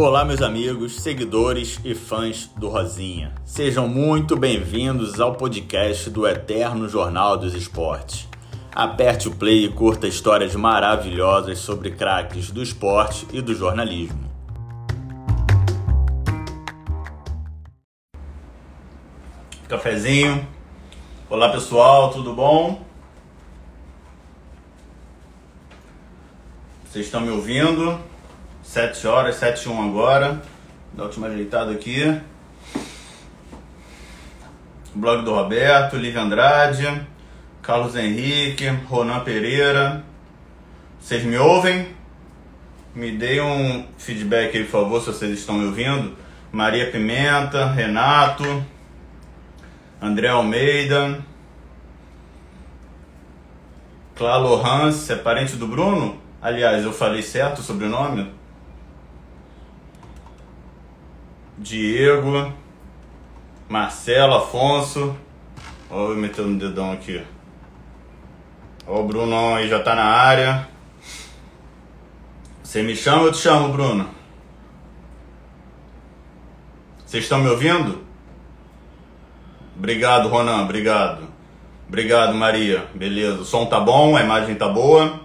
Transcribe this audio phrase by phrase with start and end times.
[0.00, 3.34] Olá, meus amigos, seguidores e fãs do Rosinha.
[3.44, 8.28] Sejam muito bem-vindos ao podcast do Eterno Jornal dos Esportes.
[8.72, 14.30] Aperte o play e curta histórias maravilhosas sobre craques do esporte e do jornalismo.
[19.68, 20.46] Cafezinho.
[21.28, 22.86] Olá, pessoal, tudo bom?
[26.84, 27.98] Vocês estão me ouvindo?
[28.68, 30.42] 7 horas, 7 e 1 agora.
[30.92, 32.20] Dá última ajeitada aqui.
[34.94, 36.86] blog do Roberto, Lívia Andrade,
[37.62, 40.04] Carlos Henrique, Ronan Pereira.
[41.00, 41.88] Vocês me ouvem?
[42.94, 46.14] Me deem um feedback aí, por favor, se vocês estão me ouvindo.
[46.52, 48.44] Maria Pimenta, Renato,
[50.00, 51.24] André Almeida,
[54.14, 56.20] Clalo Hans, é parente do Bruno?
[56.42, 58.36] Aliás, eu falei certo o sobrenome?
[61.58, 62.52] Diego,
[63.68, 65.16] Marcelo, Afonso.
[65.90, 67.20] Eu metendo o dedão aqui.
[68.86, 70.68] Ó, o Bruno aí já tá na área.
[72.62, 74.08] Você me chama ou eu te chamo, Bruno?
[77.04, 78.04] Vocês estão me ouvindo?
[79.76, 81.26] Obrigado, Ronan, obrigado.
[81.88, 82.86] Obrigado, Maria.
[82.94, 83.40] Beleza.
[83.40, 85.20] O som tá bom, a imagem tá boa.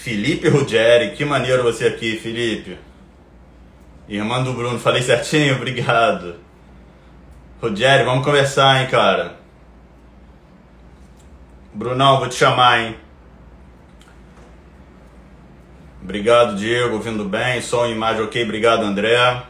[0.00, 2.78] Felipe Ruggeri, que maneiro você aqui, Felipe.
[4.08, 5.56] Irmã do Bruno, falei certinho?
[5.56, 6.36] Obrigado.
[7.60, 9.36] Ruggeri, vamos conversar, hein, cara.
[11.74, 12.96] Brunão, vou te chamar, hein.
[16.02, 17.60] Obrigado, Diego, ouvindo bem.
[17.60, 19.42] Som e imagem ok, obrigado, André.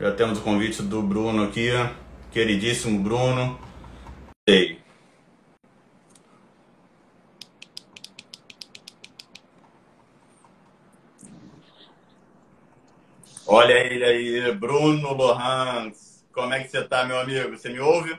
[0.00, 1.68] Já temos o convite do Bruno aqui.
[2.30, 3.58] Queridíssimo Bruno.
[4.46, 4.81] Ei.
[13.54, 16.24] Olha ele aí, Bruno Lohans.
[16.32, 17.50] Como é que você tá, meu amigo?
[17.50, 18.18] Você me ouve?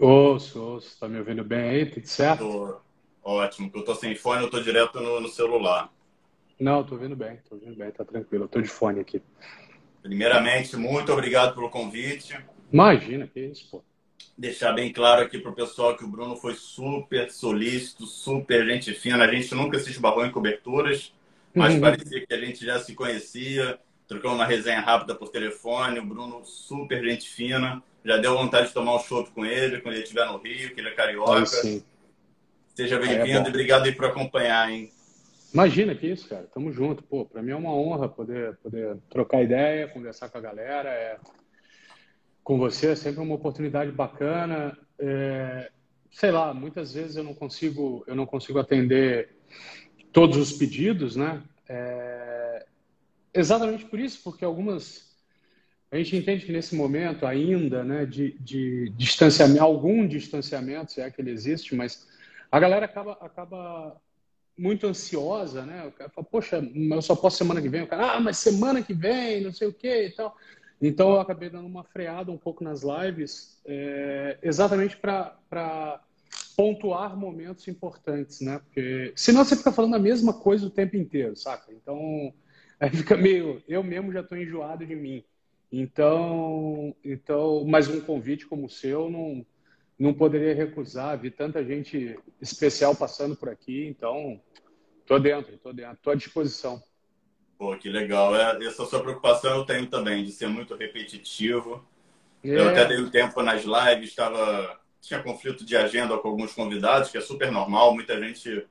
[0.00, 0.98] Ouço, ouço.
[0.98, 1.84] Tá me ouvindo bem aí?
[1.84, 2.38] Tudo certo?
[2.38, 2.80] Tô...
[3.22, 5.92] Ótimo, eu tô sem fone, eu tô direto no, no celular.
[6.58, 8.44] Não, tô ouvindo bem, tô ouvindo bem, tá tranquilo.
[8.44, 9.20] Eu tô de fone aqui.
[10.00, 12.42] Primeiramente, muito obrigado pelo convite.
[12.72, 13.84] Imagina, que isso, pô.
[14.38, 19.22] Deixar bem claro aqui pro pessoal que o Bruno foi super solícito, super gente fina.
[19.24, 21.12] A gente nunca se esbarrou em coberturas,
[21.54, 21.82] mas uhum.
[21.82, 23.78] parecia que a gente já se conhecia
[24.10, 26.00] trocamos uma resenha rápida por telefone.
[26.00, 27.80] O Bruno, super gente fina.
[28.04, 30.80] Já deu vontade de tomar um chopp com ele quando ele estiver no Rio, que
[30.80, 31.46] ele é carioca.
[31.46, 34.90] Seja bem-vindo é, e obrigado aí por acompanhar, hein?
[35.54, 36.48] Imagina que isso, cara.
[36.52, 37.04] Tamo junto.
[37.04, 40.88] Pô, pra mim é uma honra poder, poder trocar ideia, conversar com a galera.
[40.88, 41.16] É...
[42.42, 44.76] Com você é sempre uma oportunidade bacana.
[44.98, 45.70] É...
[46.10, 49.36] Sei lá, muitas vezes eu não consigo, eu não consigo atender
[50.12, 51.40] todos os pedidos, né?
[51.68, 52.19] É
[53.32, 55.10] Exatamente por isso, porque algumas.
[55.90, 61.10] A gente entende que nesse momento ainda, né, de, de distanciamento, algum distanciamento, se é
[61.10, 62.06] que ele existe, mas
[62.50, 64.00] a galera acaba, acaba
[64.56, 65.86] muito ansiosa, né?
[65.86, 67.82] O cara fala, poxa, eu só posso semana que vem.
[67.82, 70.36] O cara, ah, mas semana que vem, não sei o quê e tal.
[70.80, 76.00] Então eu acabei dando uma freada um pouco nas lives, é, exatamente para
[76.56, 78.58] pontuar momentos importantes, né?
[78.58, 81.72] Porque senão você fica falando a mesma coisa o tempo inteiro, saca?
[81.72, 82.32] Então
[82.80, 83.62] Aí fica meio.
[83.68, 85.22] Eu mesmo já estou enjoado de mim.
[85.70, 89.46] Então, então, mas um convite como o seu não,
[89.98, 91.18] não poderia recusar.
[91.18, 94.40] Vi tanta gente especial passando por aqui, então
[95.06, 96.82] tô dentro, tô dentro, tô à disposição.
[97.56, 98.34] Pô, que legal.
[98.34, 101.86] É, essa sua preocupação eu tenho também, de ser muito repetitivo.
[102.42, 102.58] É.
[102.58, 107.10] Eu até dei um tempo nas lives, estava tinha conflito de agenda com alguns convidados,
[107.10, 107.94] que é super normal.
[107.94, 108.66] Muita gente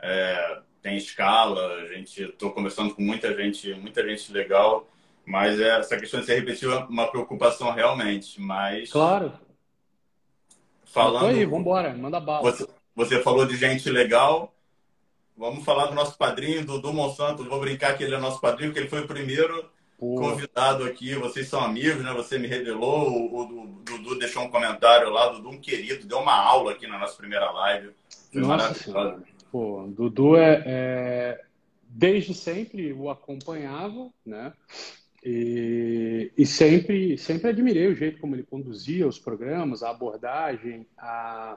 [0.00, 4.86] é, tem escala, a gente estou conversando com muita gente, muita gente legal,
[5.24, 9.32] mas é, essa questão de ser repetitivo é uma preocupação realmente, mas claro.
[10.84, 12.42] Falando aí, vambora, manda bala.
[12.42, 14.54] Você, você falou de gente legal,
[15.34, 18.80] vamos falar do nosso padrinho, Dudu Monsanto, vou brincar que ele é nosso padrinho, porque
[18.80, 20.16] ele foi o primeiro Pô.
[20.16, 22.12] convidado aqui, vocês são amigos, né?
[22.12, 26.34] Você me revelou, o, o, Dudu deixou um comentário lá, Dudu um querido, deu uma
[26.34, 27.90] aula aqui na nossa primeira live.
[28.30, 29.33] Foi Nossa maravilhoso.
[29.54, 31.44] Pô, Dudu é, é,
[31.88, 34.52] desde sempre o acompanhava, né?
[35.24, 41.56] E, e, sempre, sempre admirei o jeito como ele conduzia os programas, a abordagem, a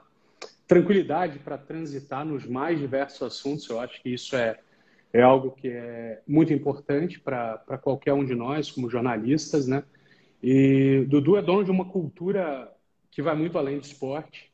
[0.64, 3.68] tranquilidade para transitar nos mais diversos assuntos.
[3.68, 4.60] Eu acho que isso é,
[5.12, 9.82] é algo que é muito importante para qualquer um de nós, como jornalistas, né?
[10.40, 12.72] E Dudu é dono de uma cultura
[13.10, 14.52] que vai muito além do esporte.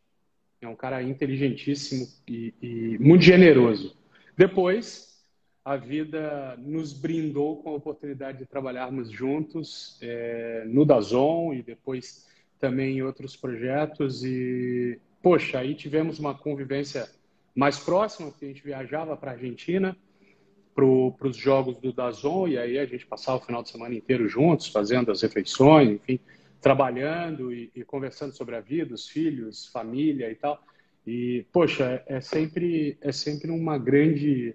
[0.64, 3.96] É um cara inteligentíssimo e, e muito generoso.
[4.36, 5.22] Depois,
[5.64, 12.26] a vida nos brindou com a oportunidade de trabalharmos juntos é, no Dazon e depois
[12.58, 14.24] também em outros projetos.
[14.24, 17.08] E, poxa, aí tivemos uma convivência
[17.54, 19.96] mais próxima, porque a gente viajava para a Argentina
[20.74, 24.28] para os jogos do Dazon e aí a gente passava o final de semana inteiro
[24.28, 26.18] juntos, fazendo as refeições, enfim,
[26.60, 30.62] trabalhando e, e conversando sobre a vida, os filhos, família e tal.
[31.06, 34.54] E, poxa, é sempre, é sempre uma grande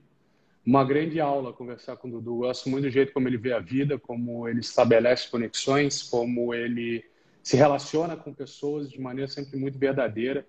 [0.66, 2.32] uma grande aula conversar com o Dudu.
[2.32, 6.54] Eu gosto muito do jeito como ele vê a vida, como ele estabelece conexões, como
[6.54, 7.04] ele
[7.42, 10.46] se relaciona com pessoas de maneira sempre muito verdadeira.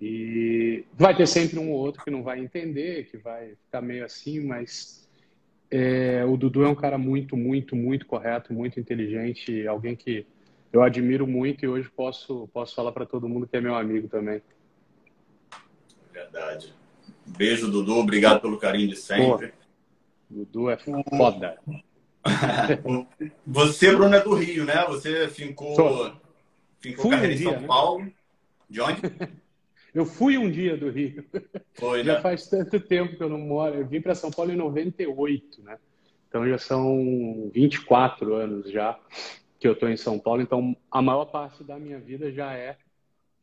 [0.00, 4.04] E vai ter sempre um ou outro que não vai entender, que vai ficar meio
[4.04, 5.08] assim, mas
[5.70, 10.24] é, o Dudu é um cara muito, muito, muito correto, muito inteligente, alguém que
[10.72, 14.08] eu admiro muito e hoje posso, posso falar para todo mundo que é meu amigo
[14.08, 14.42] também.
[16.12, 16.74] Verdade.
[17.26, 17.96] Beijo, Dudu.
[17.96, 19.48] Obrigado pelo carinho de sempre.
[19.48, 19.54] Pô,
[20.30, 21.58] Dudu é foda.
[23.46, 24.84] Você, Bruno, é do Rio, né?
[24.88, 26.12] Você fincou,
[26.78, 27.66] fincou carreira um em São né?
[27.66, 28.12] Paulo.
[28.68, 29.00] De onde?
[29.94, 31.24] Eu fui um dia do Rio.
[31.74, 32.20] Foi, já né?
[32.20, 33.74] faz tanto tempo que eu não moro.
[33.74, 35.78] Eu vim para São Paulo em 98, né?
[36.28, 38.98] Então já são 24 anos já
[39.58, 40.42] que eu estou em São Paulo.
[40.42, 42.76] Então a maior parte da minha vida já é,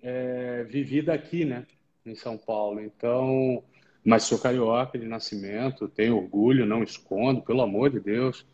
[0.01, 1.65] é vivida aqui, né?
[2.06, 2.79] Em São Paulo.
[2.79, 3.63] Então
[4.06, 8.45] mas sou carioca de nascimento, tenho orgulho, não escondo, pelo amor de Deus.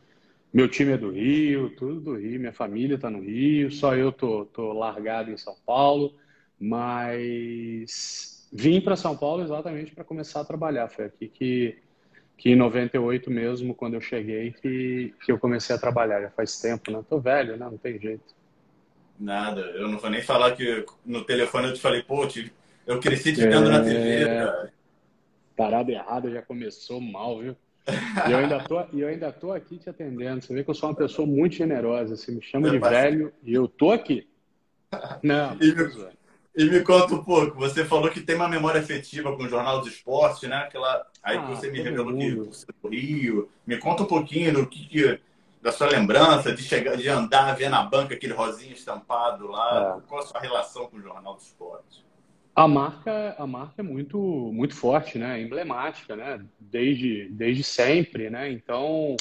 [0.54, 4.14] Meu time é do Rio, tudo do Rio, minha família está no Rio, só eu
[4.14, 6.16] tô, tô largado em São Paulo,
[6.58, 10.88] mas vim para São Paulo exatamente para começar a trabalhar.
[10.88, 11.78] Foi aqui que,
[12.42, 16.22] que em 98 mesmo, quando eu cheguei, que, que eu comecei a trabalhar.
[16.22, 17.04] Já faz tempo, né?
[17.08, 17.68] Tô velho, né?
[17.70, 18.34] Não tem jeito.
[19.20, 22.28] Nada, eu não vou nem falar que no telefone eu te falei, pô,
[22.88, 23.72] eu cresci te vendo é...
[23.72, 24.72] na TV, cara
[25.62, 27.56] parada errada já começou mal, viu?
[28.28, 30.44] E eu ainda tô, eu ainda tô aqui te atendendo.
[30.44, 32.18] Você vê que eu sou uma pessoa muito generosa.
[32.18, 34.28] Você me chama de velho e eu tô aqui.
[35.22, 35.56] Não.
[35.62, 35.72] E
[36.56, 37.58] e me conta um pouco.
[37.60, 40.58] Você falou que tem uma memória afetiva com o Jornal do Esporte, né?
[40.58, 43.50] Aquela, aí ah, você me revelou que você é do Rio.
[43.66, 45.20] Me conta um pouquinho do que, que,
[45.62, 49.98] da sua lembrança de chegar, de andar, ver na banca aquele rosinho estampado lá.
[49.98, 50.10] É.
[50.10, 52.06] Qual a sua relação com o Jornal do Esporte?
[52.54, 55.42] A marca, a marca é muito, muito forte, né?
[55.42, 56.44] Emblemática, né?
[56.60, 58.52] Desde, desde sempre, né?
[58.52, 59.16] Então,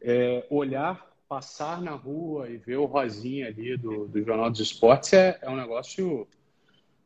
[0.00, 5.12] é, olhar, passar na rua e ver o rosinha ali do, do Jornal dos Esportes
[5.12, 6.26] é, é um negócio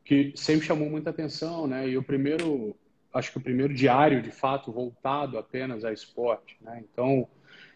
[0.07, 1.89] que sempre chamou muita atenção, né?
[1.89, 2.77] E o primeiro,
[3.13, 6.83] acho que o primeiro diário, de fato, voltado apenas a esporte, né?
[6.89, 7.29] Então,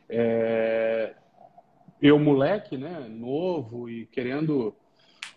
[0.09, 1.13] é,
[2.01, 3.07] eu moleque, né?
[3.11, 4.73] Novo e querendo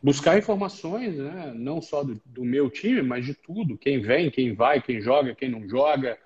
[0.03, 1.51] buscar informações, né?
[1.55, 5.33] não só do, do, meu time, mas de tudo, quem vem, quem vai, quem joga,
[5.33, 6.17] quem não joga,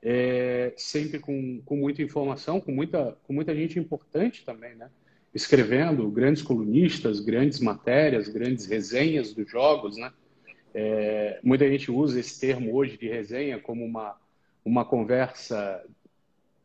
[0.00, 4.88] é, sempre com, com muita informação, com muita, com muita gente importante também, né?
[5.34, 10.12] Escrevendo grandes colunistas, grandes matérias, grandes resenhas dos jogos, né?
[10.72, 14.16] É, muita gente usa esse termo hoje de resenha como uma,
[14.64, 15.84] uma conversa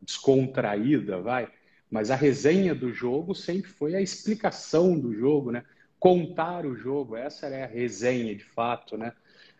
[0.00, 1.48] descontraída, vai.
[1.90, 5.64] Mas a resenha do jogo sempre foi a explicação do jogo, né?
[6.00, 9.12] contar o jogo, essa era a resenha de fato, né?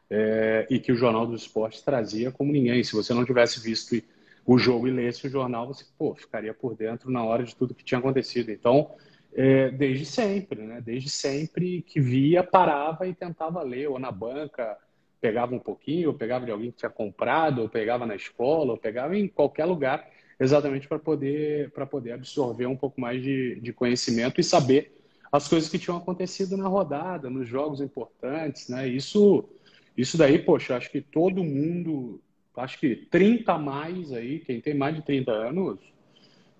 [0.09, 2.83] É, e que o Jornal dos Esportes trazia como ninguém.
[2.83, 4.03] Se você não tivesse visto
[4.45, 7.75] o jogo e lesse o jornal, você pô, ficaria por dentro na hora de tudo
[7.75, 8.51] que tinha acontecido.
[8.51, 8.91] Então,
[9.33, 10.81] é, desde sempre, né?
[10.81, 14.77] Desde sempre que via, parava e tentava ler, ou na banca,
[15.21, 18.79] pegava um pouquinho, ou pegava de alguém que tinha comprado, ou pegava na escola, ou
[18.79, 20.09] pegava em qualquer lugar,
[20.39, 24.97] exatamente para poder, poder absorver um pouco mais de, de conhecimento e saber
[25.31, 28.89] as coisas que tinham acontecido na rodada, nos jogos importantes, né?
[28.89, 29.49] Isso,
[29.97, 32.21] isso daí, poxa, acho que todo mundo,
[32.57, 35.79] acho que 30 a mais aí, quem tem mais de 30 anos,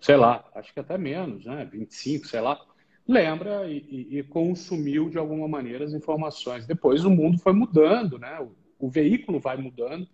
[0.01, 1.69] sei lá, acho que até menos, né?
[1.71, 2.59] 25, sei lá,
[3.07, 6.67] lembra e, e, e consumiu de alguma maneira as informações.
[6.67, 8.41] Depois o mundo foi mudando, né?
[8.41, 10.09] O, o veículo vai mudando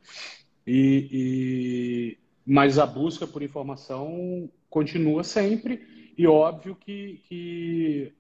[0.67, 8.13] e, e, mas a busca por informação continua sempre e óbvio que, que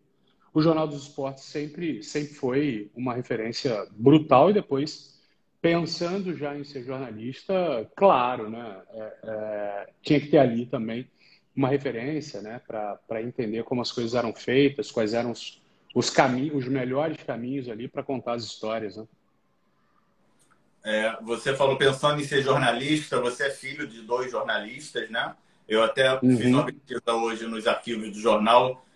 [0.54, 5.20] o Jornal dos Esportes sempre, sempre foi uma referência brutal e depois,
[5.61, 11.08] pensando já em ser jornalista, claro, né, é, é, tinha que ter ali também
[11.57, 15.63] uma referência né, para entender como as coisas eram feitas, quais eram os,
[15.95, 18.97] os caminhos, os melhores caminhos ali para contar as histórias.
[18.97, 19.05] Né?
[20.85, 25.35] É, você falou pensando em ser jornalista, você é filho de dois jornalistas, né?
[25.69, 26.37] Eu até uhum.
[26.37, 28.87] fiz uma pesquisa hoje nos arquivos do jornal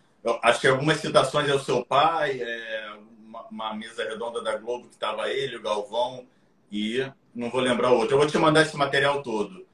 [0.42, 2.92] acho que algumas citações é o seu pai, é
[3.24, 6.26] uma, uma, mesa redonda da Globo que estava ele, o Galvão,
[6.70, 8.14] e não vou lembrar outro.
[8.14, 9.66] Eu vou te mandar esse material todo.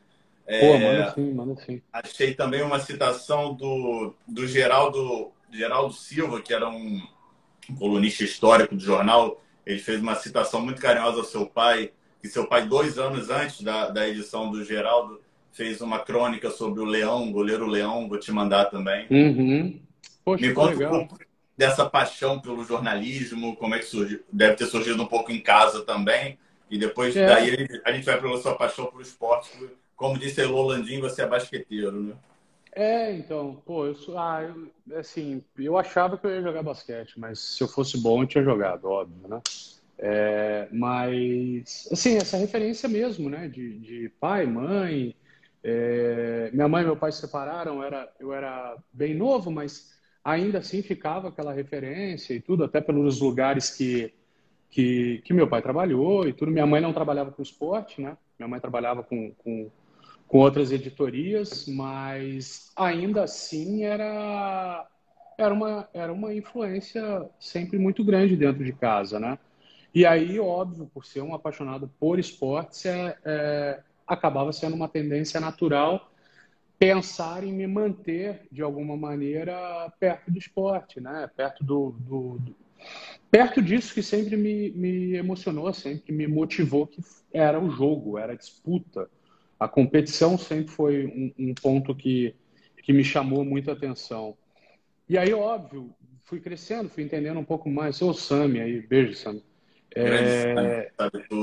[0.47, 1.83] É, Pô, manda sim, manda sim.
[1.93, 7.03] Achei também uma citação do, do Geraldo, Geraldo Silva, que era um
[7.79, 9.43] colunista histórico do jornal.
[9.65, 11.91] Ele fez uma citação muito carinhosa ao seu pai,
[12.23, 15.21] que seu pai, dois anos antes da, da edição do Geraldo,
[15.53, 19.07] fez uma crônica sobre o Leão, o goleiro Leão, vou te mandar também.
[19.11, 19.81] Uhum.
[20.25, 20.95] Poxa, Me conta legal.
[20.95, 21.25] um pouco
[21.57, 24.21] dessa paixão pelo jornalismo, como é que surgiu?
[24.31, 26.39] Deve ter surgido um pouco em casa também.
[26.71, 27.27] E depois é.
[27.27, 29.51] daí a gente vai para a sua paixão pelo esporte,
[29.97, 32.15] como disse Elô Landim, você é basqueteiro, né?
[32.73, 37.19] É, então, pô, eu sou, ah, eu, assim, eu achava que eu ia jogar basquete,
[37.19, 39.41] mas se eu fosse bom, eu tinha jogado, óbvio, né?
[39.99, 45.17] É, mas, assim, essa referência mesmo, né, de, de pai, mãe,
[45.65, 50.59] é, minha mãe e meu pai se separaram, era, eu era bem novo, mas ainda
[50.59, 54.13] assim ficava aquela referência e tudo, até pelos lugares que,
[54.69, 56.51] que, que meu pai trabalhou e tudo.
[56.51, 58.17] Minha mãe não trabalhava com esporte, né?
[58.39, 59.71] Minha mãe trabalhava com, com
[60.29, 64.87] com outras editorias, mas ainda assim era
[65.39, 69.39] era uma era uma influência sempre muito grande dentro de casa, né?
[69.95, 75.41] E aí, óbvio, por ser um apaixonado por esportes, é, é, acabava sendo uma tendência
[75.41, 76.11] natural
[76.79, 81.31] pensar em me manter de alguma maneira perto do esporte, né?
[81.35, 82.57] Perto do, do, do
[83.31, 87.01] perto disso que sempre me, me emocionou, sempre me motivou, que
[87.33, 89.09] era o jogo, era a disputa
[89.59, 92.35] a competição sempre foi um, um ponto que,
[92.83, 94.37] que me chamou muita atenção.
[95.09, 95.95] E aí, óbvio,
[96.25, 97.97] fui crescendo, fui entendendo um pouco mais.
[97.97, 99.43] Sou o Sami aí, beijo, Sami.
[99.95, 100.91] É,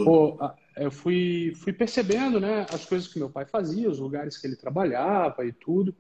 [0.06, 0.38] pô,
[0.78, 4.56] eu fui, fui percebendo né, as coisas que meu pai fazia, os lugares que ele
[4.56, 5.96] trabalhava e tudo,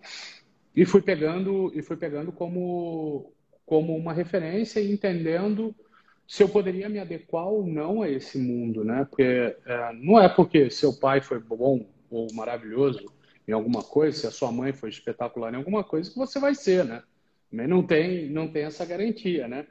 [0.75, 3.33] e fui pegando e fui pegando como,
[3.65, 5.75] como uma referência e entendendo
[6.27, 9.05] se eu poderia me adequar ou não a esse mundo, né?
[9.09, 9.23] Porque
[9.65, 13.05] é, não é porque seu pai foi bom ou maravilhoso
[13.47, 16.85] em alguma coisa, se a sua mãe foi espetacular em alguma coisa, você vai ser,
[16.85, 17.03] né?
[17.51, 19.67] Mas não tem, não tem essa garantia, né?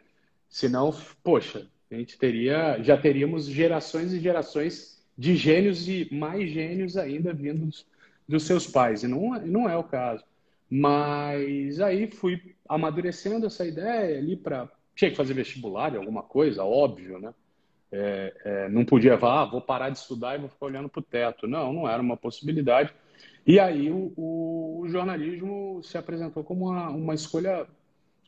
[0.49, 6.97] Senão, poxa, a gente teria, já teríamos gerações e gerações de gênios e mais gênios
[6.97, 7.87] ainda vindos
[8.29, 9.03] dos seus pais.
[9.03, 10.25] E não, não é o caso.
[10.69, 14.71] Mas aí fui amadurecendo essa ideia ali para.
[14.95, 17.35] Tinha que fazer vestibular, alguma coisa, óbvio, né?
[17.95, 21.01] É, é, não podia falar, ah, vou parar de estudar e vou ficar olhando para
[21.01, 21.47] o teto.
[21.47, 22.93] Não, não era uma possibilidade.
[23.47, 27.67] E aí o, o, o jornalismo se apresentou como uma, uma, escolha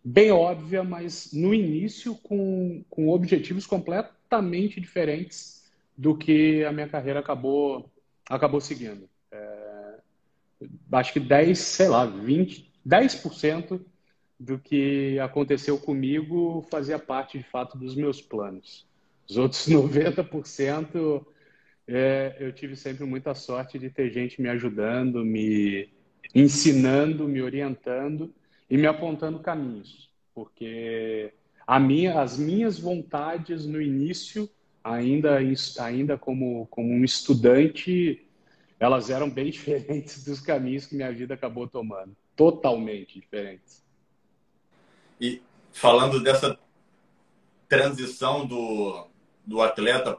[0.04, 7.20] bem óbvia, mas no início com, com objetivos completamente diferentes do que a minha carreira
[7.20, 7.90] acabou,
[8.28, 9.08] acabou seguindo.
[9.32, 9.94] É,
[10.92, 13.80] acho que 10, sei lá, 20, 10%
[14.38, 18.86] do que aconteceu comigo fazia parte de fato dos meus planos.
[19.28, 21.24] Os outros 90%,
[21.86, 25.88] é, eu tive sempre muita sorte de ter gente me ajudando, me
[26.34, 28.34] ensinando, me orientando
[28.68, 30.10] e me apontando caminhos.
[30.34, 31.32] Porque
[31.80, 34.48] minha, as minhas vontades no início,
[34.82, 35.38] ainda,
[35.78, 38.26] ainda como, como um estudante,
[38.80, 42.16] elas eram bem diferentes dos caminhos que minha vida acabou tomando.
[42.34, 43.84] Totalmente diferentes.
[45.20, 45.40] E
[45.72, 46.58] falando dessa
[47.68, 49.06] transição do,
[49.46, 50.16] do atleta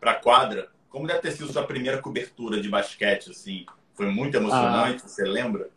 [0.00, 3.66] para a quadra, como deve ter sido sua primeira cobertura de basquete, assim?
[3.94, 5.08] Foi muito emocionante, ah.
[5.08, 5.70] você lembra?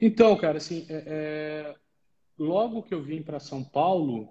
[0.00, 1.74] Então, cara, assim, é, é...
[2.38, 4.28] logo que eu vim para São Paulo,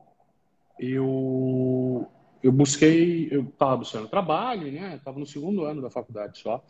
[0.79, 2.07] eu
[2.41, 4.95] eu busquei, eu estava buscando trabalho, né?
[4.95, 6.63] Estava no segundo ano da faculdade só.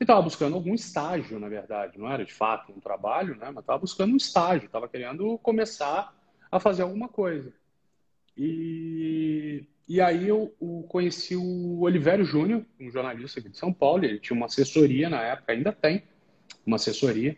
[0.00, 1.98] E estava buscando algum estágio, na verdade.
[1.98, 3.50] Não era de fato um trabalho, né?
[3.50, 4.66] Mas estava buscando um estágio.
[4.66, 6.14] Estava querendo começar
[6.50, 7.52] a fazer alguma coisa.
[8.36, 14.04] E e aí eu, eu conheci o Olivério Júnior, um jornalista aqui de São Paulo.
[14.04, 16.02] Ele tinha uma assessoria na época, ainda tem
[16.66, 17.34] uma assessoria.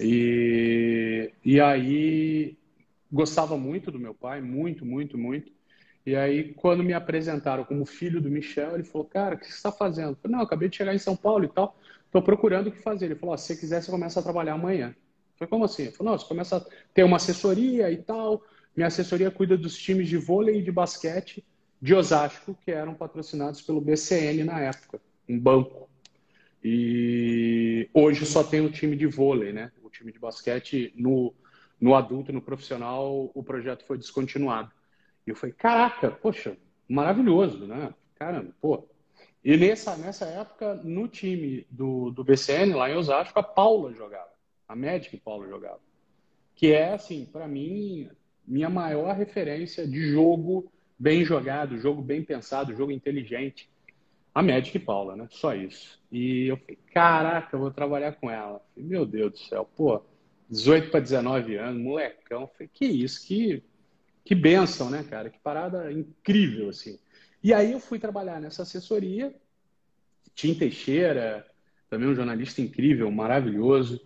[0.00, 2.58] E, e aí
[3.12, 5.52] gostava muito do meu pai, muito, muito, muito.
[6.04, 9.52] E aí, quando me apresentaram como filho do Michel, ele falou: Cara, o que você
[9.52, 10.10] está fazendo?
[10.10, 12.72] Eu falei: Não, eu acabei de chegar em São Paulo e tal, estou procurando o
[12.72, 13.04] que fazer.
[13.06, 14.88] Ele falou: Se você quiser, você começa a trabalhar amanhã.
[14.88, 15.82] Eu falei: Como assim?
[15.82, 18.42] Ele falou: Não, você começa a ter uma assessoria e tal.
[18.74, 21.44] Minha assessoria cuida dos times de vôlei e de basquete
[21.80, 25.88] de Osasco, que eram patrocinados pelo BCN na época, um banco.
[26.62, 29.72] E hoje só tem o time de vôlei, né?
[29.82, 31.34] O time de basquete no,
[31.80, 34.70] no adulto, no profissional, o projeto foi descontinuado.
[35.26, 36.56] E eu falei, caraca, poxa,
[36.86, 37.94] maravilhoso, né?
[38.14, 38.86] Caramba, pô.
[39.42, 44.28] E nessa, nessa época, no time do, do BCN, lá em Osasco, a Paula jogava.
[44.68, 45.80] A Magic Paula jogava.
[46.54, 48.10] Que é, assim, para mim,
[48.46, 50.70] minha maior referência de jogo
[51.00, 53.70] bem jogado, jogo bem pensado, jogo inteligente.
[54.34, 55.26] A Magic Paula, né?
[55.30, 55.98] Só isso.
[56.12, 58.60] E eu falei, caraca, eu vou trabalhar com ela.
[58.74, 60.02] Falei, Meu Deus do céu, pô,
[60.50, 62.46] 18 para 19 anos, molecão.
[62.46, 63.62] Falei, que isso, que,
[64.24, 65.30] que benção, né, cara?
[65.30, 66.98] Que parada incrível, assim.
[67.42, 69.34] E aí eu fui trabalhar nessa assessoria,
[70.34, 71.46] Tim Teixeira,
[71.88, 74.00] também um jornalista incrível, maravilhoso,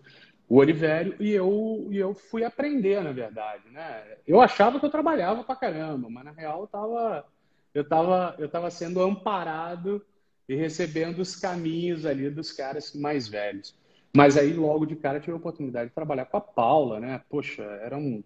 [0.48, 4.18] o Olivério, e eu, e eu fui aprender, na verdade, né?
[4.26, 7.26] Eu achava que eu trabalhava pra caramba, mas na real eu tava,
[7.74, 10.04] eu tava, eu tava sendo amparado
[10.48, 13.74] e recebendo os caminhos ali dos caras mais velhos.
[14.14, 17.20] Mas aí, logo de cara, tive a oportunidade de trabalhar com a Paula, né?
[17.28, 18.22] Poxa, era um.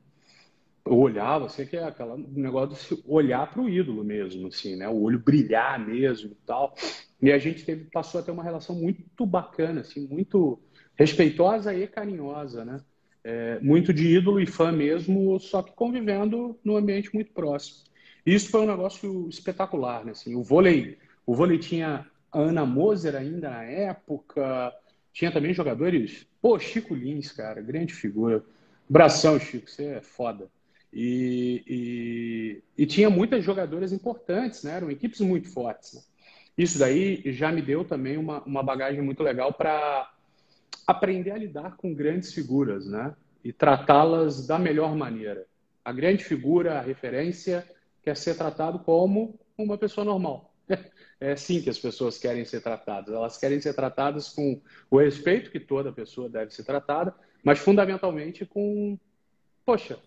[0.84, 4.88] Eu olhava, sei que é aquele negócio de olhar para o ídolo mesmo, assim, né?
[4.88, 6.74] O olho brilhar mesmo e tal.
[7.22, 10.60] E a gente teve, passou a ter uma relação muito bacana, assim, muito
[10.98, 12.80] respeitosa e carinhosa, né?
[13.22, 17.84] É, muito de ídolo e fã mesmo, só que convivendo num ambiente muito próximo.
[18.24, 20.12] Isso foi um negócio espetacular, né?
[20.12, 24.72] Assim, o vôlei o vôlei tinha a Ana Moser ainda na época,
[25.12, 26.26] tinha também jogadores.
[26.40, 28.42] Pô, Chico Lins, cara, grande figura.
[28.88, 30.48] Bração, Chico, você é foda.
[30.90, 34.76] E, e, e tinha muitas jogadoras importantes, né?
[34.76, 35.94] Eram equipes muito fortes.
[35.94, 36.00] Né?
[36.56, 40.10] Isso daí já me deu também uma, uma bagagem muito legal para
[40.88, 43.14] aprender a lidar com grandes figuras, né?
[43.44, 45.46] E tratá-las da melhor maneira.
[45.84, 47.68] A grande figura, a referência,
[48.02, 50.54] quer ser tratado como uma pessoa normal.
[51.20, 53.14] é assim que as pessoas querem ser tratadas.
[53.14, 57.14] Elas querem ser tratadas com o respeito que toda pessoa deve ser tratada,
[57.44, 58.98] mas fundamentalmente com,
[59.66, 59.98] poxa,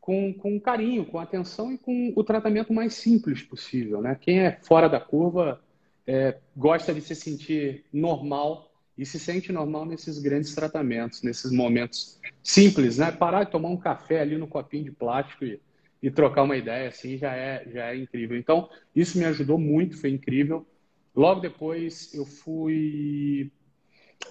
[0.00, 4.02] com, com carinho, com atenção e com o tratamento mais simples possível.
[4.02, 4.18] Né?
[4.20, 5.62] Quem é fora da curva
[6.04, 8.69] é, gosta de se sentir normal
[9.00, 13.10] e se sente normal nesses grandes tratamentos, nesses momentos simples, né?
[13.10, 15.60] Parar de tomar um café ali no copinho de plástico e
[16.02, 18.36] e trocar uma ideia assim já é, já é incrível.
[18.36, 20.66] Então, isso me ajudou muito, foi incrível.
[21.14, 23.50] Logo depois, eu fui.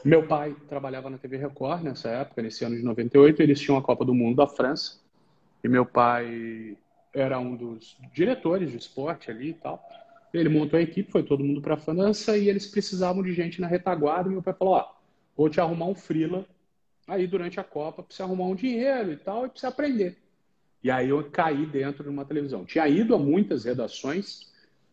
[0.03, 3.41] Meu pai trabalhava na TV Record nessa época, nesse ano de 98.
[3.41, 4.99] Eles tinham a Copa do Mundo da França.
[5.63, 6.77] E meu pai
[7.13, 9.83] era um dos diretores de esporte ali e tal.
[10.33, 13.59] Ele montou a equipe, foi todo mundo para a França e eles precisavam de gente
[13.59, 14.29] na retaguarda.
[14.29, 14.85] E meu pai falou: Ó,
[15.35, 16.45] vou te arrumar um frila
[17.07, 20.17] aí durante a Copa para você arrumar um dinheiro e tal e para você aprender.
[20.83, 22.65] E aí eu caí dentro de uma televisão.
[22.65, 24.51] Tinha ido a muitas redações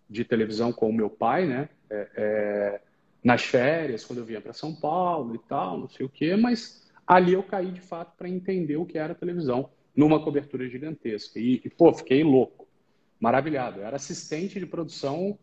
[0.08, 1.68] de televisão com o meu pai, né?
[1.88, 2.80] É, é,
[3.22, 6.90] nas férias, quando eu vinha para São Paulo e tal, não sei o quê, mas
[7.06, 11.38] ali eu caí de fato para entender o que era televisão numa cobertura gigantesca.
[11.38, 12.65] E, e, pô, fiquei louco,
[13.20, 13.80] maravilhado.
[13.80, 15.38] Eu era assistente de produção,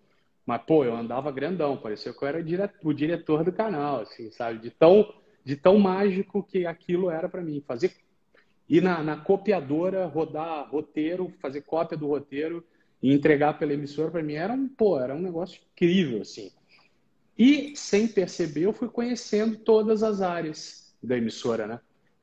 [0.45, 2.45] mas, pô, eu andava grandão, parecia que eu era
[2.83, 4.59] o diretor do canal, assim, sabe?
[4.59, 7.63] De tão, de tão mágico que aquilo era para mim.
[7.65, 7.93] Fazer
[8.67, 12.65] ir na, na copiadora, rodar roteiro, fazer cópia do roteiro
[13.01, 16.51] e entregar pela emissora, para mim era um, pô, era um negócio incrível, assim.
[17.37, 21.79] E, sem perceber, eu fui conhecendo todas as áreas da emissora, né?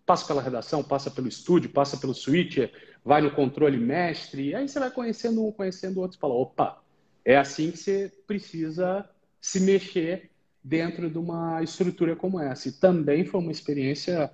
[0.06, 2.72] Passa pela redação, passa pelo estúdio, passa pelo switcher,
[3.04, 6.34] vai no controle mestre, e aí você vai conhecendo um, conhecendo o outro, e fala,
[6.34, 6.82] opa,
[7.24, 9.08] é assim que você precisa
[9.40, 10.30] se mexer
[10.62, 12.68] dentro de uma estrutura como essa.
[12.68, 14.30] E também foi uma experiência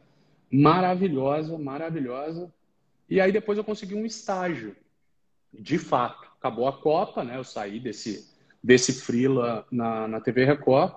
[0.50, 2.52] maravilhosa, maravilhosa.
[3.09, 4.76] E aí depois eu consegui um estágio,
[5.52, 6.29] de fato.
[6.38, 7.37] Acabou a Copa, né?
[7.37, 8.29] Eu saí desse,
[8.62, 10.94] desse freela na, na TV Record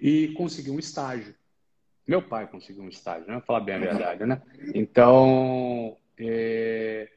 [0.00, 1.34] e consegui um estágio.
[2.06, 3.40] Meu pai conseguiu um estágio, né?
[3.46, 4.42] Falar bem a verdade, né?
[4.74, 7.10] Então, é,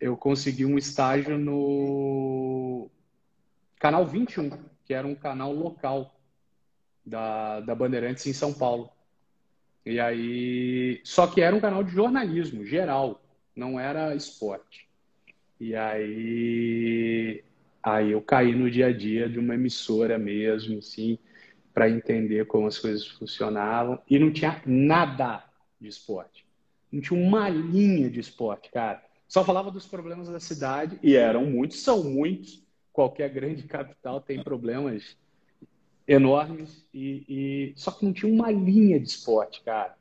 [0.00, 2.90] eu consegui um estágio no
[3.78, 4.50] Canal 21,
[4.84, 6.14] que era um canal local
[7.04, 8.90] da, da Bandeirantes em São Paulo.
[9.84, 11.00] E aí.
[11.04, 13.20] Só que era um canal de jornalismo geral,
[13.54, 14.88] não era esporte.
[15.58, 17.44] E aí.
[17.82, 21.18] Aí eu caí no dia a dia de uma emissora mesmo, assim,
[21.74, 24.00] para entender como as coisas funcionavam.
[24.08, 25.44] E não tinha nada
[25.80, 26.41] de esporte.
[26.92, 29.02] Não tinha uma linha de esporte, cara.
[29.26, 32.62] Só falava dos problemas da cidade, e eram muitos, são muitos.
[32.92, 35.16] Qualquer grande capital tem problemas
[36.06, 39.96] enormes e, e, só que não tinha uma linha de esporte, cara.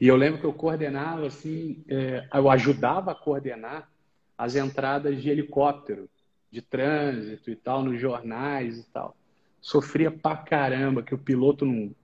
[0.00, 3.88] E eu lembro que eu coordenava assim, é, eu ajudava a coordenar
[4.36, 6.10] as entradas de helicóptero,
[6.50, 9.16] de trânsito e tal, nos jornais e tal.
[9.60, 11.94] Sofria pra caramba que o piloto não.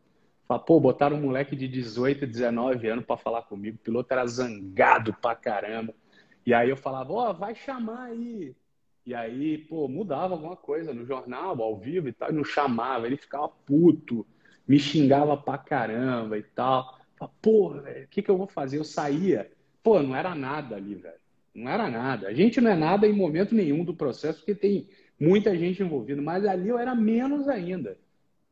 [0.49, 3.77] Fala, pô, botaram um moleque de 18, 19 anos para falar comigo.
[3.77, 5.95] O piloto era zangado pra caramba.
[6.45, 8.57] E aí eu falava, ó, oh, vai chamar aí
[9.09, 13.07] e aí, pô, mudava alguma coisa no jornal, ao vivo e tal, e não chamava,
[13.07, 14.27] ele ficava puto,
[14.67, 16.99] me xingava pra caramba e tal.
[17.17, 18.77] Falei, pô, o que, que eu vou fazer?
[18.77, 19.51] Eu saía.
[19.83, 21.17] Pô, não era nada ali, velho.
[21.55, 22.29] Não era nada.
[22.29, 26.21] A gente não é nada em momento nenhum do processo, porque tem muita gente envolvida,
[26.21, 27.97] mas ali eu era menos ainda.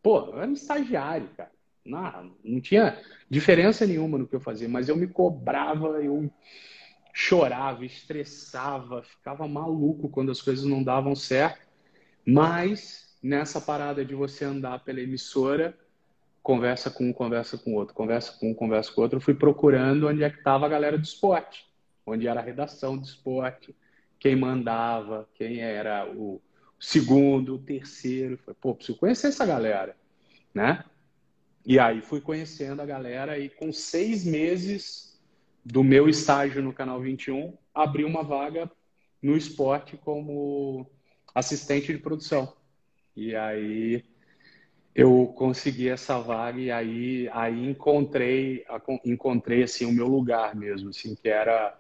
[0.03, 1.53] Pô, eu era um estagiário, cara.
[1.87, 6.31] Não, não tinha diferença nenhuma no que eu fazia, mas eu me cobrava, eu
[7.13, 11.67] chorava, estressava, ficava maluco quando as coisas não davam certo.
[12.27, 15.77] Mas nessa parada de você andar pela emissora,
[16.43, 20.09] conversa com um, conversa com outro, conversa com um, conversa com outro, eu fui procurando
[20.09, 21.67] onde é que estava a galera do esporte,
[22.05, 23.75] onde era a redação do esporte,
[24.19, 26.41] quem mandava, quem era o
[26.79, 28.39] segundo, o terceiro.
[28.61, 29.97] Pô, preciso conhecer essa galera,
[30.55, 30.85] né?
[31.67, 35.21] E aí fui conhecendo a galera e com seis meses
[35.65, 38.71] do meu estágio no Canal 21, abri uma vaga
[39.21, 40.89] no esporte como
[41.35, 42.55] assistente de produção.
[43.17, 44.05] E aí
[44.95, 48.65] eu consegui essa vaga e aí, aí encontrei,
[49.05, 51.77] encontrei assim, o meu lugar mesmo, assim, que era,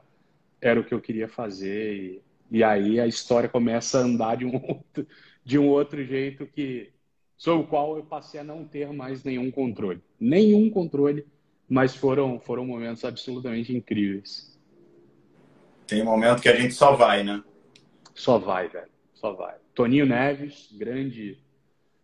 [0.60, 1.94] era o que eu queria fazer.
[1.94, 5.06] E, e aí a história começa a andar de um outro,
[5.44, 6.92] de um outro jeito que
[7.36, 10.02] sobre o qual eu passei a não ter mais nenhum controle.
[10.18, 11.26] Nenhum controle,
[11.68, 14.56] mas foram, foram momentos absolutamente incríveis.
[15.86, 17.42] Tem um momento que a gente só vai, né?
[18.14, 18.88] Só vai, velho.
[19.14, 19.54] Só vai.
[19.74, 21.38] Toninho Neves, grande.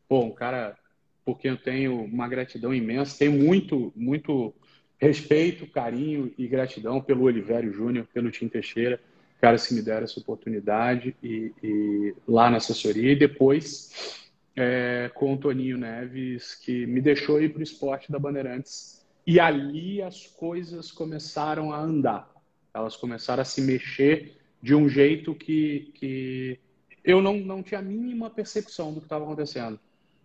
[0.08, 0.76] Pô, um cara
[1.24, 4.52] porque eu tenho uma gratidão imensa, tenho muito, muito
[4.98, 9.00] respeito, carinho e gratidão pelo Olivério Júnior, pelo Tim Teixeira,
[9.40, 14.21] caras que me deram essa oportunidade e, e lá na assessoria e depois
[14.56, 19.04] é, com o Toninho Neves, que me deixou ir para o esporte da Bandeirantes.
[19.26, 22.30] E ali as coisas começaram a andar,
[22.74, 26.58] elas começaram a se mexer de um jeito que, que
[27.04, 29.78] eu não, não tinha a mínima percepção do que estava acontecendo.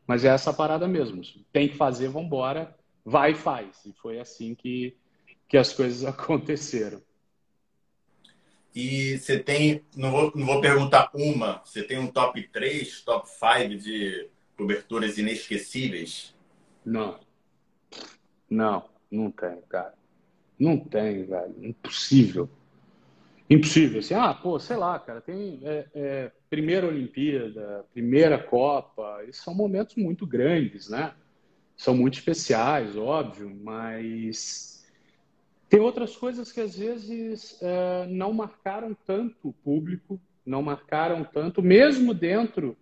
[0.05, 1.21] Mas é essa parada mesmo.
[1.51, 3.85] Tem que fazer, vamos embora, vai e faz.
[3.85, 4.95] E foi assim que,
[5.47, 7.01] que as coisas aconteceram.
[8.79, 13.27] E você tem, não vou, não vou perguntar uma, você tem um top 3, top
[13.27, 16.35] 5 de coberturas inesquecíveis?
[16.85, 17.19] Não.
[18.47, 19.95] Não, não tem, cara.
[20.59, 21.55] Não tem, velho.
[21.59, 22.47] Impossível.
[23.49, 23.97] Impossível.
[23.97, 29.55] Assim, ah, pô, sei lá, cara, tem é, é, primeira Olimpíada, primeira Copa, esses são
[29.55, 31.15] momentos muito grandes, né?
[31.75, 34.76] São muito especiais, óbvio, mas
[35.69, 41.61] tem outras coisas que às vezes é, não marcaram tanto o público, não marcaram tanto,
[41.61, 42.77] mesmo dentro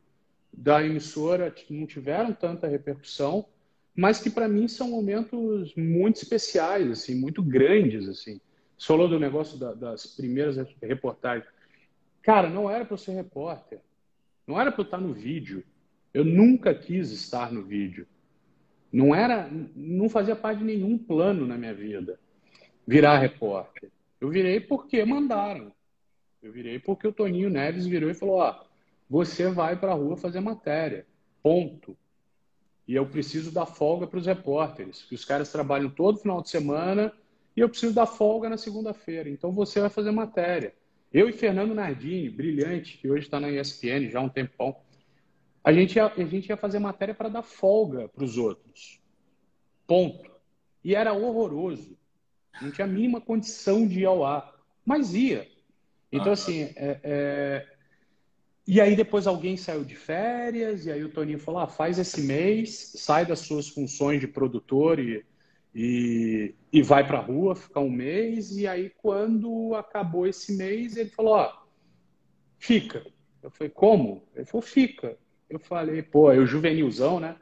[0.53, 3.47] da emissora, não tiveram tanta repercussão,
[3.95, 8.39] mas que para mim são momentos muito especiais, assim, muito grandes, assim.
[8.77, 11.47] Você falou do negócio da, das primeiras reportagens.
[12.21, 13.79] Cara, não era para eu ser repórter.
[14.45, 15.63] Não era para eu estar no vídeo.
[16.13, 18.05] Eu nunca quis estar no vídeo.
[18.91, 22.19] Não era, não fazia parte de nenhum plano na minha vida
[22.87, 23.91] virar repórter.
[24.19, 25.71] Eu virei porque mandaram.
[26.41, 28.65] Eu virei porque o Toninho Neves virou e falou: "Ó,
[29.09, 31.05] você vai para a rua fazer matéria.
[31.41, 31.95] Ponto.
[32.87, 36.49] E eu preciso dar folga para os repórteres, que os caras trabalham todo final de
[36.49, 37.11] semana
[37.55, 39.29] e eu preciso dar folga na segunda-feira.
[39.29, 40.73] Então você vai fazer matéria.
[41.11, 44.75] Eu e Fernando Nardini, brilhante, que hoje está na ESPN já há um tempão,
[45.63, 48.99] a gente ia, a gente ia fazer matéria para dar folga para os outros.
[49.87, 50.29] Ponto.
[50.83, 51.97] E era horroroso.
[52.61, 54.53] Não tinha a mínima condição de ir ao ar.
[54.85, 55.47] Mas ia.
[56.11, 57.67] Então, ah, assim, é, é...
[58.67, 62.21] e aí depois alguém saiu de férias, e aí o Toninho falou: ah, faz esse
[62.21, 65.25] mês, sai das suas funções de produtor e
[65.77, 68.55] e, e vai para a rua ficar um mês.
[68.55, 71.53] E aí, quando acabou esse mês, ele falou: Ó,
[72.57, 73.05] fica.
[73.43, 74.25] Eu falei: Como?
[74.33, 75.17] Ele falou: Fica.
[75.49, 77.35] Eu falei: Pô, eu juvenilzão, né?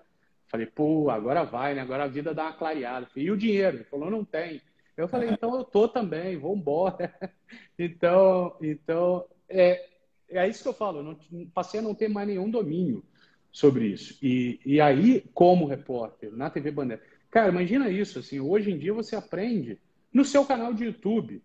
[0.48, 1.82] Falei: Pô, agora vai, né?
[1.82, 3.06] Agora a vida dá uma clareada.
[3.06, 3.78] Falei, e o dinheiro?
[3.78, 4.60] Ele falou: Não tem.
[4.96, 7.14] Eu falei: Então eu tô também, vou embora.
[7.78, 9.90] então, então é,
[10.30, 11.04] é isso que eu falo.
[11.04, 11.18] Não,
[11.54, 13.04] passei a não ter mais nenhum domínio
[13.52, 14.18] sobre isso.
[14.22, 17.02] E, e aí, como repórter, na TV Bandeira,
[17.34, 19.80] Cara, imagina isso, assim, hoje em dia você aprende
[20.14, 21.42] no seu canal de YouTube,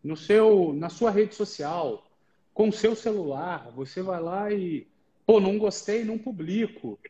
[0.00, 2.08] no seu, na sua rede social,
[2.54, 4.86] com o seu celular, você vai lá e,
[5.26, 7.00] pô, não gostei, não publico,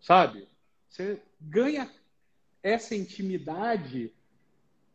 [0.00, 0.48] sabe?
[0.88, 1.90] Você ganha
[2.62, 4.14] essa intimidade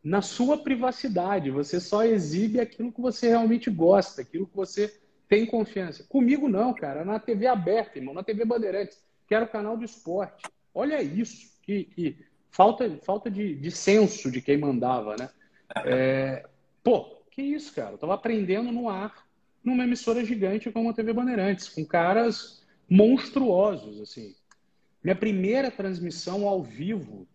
[0.04, 1.50] na sua privacidade.
[1.50, 6.04] Você só exibe aquilo que você realmente gosta, aquilo que você tem confiança.
[6.04, 7.04] Comigo não, cara.
[7.04, 10.44] Na TV aberta, irmão, na TV Bandeirantes, que era o canal do esporte.
[10.74, 12.18] Olha isso, que, que
[12.50, 15.30] falta, falta de, de senso de quem mandava, né?
[15.86, 16.46] É,
[16.82, 17.92] pô, que isso, cara?
[17.92, 19.24] Eu tava aprendendo no ar
[19.64, 24.34] numa emissora gigante como a TV Bandeirantes, com caras monstruosos, assim.
[25.02, 27.26] Minha primeira transmissão ao vivo,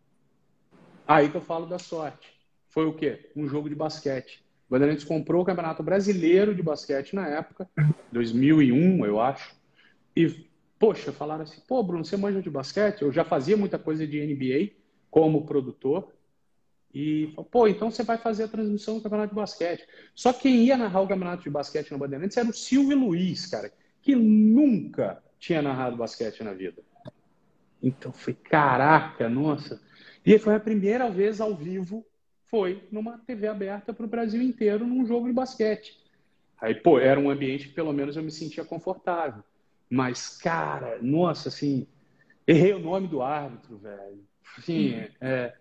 [1.07, 2.38] aí que eu falo da sorte,
[2.79, 3.29] foi o quê?
[3.35, 4.41] Um jogo de basquete.
[4.69, 7.69] O Bandeirantes comprou o Campeonato Brasileiro de Basquete na época,
[8.13, 9.53] 2001, eu acho.
[10.15, 10.47] e,
[10.79, 13.01] poxa, falaram assim, pô, Bruno, você manja de basquete?
[13.01, 14.77] Eu já fazia muita coisa de NBA
[15.11, 16.07] como produtor,
[16.93, 19.85] e, pô, então você vai fazer a transmissão do campeonato de basquete.
[20.15, 23.73] Só quem ia narrar o campeonato de basquete no Bandeirantes era o Silvio Luiz, cara,
[24.01, 26.81] que nunca tinha narrado basquete na vida.
[27.83, 29.81] Então foi, caraca, nossa.
[30.25, 32.05] E foi a primeira vez ao vivo,
[32.49, 35.97] foi numa TV aberta para o Brasil inteiro, num jogo de basquete.
[36.59, 39.43] Aí, pô, era um ambiente que pelo menos eu me sentia confortável.
[39.89, 41.87] Mas, cara, nossa, assim,
[42.45, 44.23] errei o nome do árbitro, velho.
[44.57, 45.07] Assim, hum.
[45.21, 45.53] é,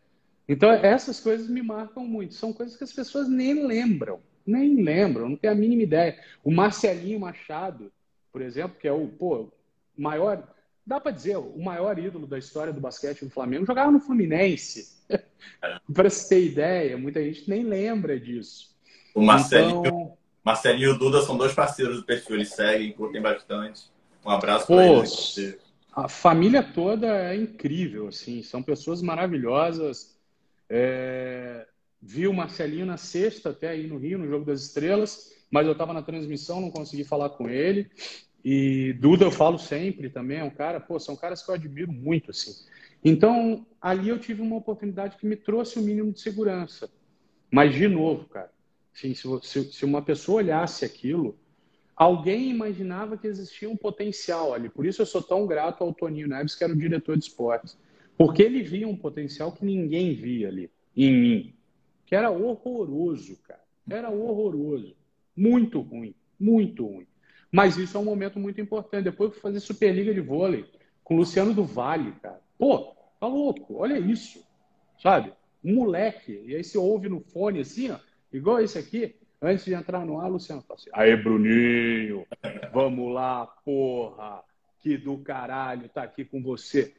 [0.49, 2.35] então, essas coisas me marcam muito.
[2.35, 4.21] São coisas que as pessoas nem lembram.
[4.47, 6.19] Nem lembram, não tem a mínima ideia.
[6.43, 7.93] O Marcelinho Machado,
[8.33, 9.53] por exemplo, que é o pô,
[9.97, 10.43] maior,
[10.87, 14.98] dá para dizer, o maior ídolo da história do basquete do Flamengo, jogava no Fluminense.
[15.93, 18.77] para se ter ideia, muita gente nem lembra disso.
[19.15, 20.17] O Marcelinho, então...
[20.45, 23.83] Marcelinho e o Duda são dois parceiros do perfil, eles seguem, curtem bastante.
[24.25, 25.57] Um abraço para eles.
[25.93, 30.19] A família toda é incrível, assim, são pessoas maravilhosas
[30.69, 31.67] é,
[32.01, 35.73] vi o Marcelinho na sexta, até aí no Rio, no Jogo das Estrelas, mas eu
[35.73, 37.91] estava na transmissão, não consegui falar com ele.
[38.45, 41.91] E Duda eu falo sempre também, é um cara, pô, são caras que eu admiro
[41.91, 42.53] muito, assim.
[43.05, 46.91] Então, ali eu tive uma oportunidade que me trouxe o um mínimo de segurança.
[47.51, 48.51] Mas, de novo, cara,
[48.95, 51.39] assim, se, se uma pessoa olhasse aquilo,
[51.97, 54.69] alguém imaginava que existia um potencial ali.
[54.69, 57.79] Por isso eu sou tão grato ao Toninho Neves, que era o diretor de esportes.
[58.17, 61.55] Porque ele via um potencial que ninguém via ali, em mim.
[62.05, 63.63] Que era horroroso, cara.
[63.89, 64.97] Era horroroso.
[65.37, 66.15] Muito ruim.
[66.39, 67.07] Muito ruim.
[67.51, 69.05] Mas isso é um momento muito importante.
[69.05, 70.67] Depois eu fui fazer Superliga de vôlei
[71.03, 72.41] com o Luciano do Vale, cara.
[72.59, 73.77] Pô, tá louco.
[73.77, 74.45] Olha isso.
[75.01, 75.33] Sabe?
[75.65, 76.43] Um moleque.
[76.47, 77.99] E aí você ouve no fone assim, ó.
[78.33, 79.15] Igual esse aqui.
[79.41, 82.27] Antes de entrar no ar, Luciano fala assim: Aê, Bruninho,
[82.73, 84.43] vamos lá, porra,
[84.81, 86.93] que do caralho tá aqui com você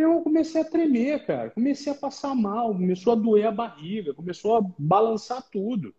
[0.00, 1.50] eu comecei a tremer, cara.
[1.50, 5.94] Comecei a passar mal, começou a doer a barriga, começou a balançar tudo.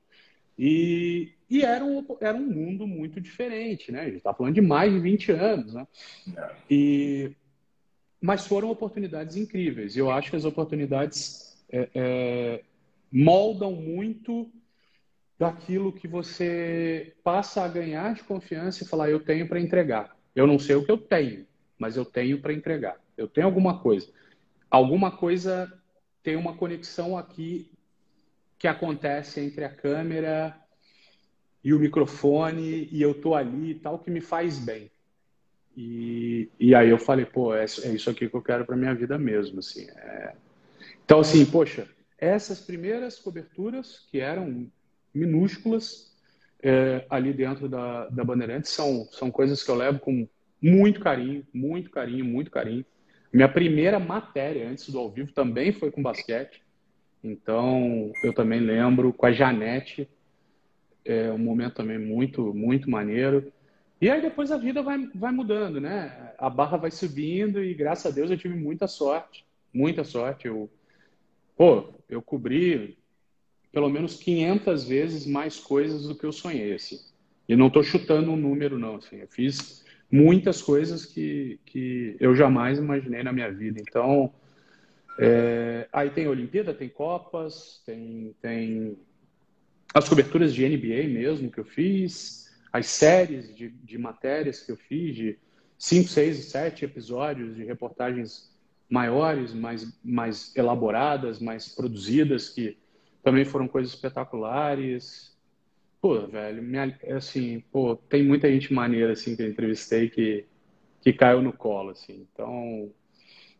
[0.57, 4.01] E, e era, um, era um mundo muito diferente, né?
[4.01, 5.87] A gente está falando de mais de 20 anos, né?
[6.69, 7.31] E,
[8.21, 9.95] mas foram oportunidades incríveis.
[9.95, 12.63] Eu acho que as oportunidades é, é,
[13.11, 14.51] moldam muito
[15.37, 20.15] daquilo que você passa a ganhar de confiança e falar: eu tenho para entregar.
[20.35, 21.45] Eu não sei o que eu tenho,
[21.77, 22.97] mas eu tenho para entregar.
[23.15, 24.07] Eu tenho alguma coisa.
[24.69, 25.71] Alguma coisa
[26.21, 27.71] tem uma conexão aqui
[28.59, 30.59] que acontece entre a câmera
[31.63, 34.91] e o microfone e eu tô ali e tal que me faz bem.
[35.77, 38.95] E, e aí eu falei, pô, é, é isso aqui que eu quero para minha
[38.95, 39.87] vida mesmo, assim.
[39.91, 40.33] É...
[41.05, 41.87] Então, assim, poxa,
[42.17, 44.67] essas primeiras coberturas que eram
[45.13, 46.17] minúsculas
[46.63, 50.27] é, ali dentro da, da Bandeirantes são, são coisas que eu levo com
[50.59, 52.83] muito carinho, muito carinho, muito carinho.
[53.31, 56.63] Minha primeira matéria antes do ao vivo também foi com basquete.
[57.23, 60.09] Então, eu também lembro com a Janete,
[61.05, 63.53] é um momento também muito, muito maneiro.
[63.99, 66.33] E aí depois a vida vai, vai mudando, né?
[66.37, 70.47] A barra vai subindo e graças a Deus eu tive muita sorte, muita sorte.
[70.47, 70.69] Eu,
[71.55, 72.97] pô, eu cobri
[73.71, 76.99] pelo menos 500 vezes mais coisas do que eu sonhei, assim.
[77.49, 79.17] E não estou chutando um número, não, assim.
[79.17, 83.81] Eu fiz muitas coisas que, que eu jamais imaginei na minha vida.
[83.81, 84.31] Então,
[85.19, 88.97] é, aí tem Olimpíada, tem Copas, tem, tem
[89.93, 94.77] as coberturas de NBA mesmo que eu fiz, as séries de, de matérias que eu
[94.77, 95.39] fiz, de
[95.77, 98.55] cinco, seis, sete episódios de reportagens
[98.89, 102.77] maiores, mais, mais elaboradas, mais produzidas, que
[103.23, 105.35] também foram coisas espetaculares.
[106.01, 110.45] Pô, velho, minha, assim, pô, tem muita gente maneira, assim, que eu entrevistei que,
[111.01, 112.25] que caiu no colo, assim.
[112.31, 112.91] Então,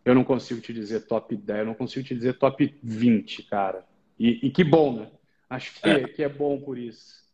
[0.06, 3.86] eu não consigo te dizer top 10, eu não consigo te dizer top 20, cara.
[4.18, 5.12] E, e que bom, né?
[5.50, 6.08] Acho que é.
[6.08, 7.27] que é bom por isso.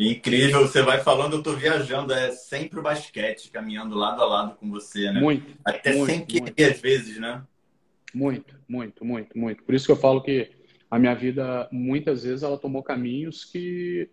[0.00, 4.56] Incrível, você vai falando, eu tô viajando, é sempre o basquete, caminhando lado a lado
[4.56, 5.20] com você, né?
[5.20, 5.54] Muito.
[5.62, 7.42] Até muito, sem querer, às vezes, né?
[8.14, 9.62] Muito, muito, muito, muito.
[9.62, 10.50] Por isso que eu falo que
[10.90, 14.08] a minha vida, muitas vezes, ela tomou caminhos que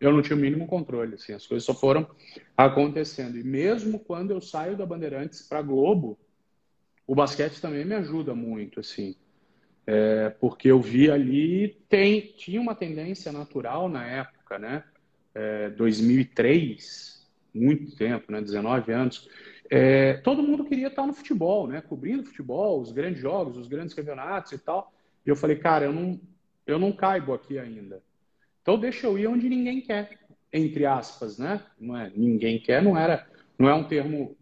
[0.00, 1.16] eu não tinha o mínimo controle.
[1.16, 2.08] Assim, as coisas só foram
[2.56, 3.36] acontecendo.
[3.36, 6.18] E mesmo quando eu saio da Bandeirantes para Globo,
[7.06, 9.14] o basquete também me ajuda muito, assim.
[9.86, 14.84] É, porque eu vi ali, tem, tinha uma tendência natural na época, né?
[15.34, 18.40] É, 2003, muito tempo, né?
[18.40, 19.28] 19 anos.
[19.70, 21.80] É, todo mundo queria estar no futebol, né?
[21.80, 24.92] Cobrindo futebol, os grandes jogos, os grandes campeonatos e tal.
[25.26, 26.20] E eu falei, cara, eu não,
[26.66, 28.02] eu não caibo aqui ainda.
[28.62, 30.18] Então deixa eu ir onde ninguém quer,
[30.52, 31.62] entre aspas, né?
[31.78, 33.26] Não é ninguém quer, não era
[33.58, 34.36] Não é um termo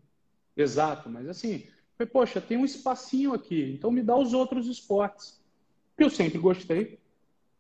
[0.57, 5.40] exato, mas assim, falei, poxa, tem um espacinho aqui, então me dá os outros esportes.
[5.96, 6.99] Que eu sempre gostei,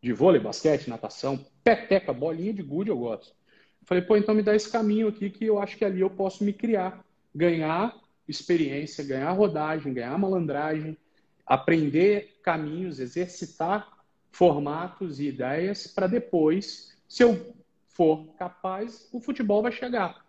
[0.02, 3.34] de vôlei, basquete, natação, peteca, bolinha de gude eu gosto.
[3.82, 6.44] Falei, pô, então me dá esse caminho aqui que eu acho que ali eu posso
[6.44, 7.92] me criar, ganhar
[8.28, 10.96] experiência, ganhar rodagem, ganhar malandragem,
[11.44, 13.98] aprender caminhos, exercitar
[14.30, 17.52] formatos e ideias para depois, se eu
[17.88, 20.24] for capaz, o futebol vai chegar.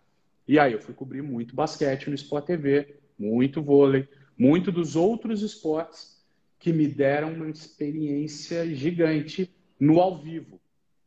[0.47, 5.43] E aí eu fui cobrir muito basquete no Sport TV, muito vôlei, muito dos outros
[5.43, 6.19] esportes
[6.58, 10.60] que me deram uma experiência gigante no ao vivo,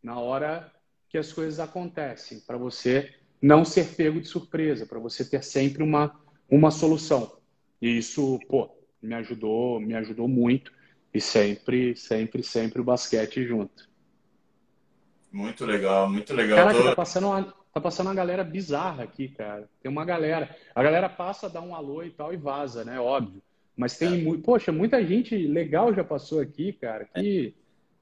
[0.02, 0.72] na hora
[1.08, 5.82] que as coisas acontecem, para você não ser pego de surpresa, para você ter sempre
[5.82, 7.36] uma, uma solução.
[7.80, 8.70] E isso, pô,
[9.02, 10.72] me ajudou, me ajudou muito
[11.12, 13.88] e sempre, sempre, sempre o basquete junto.
[15.32, 16.58] Muito legal, muito legal.
[16.58, 16.84] Cara, Tô...
[16.84, 19.68] tá passando uma, tá passando uma galera bizarra aqui, cara.
[19.82, 20.54] Tem uma galera.
[20.74, 23.00] A galera passa, dá um alô e tal e vaza, né?
[23.00, 23.42] Óbvio.
[23.76, 24.38] Mas tem, é.
[24.38, 27.06] poxa, muita gente legal já passou aqui, cara.
[27.14, 27.54] Que,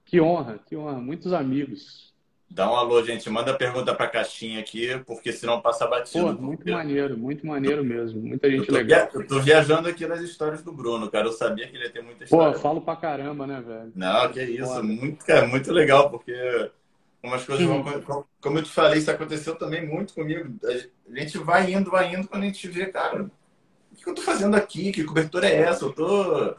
[0.08, 0.98] que honra, que honra.
[0.98, 2.08] Muitos amigos.
[2.50, 3.28] Dá um alô, gente.
[3.28, 6.24] Manda pergunta pra caixinha aqui, porque senão passa batido.
[6.24, 6.70] Pô, muito porque...
[6.70, 8.22] maneiro, muito maneiro mesmo.
[8.22, 9.08] Muita gente eu legal.
[9.12, 9.20] Via...
[9.20, 11.26] Eu tô viajando aqui nas histórias do Bruno, cara.
[11.26, 12.54] Eu sabia que ele ia ter muita história.
[12.54, 13.92] Pô, falo pra caramba, né, velho?
[13.94, 14.82] Não, que isso.
[14.82, 16.70] Muito, cara, muito legal, porque
[17.22, 17.84] umas coisas vão.
[18.40, 20.50] Como eu te falei, isso aconteceu também muito comigo.
[20.64, 23.30] A gente vai indo, vai indo, quando a gente vê, cara,
[23.92, 24.90] o que eu tô fazendo aqui?
[24.90, 25.84] Que cobertura é essa?
[25.84, 26.56] Eu tô.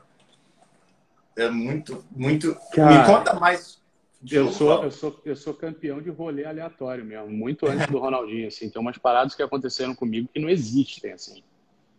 [1.40, 2.54] É muito, muito.
[2.74, 3.82] Cara, Me conta mais.
[4.30, 8.50] Eu sou, eu, sou, eu sou campeão de rolê aleatório mesmo, muito antes do Ronaldinho,
[8.50, 8.70] assim.
[8.70, 11.42] Tem umas paradas que aconteceram comigo que não existem, assim.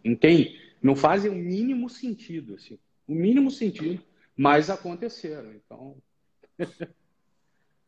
[0.04, 2.78] Não tem, não fazem o mínimo sentido, assim.
[3.08, 4.02] O mínimo sentido,
[4.36, 5.52] mas aconteceram.
[5.54, 5.96] Então.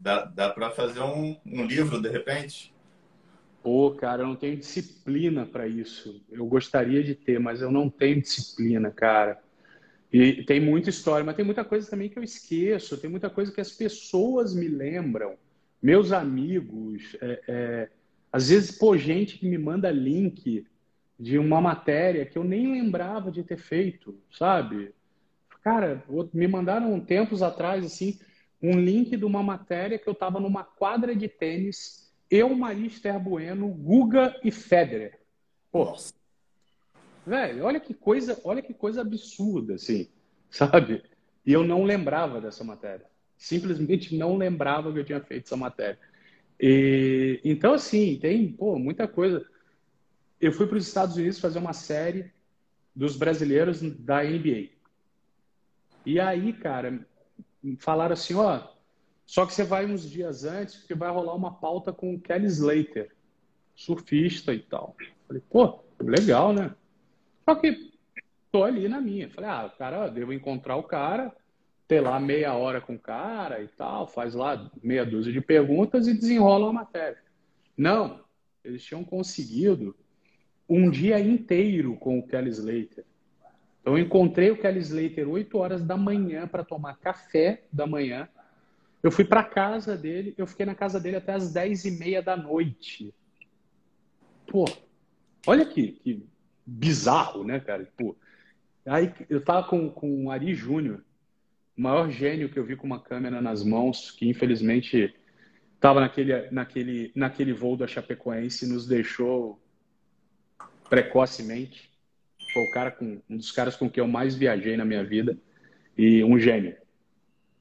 [0.00, 2.74] Dá, dá para fazer um, um livro, de repente?
[3.62, 6.24] Pô, cara, eu não tenho disciplina para isso.
[6.30, 9.40] Eu gostaria de ter, mas eu não tenho disciplina, cara.
[10.12, 12.98] E tem muita história, mas tem muita coisa também que eu esqueço.
[12.98, 15.37] Tem muita coisa que as pessoas me lembram.
[15.83, 17.88] Meus amigos, é, é,
[18.31, 20.66] às vezes, pô, gente que me manda link
[21.18, 24.94] de uma matéria que eu nem lembrava de ter feito, sabe?
[25.62, 28.18] Cara, me mandaram tempos atrás, assim,
[28.61, 33.68] um link de uma matéria que eu estava numa quadra de tênis, eu, Marister Bueno,
[33.68, 35.18] Guga e Federer.
[35.70, 35.94] Pô,
[37.26, 40.08] velho, olha que coisa, olha que coisa absurda, assim,
[40.50, 41.02] sabe?
[41.44, 43.06] E eu não lembrava dessa matéria.
[43.37, 45.98] Simplesmente não lembrava que eu tinha feito essa matéria.
[46.61, 49.44] E, então, assim, tem pô, muita coisa.
[50.40, 52.30] Eu fui para os Estados Unidos fazer uma série
[52.94, 54.68] dos brasileiros da NBA.
[56.06, 57.04] E aí, cara,
[57.78, 58.62] falaram assim, ó,
[59.26, 62.46] só que você vai uns dias antes, porque vai rolar uma pauta com o Kelly
[62.46, 63.14] Slater,
[63.74, 64.96] surfista e tal.
[65.26, 66.74] Falei, pô, legal, né?
[67.44, 67.92] Só que
[68.50, 69.31] tô ali na minha.
[69.31, 71.35] Falei, ah, cara, devo encontrar o cara,
[71.88, 76.07] ter lá meia hora com o cara e tal, faz lá meia dúzia de perguntas
[76.07, 77.18] e desenrola a matéria.
[77.76, 78.20] Não,
[78.64, 79.96] eles tinham conseguido
[80.68, 83.05] um dia inteiro com o Kelly Slater.
[83.81, 88.28] Então, eu encontrei o Kelly Slater 8 horas da manhã para tomar café da manhã.
[89.02, 92.22] Eu fui para casa dele, eu fiquei na casa dele até as 10 e meia
[92.22, 93.12] da noite.
[94.46, 94.64] Pô,
[95.46, 96.24] olha que, que
[96.66, 97.88] bizarro, né, cara?
[97.96, 98.16] Pô,
[98.87, 101.03] aí eu tava com, com o Ari Júnior,
[101.77, 105.14] o maior gênio que eu vi com uma câmera nas mãos, que infelizmente
[105.75, 109.61] estava naquele, naquele, naquele voo da Chapecoense e nos deixou
[110.88, 111.90] precocemente.
[112.53, 115.38] Foi o cara com um dos caras com quem eu mais viajei na minha vida
[115.96, 116.77] e um gênio.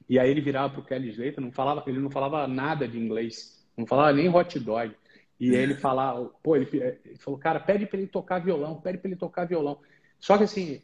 [0.08, 3.66] E aí ele virava pro Kelly Slater, não falava, ele não falava nada de inglês,
[3.78, 4.94] não falava nem hot dog.
[5.41, 6.69] E ele falava, pô, ele,
[7.04, 9.80] ele falou, cara, pede para ele tocar violão, pede para ele tocar violão.
[10.19, 10.80] Só que assim,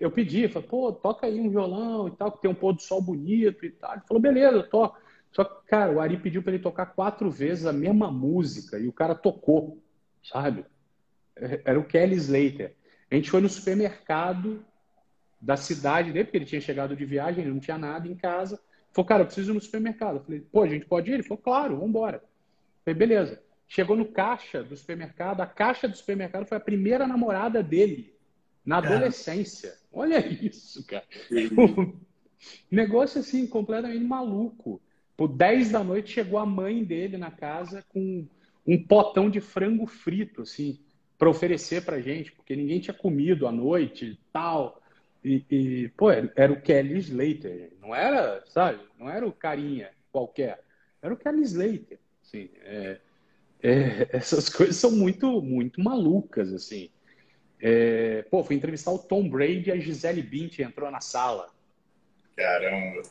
[0.00, 2.82] eu pedi, falei, pô, toca aí um violão e tal, que tem um pôr do
[2.82, 3.92] sol bonito e tal.
[3.92, 4.98] Ele falou, beleza, eu toco.
[5.30, 8.88] Só que, cara, o Ari pediu para ele tocar quatro vezes a mesma música e
[8.88, 9.80] o cara tocou,
[10.20, 10.66] sabe?
[11.36, 12.74] Era o Kelly Slater.
[13.08, 14.64] A gente foi no supermercado
[15.40, 18.60] da cidade dele, porque ele tinha chegado de viagem, ele não tinha nada em casa.
[18.92, 20.16] Falou, cara, eu preciso ir no supermercado.
[20.16, 21.14] Eu falei, pô, a gente pode ir?
[21.14, 22.20] Ele falou, claro, vamos embora.
[22.84, 23.40] Falei, beleza.
[23.74, 28.14] Chegou no caixa do supermercado, a caixa do supermercado foi a primeira namorada dele,
[28.62, 29.74] na adolescência.
[29.90, 31.06] Olha isso, cara.
[32.70, 34.78] Negócio assim, completamente maluco.
[35.16, 38.28] Por 10 da noite chegou a mãe dele na casa com
[38.66, 40.78] um potão de frango frito, assim
[41.16, 44.82] para oferecer para gente, porque ninguém tinha comido à noite e tal.
[45.24, 48.80] E, e, pô, era o Kelly Slater, não era, sabe?
[48.98, 50.62] Não era o carinha qualquer,
[51.00, 51.98] era o Kelly Slater.
[52.22, 53.00] Assim, é,
[53.62, 56.90] é, essas coisas são muito, muito malucas, assim.
[57.60, 61.48] É, pô, fui entrevistar o Tom Brady e a Gisele Bündchen entrou na sala.
[62.36, 63.02] Caramba.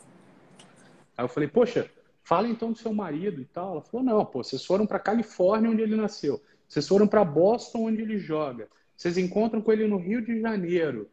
[1.18, 1.89] Aí eu falei, poxa,
[2.22, 3.74] fala então do seu marido e tal.
[3.74, 6.41] Ela falou, não, pô, vocês foram para Califórnia, onde ele nasceu.
[6.68, 8.68] Vocês foram para Boston, onde ele joga.
[8.95, 11.10] Vocês encontram com ele no Rio de Janeiro.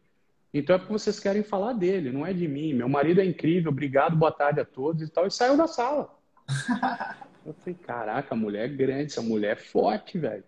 [0.53, 2.73] Então é porque vocês querem falar dele, não é de mim.
[2.73, 5.27] Meu marido é incrível, obrigado, boa tarde a todos e tal.
[5.27, 6.17] E saiu da sala.
[7.45, 10.43] Eu falei, caraca, a mulher é grande, essa mulher é forte, velho.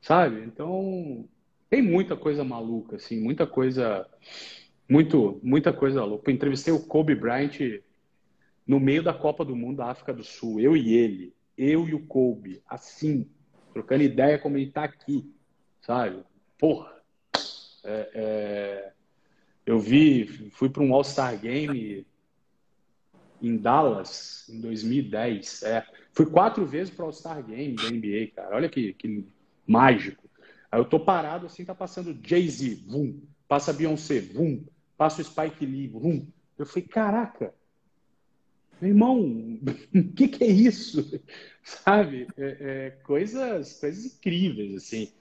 [0.00, 0.42] Sabe?
[0.44, 1.26] Então,
[1.70, 4.06] tem muita coisa maluca, assim, muita coisa.
[4.88, 6.30] Muito, muita coisa louca.
[6.30, 7.80] Eu entrevistei o Kobe Bryant
[8.66, 10.60] no meio da Copa do Mundo da África do Sul.
[10.60, 11.34] Eu e ele.
[11.56, 12.62] Eu e o Kobe.
[12.68, 13.26] Assim,
[13.72, 15.34] trocando ideia como ele tá aqui.
[15.80, 16.22] Sabe?
[16.58, 16.92] Porra.
[17.82, 18.92] É, é...
[19.66, 22.06] Eu vi, fui para um All-Star Game
[23.40, 25.62] em Dallas, em 2010.
[25.62, 28.56] É, fui quatro vezes para o All-Star Game da NBA, cara.
[28.56, 29.26] Olha que, que
[29.66, 30.24] mágico.
[30.70, 33.20] Aí eu tô parado assim, tá passando Jay-Z, vum.
[33.46, 34.64] Passa Beyoncé, vum.
[34.96, 36.26] Passa o Spike Lee, vum.
[36.56, 37.52] Eu falei, caraca,
[38.80, 41.20] meu irmão, o que, que é isso?
[41.62, 42.26] Sabe?
[42.36, 45.12] É, é, coisas, coisas incríveis, assim.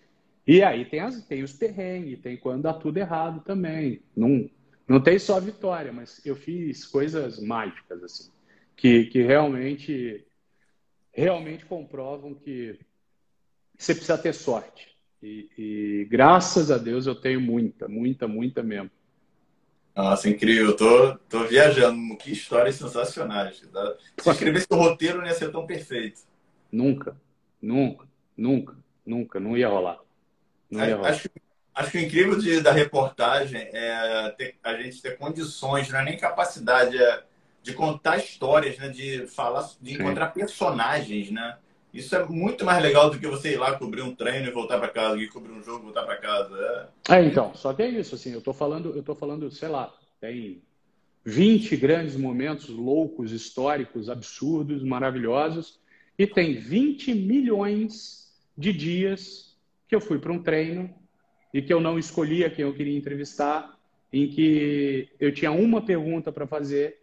[0.46, 4.02] E aí tem, as, tem os perrengues, tem quando dá tudo errado também.
[4.16, 4.50] Não,
[4.88, 8.30] não tem só vitória, mas eu fiz coisas mágicas, assim,
[8.76, 10.26] que, que realmente,
[11.14, 12.80] realmente comprovam que
[13.78, 14.94] você precisa ter sorte.
[15.22, 18.92] E, e, graças a Deus eu tenho muita, muita, muita mesmo.
[19.96, 20.68] Nossa, incrível.
[20.68, 22.18] Eu tô, tô viajando.
[22.18, 23.62] Que histórias sensacionais.
[23.72, 23.96] Tá?
[24.20, 26.22] Se escrevesse o roteiro, não ia ser tão perfeito.
[26.72, 27.16] Nunca,
[27.62, 28.06] nunca,
[28.36, 29.40] nunca, nunca.
[29.40, 30.00] Não ia rolar.
[30.70, 31.12] Não ia rolar.
[31.12, 31.30] Acho,
[31.74, 36.06] Acho que o incrível de, da reportagem é ter, a gente ter condições, não é
[36.06, 37.24] nem capacidade é,
[37.64, 38.90] de contar histórias, né?
[38.90, 40.40] De falar, de encontrar Sim.
[40.42, 41.58] personagens, né?
[41.94, 44.80] Isso é muito mais legal do que você ir lá cobrir um treino e voltar
[44.80, 46.92] para casa, ir cobrir um jogo e voltar para casa.
[47.08, 47.16] É.
[47.16, 47.26] é.
[47.26, 50.62] então, só que é isso, assim, eu tô falando, eu tô falando, sei lá, tem
[51.24, 55.80] 20 grandes momentos loucos, históricos, absurdos, maravilhosos,
[56.18, 59.56] e tem 20 milhões de dias
[59.88, 60.94] que eu fui para um treino
[61.54, 63.78] e que eu não escolhia quem eu queria entrevistar,
[64.12, 67.03] em que eu tinha uma pergunta para fazer,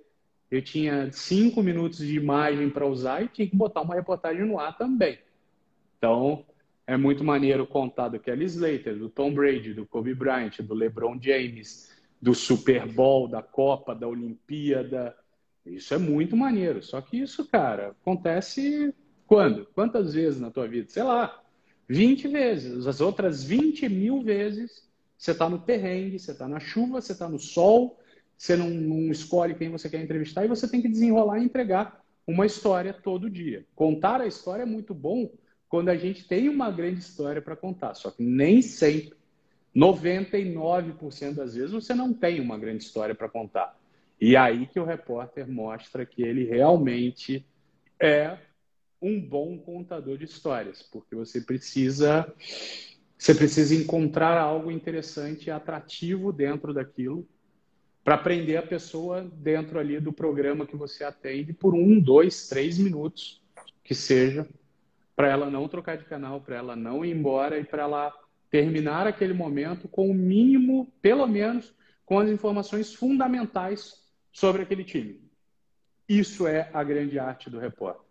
[0.51, 4.59] eu tinha cinco minutos de imagem para usar e tinha que botar uma reportagem no
[4.59, 5.19] ar também.
[5.97, 6.45] Então,
[6.87, 11.17] é muito maneiro contar do Kelly Slater, do Tom Brady, do Kobe Bryant, do LeBron
[11.21, 11.89] James,
[12.21, 15.17] do Super Bowl, da Copa, da Olimpíada.
[15.65, 16.83] Isso é muito maneiro.
[16.83, 18.93] Só que isso, cara, acontece
[19.25, 19.67] quando?
[19.67, 20.89] Quantas vezes na tua vida?
[20.89, 21.41] Sei lá,
[21.89, 22.87] 20 vezes.
[22.89, 27.29] As outras 20 mil vezes, você está no perrengue, você está na chuva, você está
[27.29, 28.00] no sol,
[28.41, 32.03] você não, não, escolhe quem você quer entrevistar e você tem que desenrolar e entregar
[32.27, 33.67] uma história todo dia.
[33.75, 35.31] Contar a história é muito bom
[35.69, 39.13] quando a gente tem uma grande história para contar, só que nem sempre,
[39.77, 43.79] 99% das vezes, você não tem uma grande história para contar.
[44.19, 47.45] E aí que o repórter mostra que ele realmente
[48.01, 48.39] é
[49.03, 52.27] um bom contador de histórias, porque você precisa
[53.19, 57.29] você precisa encontrar algo interessante e atrativo dentro daquilo
[58.05, 62.79] para prender a pessoa dentro ali do programa que você atende por um, dois, três
[62.79, 63.43] minutos
[63.85, 64.49] que seja,
[65.15, 68.13] para ela não trocar de canal, para ela não ir embora e para ela
[68.51, 71.75] terminar aquele momento com o mínimo, pelo menos,
[72.05, 75.21] com as informações fundamentais sobre aquele time.
[76.09, 78.11] Isso é a grande arte do repórter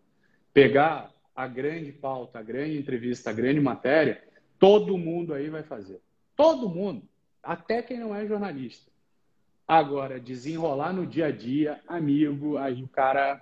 [0.53, 4.21] pegar a grande pauta, a grande entrevista, a grande matéria,
[4.57, 6.01] todo mundo aí vai fazer.
[6.35, 7.07] Todo mundo,
[7.41, 8.91] até quem não é jornalista.
[9.69, 13.39] Agora, desenrolar no dia a dia, amigo, aí o cara,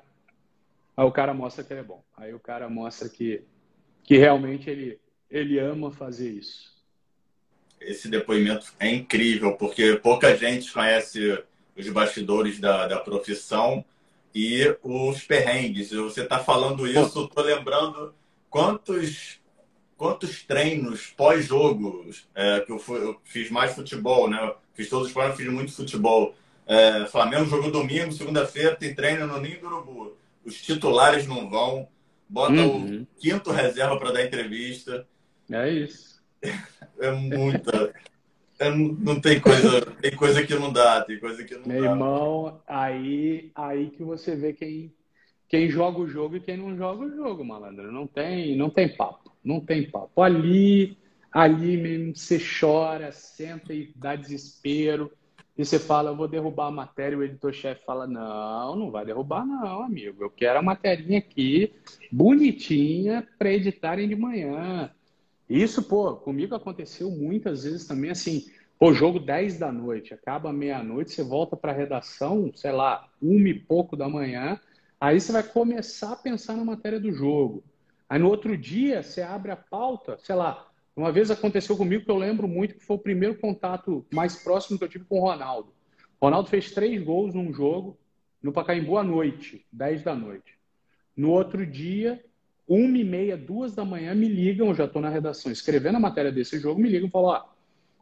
[0.97, 2.03] aí o cara mostra que ele é bom.
[2.17, 3.45] Aí o cara mostra que,
[4.03, 4.99] que realmente ele,
[5.31, 6.75] ele ama fazer isso.
[7.79, 11.41] Esse depoimento é incrível, porque pouca gente conhece
[11.77, 13.85] os bastidores da, da profissão
[14.35, 15.91] e os perrengues.
[15.91, 18.13] Você está falando isso, estou lembrando
[18.49, 19.39] quantos
[19.97, 24.53] quantos treinos pós-jogo é, que eu, fui, eu, fiz mais futebol, né?
[24.73, 26.35] Fiz todos os esportes, fiz muito futebol.
[26.67, 30.17] É, Flamengo jogou domingo, segunda-feira tem treino no Ninho do Urubu.
[30.45, 31.87] Os titulares não vão,
[32.29, 33.01] bota uhum.
[33.01, 35.07] o quinto reserva para dar entrevista.
[35.51, 36.17] É isso.
[36.99, 37.93] É muita.
[38.59, 41.89] É, não tem coisa, tem coisa que não dá, tem coisa que não Meu dá.
[41.91, 44.91] irmão, aí, aí que você vê quem,
[45.47, 47.91] quem joga o jogo e quem não joga o jogo, malandro.
[47.91, 50.21] Não tem, não tem papo, não tem papo.
[50.21, 50.97] Ali,
[51.31, 55.11] ali mesmo você chora, senta e dá desespero.
[55.57, 59.45] e você fala, eu vou derrubar a matéria, o editor-chefe fala, não, não vai derrubar
[59.45, 60.23] não, amigo.
[60.23, 61.73] Eu quero a materinha aqui,
[62.11, 64.91] bonitinha, para editarem de manhã.
[65.49, 68.45] Isso, pô, comigo aconteceu muitas vezes também, assim,
[68.77, 73.49] pô, jogo 10 da noite, acaba meia-noite, você volta para a redação, sei lá, uma
[73.49, 74.59] e pouco da manhã,
[74.99, 77.63] aí você vai começar a pensar na matéria do jogo.
[78.09, 82.09] Aí no outro dia, você abre a pauta, sei lá, uma vez aconteceu comigo que
[82.09, 85.23] eu lembro muito que foi o primeiro contato mais próximo que eu tive com o
[85.23, 85.71] Ronaldo.
[86.19, 87.97] O Ronaldo fez três gols num jogo
[88.41, 90.57] no Pacaembu à noite, 10 da noite.
[91.15, 92.23] No outro dia,
[92.67, 95.99] uma e meia, duas da manhã, me ligam, eu já estou na redação escrevendo a
[95.99, 97.49] matéria desse jogo, me ligam e falam, ah,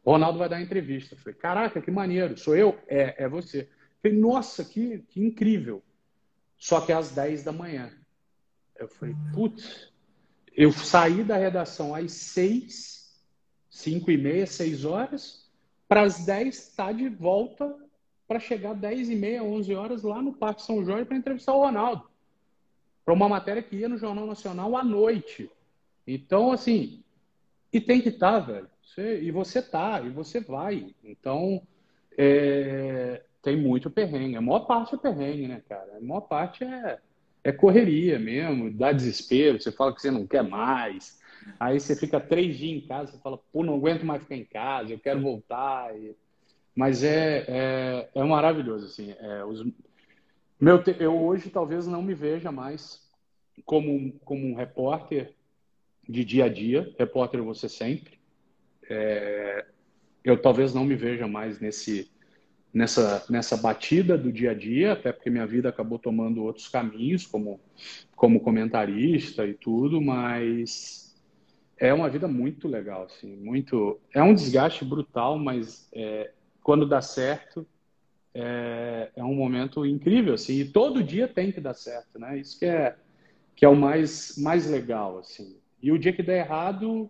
[0.06, 1.16] Ronaldo vai dar entrevista.
[1.16, 2.78] Eu falei, caraca, que maneiro, sou eu?
[2.88, 3.62] É, é você.
[3.62, 3.68] Eu
[4.02, 5.84] falei, nossa, que, que incrível.
[6.58, 7.92] Só que às 10 da manhã.
[8.78, 9.92] Eu falei, putz,
[10.56, 13.14] eu saí da redação às seis,
[13.70, 15.50] cinco e meia, seis horas,
[15.88, 17.76] para as dez estar tá de volta
[18.28, 21.60] para chegar dez e meia, onze horas lá no Parque São Jorge para entrevistar o
[21.60, 22.10] Ronaldo.
[23.04, 25.52] Para uma matéria que ia no Jornal Nacional à noite.
[26.08, 27.04] Então, assim,
[27.72, 28.70] e tem que estar, tá, velho.
[28.82, 30.96] Você, e você tá, e você vai.
[31.04, 31.62] Então,
[32.18, 34.38] é, tem muito perrengue.
[34.38, 35.98] A maior parte é perrengue, né, cara?
[35.98, 37.00] A maior parte é
[37.46, 41.22] é correria mesmo, dá desespero, você fala que você não quer mais,
[41.60, 44.44] aí você fica três dias em casa, você fala, pô, não aguento mais ficar em
[44.44, 45.94] casa, eu quero voltar.
[46.76, 49.14] Mas é, é, é, maravilhoso, assim.
[49.20, 49.64] É, os...
[50.60, 53.08] Meu, eu hoje talvez não me veja mais
[53.64, 55.32] como, como um repórter
[56.10, 58.18] de dia a dia, repórter você sempre.
[58.90, 59.66] É,
[60.24, 62.12] eu talvez não me veja mais nesse
[62.76, 67.26] nessa, nessa batida do dia a dia, até porque minha vida acabou tomando outros caminhos,
[67.26, 67.58] como,
[68.18, 71.16] como comentarista e tudo, mas
[71.78, 73.98] é uma vida muito legal, assim, muito...
[74.14, 77.66] É um desgaste brutal, mas é, quando dá certo,
[78.34, 82.38] é, é, um momento incrível, assim, e todo dia tem que dar certo, né?
[82.38, 82.98] Isso que é,
[83.56, 85.56] que é o mais, mais legal, assim.
[85.82, 87.10] E o dia que der errado,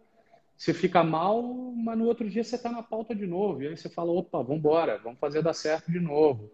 [0.58, 1.43] você fica mal,
[1.76, 3.62] mas no outro dia você está na pauta de novo.
[3.62, 6.49] E aí você fala, opa, vamos embora, vamos fazer dar certo de novo.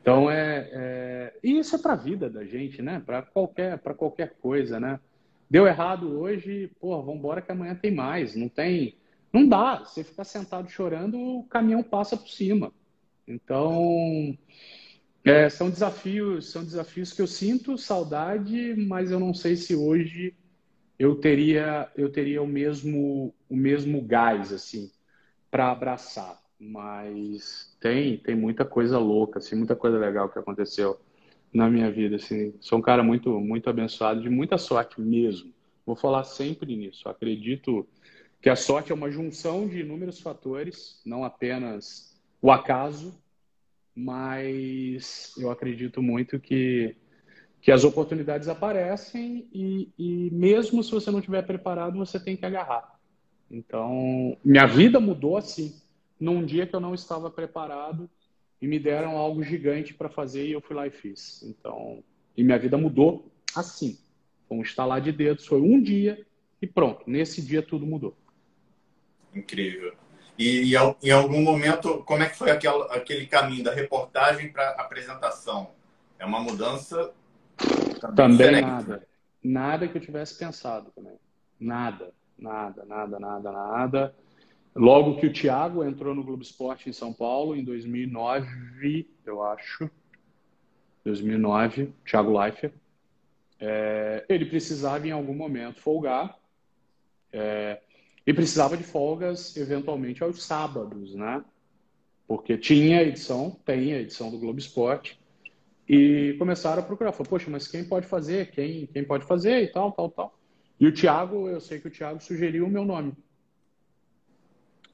[0.00, 1.38] Então é, é...
[1.42, 3.02] e isso é para a vida da gente, né?
[3.04, 5.00] Para qualquer para qualquer coisa, né?
[5.50, 8.36] Deu errado hoje, pô, vamos embora que amanhã tem mais.
[8.36, 8.96] Não tem,
[9.32, 9.80] não dá.
[9.80, 12.72] Você ficar sentado chorando, o caminhão passa por cima.
[13.26, 14.36] Então
[15.24, 20.34] é, são desafios, são desafios que eu sinto saudade, mas eu não sei se hoje
[21.02, 24.88] eu teria eu teria o mesmo o mesmo gás assim
[25.50, 26.40] para abraçar.
[26.60, 31.00] Mas tem tem muita coisa louca assim muita coisa legal que aconteceu
[31.52, 32.54] na minha vida assim.
[32.60, 35.52] Sou um cara muito muito abençoado de muita sorte mesmo.
[35.84, 37.08] Vou falar sempre nisso.
[37.08, 37.84] Acredito
[38.40, 43.20] que a sorte é uma junção de inúmeros fatores não apenas o acaso
[43.94, 46.96] mas eu acredito muito que
[47.62, 52.44] que as oportunidades aparecem e, e, mesmo se você não estiver preparado, você tem que
[52.44, 52.98] agarrar.
[53.48, 55.80] Então, minha vida mudou assim,
[56.18, 58.10] num dia que eu não estava preparado
[58.60, 61.40] e me deram algo gigante para fazer e eu fui lá e fiz.
[61.44, 62.02] Então,
[62.36, 63.96] e minha vida mudou assim,
[64.48, 65.46] com um estalar de dedos.
[65.46, 66.26] Foi um dia
[66.60, 67.08] e pronto.
[67.08, 68.16] Nesse dia tudo mudou.
[69.32, 69.94] Incrível.
[70.36, 74.70] E, e em algum momento, como é que foi aquele, aquele caminho da reportagem para
[74.70, 75.70] apresentação?
[76.18, 77.12] É uma mudança
[78.00, 79.08] também, também nada.
[79.42, 81.16] Nada que eu tivesse pensado também.
[81.58, 84.14] Nada, nada, nada, nada, nada.
[84.74, 89.90] Logo que o Thiago entrou no Globo Esporte em São Paulo, em 2009, eu acho.
[91.04, 92.72] 2009, Thiago Leifert.
[93.60, 96.38] É, ele precisava em algum momento folgar.
[97.32, 97.80] É,
[98.26, 101.44] e precisava de folgas, eventualmente, aos sábados, né?
[102.26, 105.20] Porque tinha edição, tem a edição do Globo Esporte.
[105.88, 107.12] E começaram a procurar.
[107.12, 108.50] Falei, poxa, mas quem pode fazer?
[108.50, 109.62] Quem, quem pode fazer?
[109.62, 110.38] E tal, tal, tal.
[110.78, 113.12] E o Thiago, eu sei que o Thiago sugeriu o meu nome.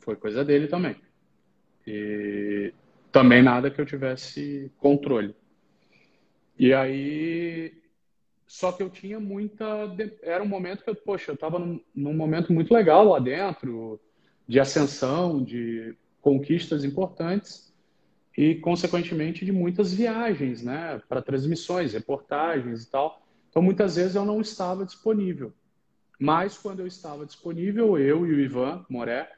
[0.01, 0.97] Foi coisa dele também.
[1.87, 2.73] E
[3.13, 5.35] também nada que eu tivesse controle.
[6.59, 7.77] E aí.
[8.47, 9.65] Só que eu tinha muita.
[10.23, 14.01] Era um momento que eu, poxa, eu estava num, num momento muito legal lá dentro,
[14.47, 17.68] de ascensão, de conquistas importantes
[18.39, 23.21] e, consequentemente, de muitas viagens, né, para transmissões, reportagens e tal.
[23.51, 25.53] Então, muitas vezes eu não estava disponível.
[26.21, 29.29] Mas, quando eu estava disponível, eu e o Ivan Moré,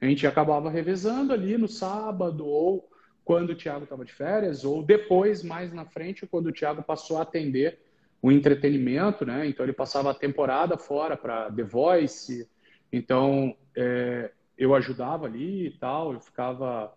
[0.00, 2.88] a gente acabava revezando ali no sábado, ou
[3.26, 7.18] quando o Thiago estava de férias, ou depois, mais na frente, quando o Thiago passou
[7.18, 7.78] a atender
[8.22, 9.46] o entretenimento, né?
[9.46, 12.48] Então, ele passava a temporada fora para The Voice.
[12.90, 16.96] Então, é, eu ajudava ali e tal, eu ficava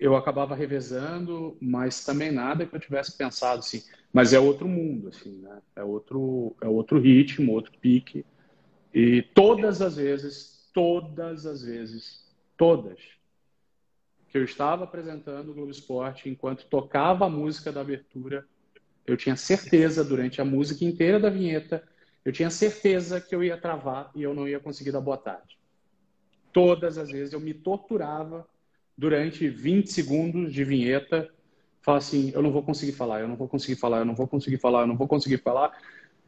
[0.00, 3.84] eu acabava revezando, mas também nada que eu tivesse pensado assim.
[4.10, 5.60] Mas é outro mundo, assim, né?
[5.76, 8.24] É outro, é outro ritmo, outro pique.
[8.94, 12.26] E todas as vezes, todas as vezes,
[12.56, 12.98] todas
[14.30, 18.46] que eu estava apresentando o Globo Esporte, enquanto tocava a música da abertura,
[19.04, 21.82] eu tinha certeza durante a música inteira da vinheta,
[22.24, 25.58] eu tinha certeza que eu ia travar e eu não ia conseguir dar boa tarde.
[26.52, 28.46] Todas as vezes eu me torturava
[29.00, 31.26] durante 20 segundos de vinheta,
[31.80, 34.28] fala assim, eu não vou conseguir falar, eu não vou conseguir falar, eu não vou
[34.28, 35.72] conseguir falar, eu não vou conseguir falar.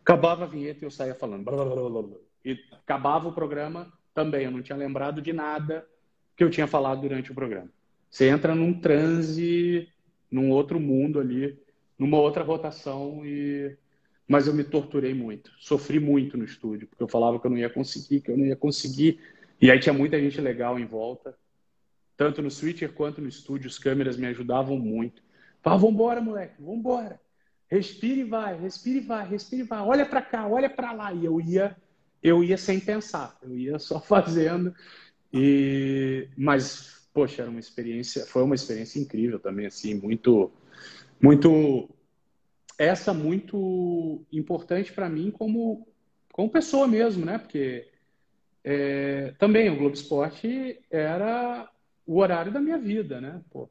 [0.00, 1.44] Acabava a vinheta e eu saía falando.
[1.44, 5.86] Blá, blá, blá, e acabava o programa também, eu não tinha lembrado de nada
[6.34, 7.68] que eu tinha falado durante o programa.
[8.08, 9.86] Você entra num transe,
[10.30, 11.58] num outro mundo ali,
[11.98, 13.76] numa outra rotação e
[14.26, 17.58] mas eu me torturei muito, sofri muito no estúdio, porque eu falava que eu não
[17.58, 19.20] ia conseguir, que eu não ia conseguir.
[19.60, 21.36] E aí tinha muita gente legal em volta
[22.22, 25.20] tanto no switcher quanto no estúdio, as câmeras me ajudavam muito.
[25.60, 27.20] Falava, vambora, moleque, vambora.
[27.68, 29.80] Respire e vai, respire e vai, respire e vai.
[29.80, 31.12] Olha para cá, olha para lá.
[31.12, 31.76] E eu ia,
[32.22, 34.72] eu ia sem pensar, eu ia só fazendo.
[35.32, 40.52] E mas poxa, era uma experiência, foi uma experiência incrível também assim, muito
[41.20, 41.90] muito
[42.78, 45.88] essa muito importante para mim como
[46.32, 47.36] como pessoa mesmo, né?
[47.38, 47.88] Porque
[48.62, 51.68] é, também o Globo Esporte era
[52.12, 53.40] o horário da minha vida, né?
[53.50, 53.70] Pô,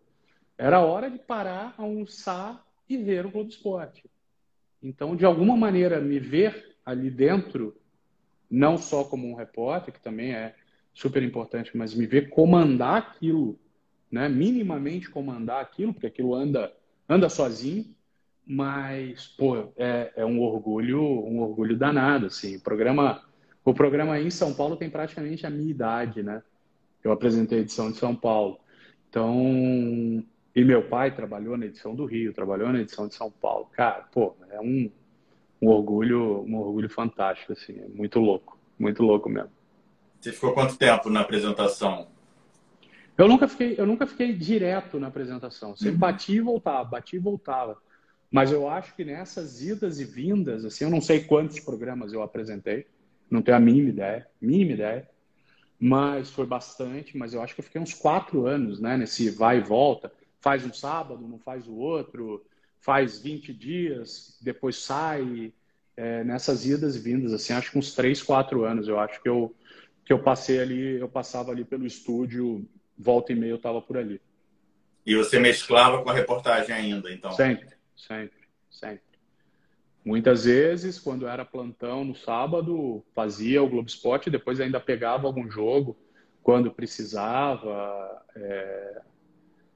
[0.58, 4.10] era hora de parar, almoçar e ver o Globo Esporte.
[4.82, 7.80] Então, de alguma maneira, me ver ali dentro,
[8.50, 10.56] não só como um repórter, que também é
[10.92, 13.60] super importante, mas me ver comandar aquilo,
[14.12, 14.28] né?
[14.28, 16.74] minimamente comandar aquilo, porque aquilo anda,
[17.08, 17.96] anda sozinho,
[18.44, 22.56] mas, pô, é, é um orgulho, um orgulho danado, assim.
[22.56, 23.24] O programa,
[23.64, 26.42] o programa em São Paulo tem praticamente a minha idade, né?
[27.04, 28.60] Eu apresentei a edição de São Paulo.
[29.10, 30.24] Então,
[30.56, 33.70] e meu pai trabalhou na edição do Rio, trabalhou na edição de São Paulo.
[33.74, 34.92] Cara, pô, é um,
[35.62, 39.52] um orgulho, um orgulho fantástico, assim, é muito louco, muito louco mesmo.
[40.20, 42.08] Você ficou quanto tempo na apresentação?
[43.18, 45.76] Eu nunca fiquei, eu nunca fiquei direto na apresentação.
[45.76, 46.00] Sempre uhum.
[46.00, 47.78] bati e voltava, bati e voltava.
[48.32, 52.22] Mas eu acho que nessas idas e vindas, assim, eu não sei quantos programas eu
[52.22, 52.88] apresentei,
[53.30, 55.11] não tenho a mínima ideia, mínima ideia
[55.84, 57.18] mas foi bastante.
[57.18, 58.96] Mas eu acho que eu fiquei uns quatro anos, né?
[58.96, 60.14] Nesse vai e volta.
[60.40, 62.46] Faz um sábado, não faz o outro,
[62.80, 65.52] faz 20 dias, depois sai.
[65.98, 68.88] É, nessas idas e vindas, assim, acho que uns três, quatro anos.
[68.88, 69.54] Eu acho que eu,
[70.06, 72.66] que eu passei ali, eu passava ali pelo estúdio,
[72.98, 74.22] volta e meia eu estava por ali.
[75.06, 77.32] E você mesclava com a reportagem ainda, então?
[77.32, 78.38] Sempre, sempre,
[78.70, 79.11] sempre.
[80.04, 85.50] Muitas vezes, quando era plantão no sábado, fazia o Globo Esporte, depois ainda pegava algum
[85.50, 85.96] jogo
[86.42, 88.24] quando precisava.
[88.36, 89.02] É...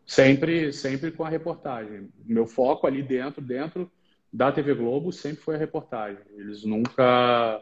[0.06, 2.10] Sempre, sempre com a reportagem.
[2.26, 3.92] Meu foco ali dentro, dentro
[4.32, 6.22] da TV Globo, sempre foi a reportagem.
[6.36, 7.62] Eles nunca,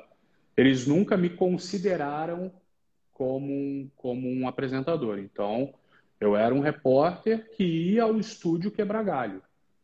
[0.55, 2.51] eles nunca me consideraram
[3.13, 5.19] como um, como um apresentador.
[5.19, 5.73] Então,
[6.19, 9.41] eu era um repórter que ia ao estúdio quebrar galho.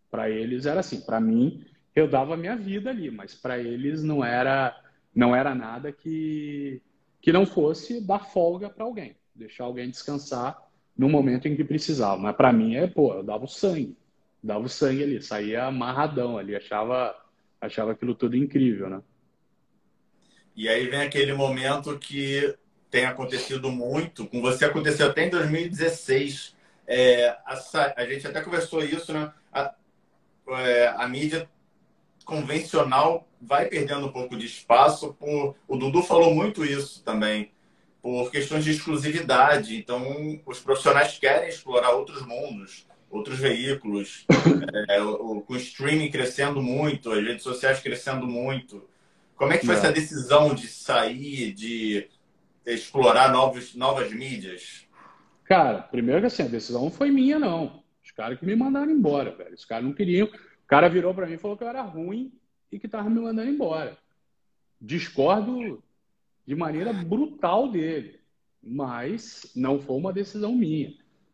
[0.09, 1.01] Para eles era assim.
[1.01, 1.63] Para mim,
[1.99, 4.75] eu dava a minha vida ali, mas para eles não era
[5.13, 6.81] não era nada que
[7.21, 10.57] que não fosse dar folga para alguém, deixar alguém descansar
[10.97, 12.17] no momento em que precisava.
[12.17, 13.97] Mas para mim é, pô, eu dava o sangue,
[14.41, 17.15] dava o sangue ali, saía amarradão ali, achava
[17.59, 19.01] achava aquilo tudo incrível, né?
[20.55, 22.55] E aí vem aquele momento que
[22.89, 26.55] tem acontecido muito, com você aconteceu até em 2016.
[26.87, 27.59] É, a,
[27.97, 29.31] a gente até conversou isso, né?
[29.53, 29.73] A,
[30.49, 31.47] é, a mídia
[32.29, 35.15] convencional vai perdendo um pouco de espaço.
[35.15, 35.55] Por...
[35.67, 37.51] O Dudu falou muito isso também,
[38.01, 39.75] por questões de exclusividade.
[39.75, 44.25] Então, os profissionais querem explorar outros mundos, outros veículos.
[44.87, 48.87] É, o, o streaming crescendo muito, as redes sociais crescendo muito.
[49.35, 49.81] Como é que foi Não.
[49.81, 52.07] essa decisão de sair, de
[52.65, 54.85] explorar novos, novas mídias?
[55.43, 57.83] Cara, primeiro que assim, a decisão não foi minha, não.
[58.03, 59.55] Os caras que me mandaram embora, velho.
[59.55, 60.29] Os caras não queriam
[60.69, 62.31] cara virou para mim e falou que eu era ruim
[62.71, 63.97] e que estava me mandando embora.
[64.79, 65.83] Discordo
[66.45, 68.19] de maneira brutal dele,
[68.61, 70.93] mas não foi uma decisão minha.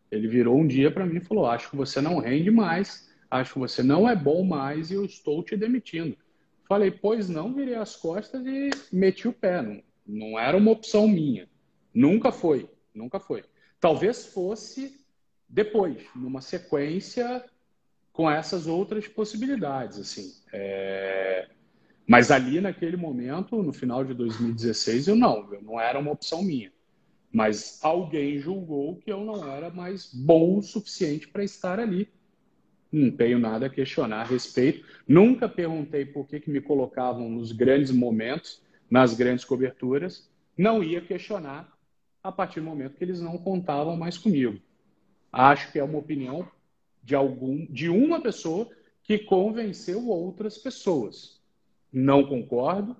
[0.09, 3.53] Ele virou um dia para mim e falou: Acho que você não rende mais, acho
[3.53, 6.17] que você não é bom mais e eu estou te demitindo.
[6.65, 9.61] Falei: Pois não, virei as costas e meti o pé.
[9.61, 11.49] Não, não era uma opção minha.
[11.93, 13.43] Nunca foi, nunca foi.
[13.81, 15.05] Talvez fosse
[15.49, 17.43] depois, numa sequência
[18.15, 20.33] com essas outras possibilidades, assim.
[20.53, 21.49] É...
[22.07, 26.71] Mas ali naquele momento, no final de 2016, eu não, não era uma opção minha.
[27.29, 32.07] Mas alguém julgou que eu não era mais bom o suficiente para estar ali.
[32.89, 34.85] Não tenho nada a questionar a respeito.
[35.05, 40.31] Nunca perguntei por que, que me colocavam nos grandes momentos, nas grandes coberturas.
[40.57, 41.77] Não ia questionar
[42.23, 44.57] a partir do momento que eles não contavam mais comigo.
[45.33, 46.47] Acho que é uma opinião
[47.05, 48.67] de algum, de uma pessoa
[49.03, 51.39] que convenceu outras pessoas.
[51.93, 52.97] Não concordo,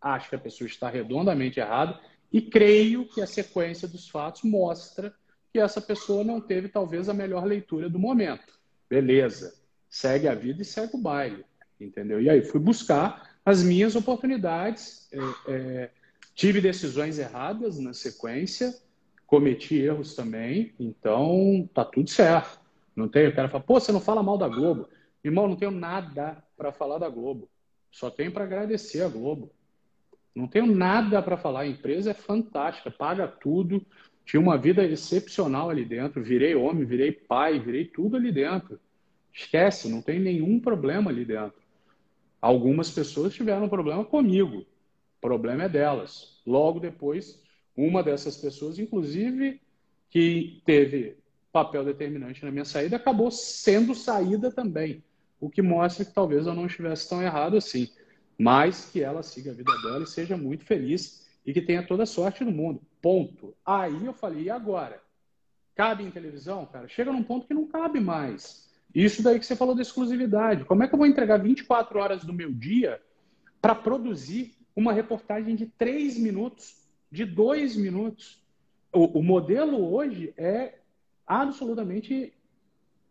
[0.00, 2.00] acho que a pessoa está redondamente errada
[2.32, 5.14] e creio que a sequência dos fatos mostra
[5.52, 8.58] que essa pessoa não teve talvez a melhor leitura do momento.
[8.88, 9.54] Beleza,
[9.88, 11.44] segue a vida e segue o baile,
[11.78, 12.22] entendeu?
[12.22, 15.18] E aí fui buscar as minhas oportunidades, é,
[15.52, 15.90] é,
[16.34, 18.74] tive decisões erradas na sequência,
[19.26, 22.61] cometi erros também, então tá tudo certo.
[22.94, 24.88] Não tem, o cara fala, pô, você não fala mal da Globo.
[25.24, 27.48] Irmão, não tenho nada para falar da Globo.
[27.90, 29.50] Só tenho para agradecer a Globo.
[30.34, 31.60] Não tenho nada para falar.
[31.60, 33.84] A empresa é fantástica, paga tudo.
[34.24, 36.22] Tinha uma vida excepcional ali dentro.
[36.22, 38.80] Virei homem, virei pai, virei tudo ali dentro.
[39.32, 41.60] Esquece, não tem nenhum problema ali dentro.
[42.40, 44.58] Algumas pessoas tiveram problema comigo.
[44.58, 46.40] O problema é delas.
[46.46, 47.42] Logo depois,
[47.76, 49.60] uma dessas pessoas, inclusive,
[50.10, 51.21] que teve
[51.52, 55.04] papel determinante na minha saída, acabou sendo saída também.
[55.38, 57.90] O que mostra que talvez eu não estivesse tão errado assim.
[58.38, 62.04] Mas que ela siga a vida dela e seja muito feliz e que tenha toda
[62.04, 62.80] a sorte do mundo.
[63.00, 63.54] Ponto.
[63.64, 65.02] Aí eu falei, e agora?
[65.74, 66.88] Cabe em televisão, cara?
[66.88, 68.70] Chega num ponto que não cabe mais.
[68.94, 70.64] Isso daí que você falou da exclusividade.
[70.64, 73.00] Como é que eu vou entregar 24 horas do meu dia
[73.60, 78.42] para produzir uma reportagem de 3 minutos, de 2 minutos?
[78.92, 80.81] O, o modelo hoje é
[81.40, 82.32] absolutamente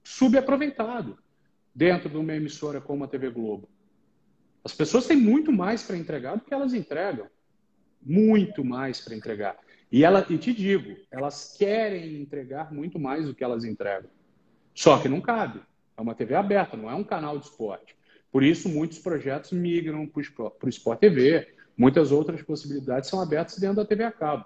[0.04, 1.18] subaproveitado
[1.74, 3.70] dentro de uma emissora como a TV Globo.
[4.64, 7.28] As pessoas têm muito mais para entregar do que elas entregam.
[8.02, 9.58] Muito mais para entregar.
[9.92, 14.10] E, ela, e te digo, elas querem entregar muito mais do que elas entregam.
[14.74, 15.62] Só que não cabe.
[15.98, 17.96] É uma TV aberta, não é um canal de esporte.
[18.32, 21.54] Por isso, muitos projetos migram para o Sport TV.
[21.78, 24.46] Muitas outras possibilidades são abertas dentro da TV a cabo.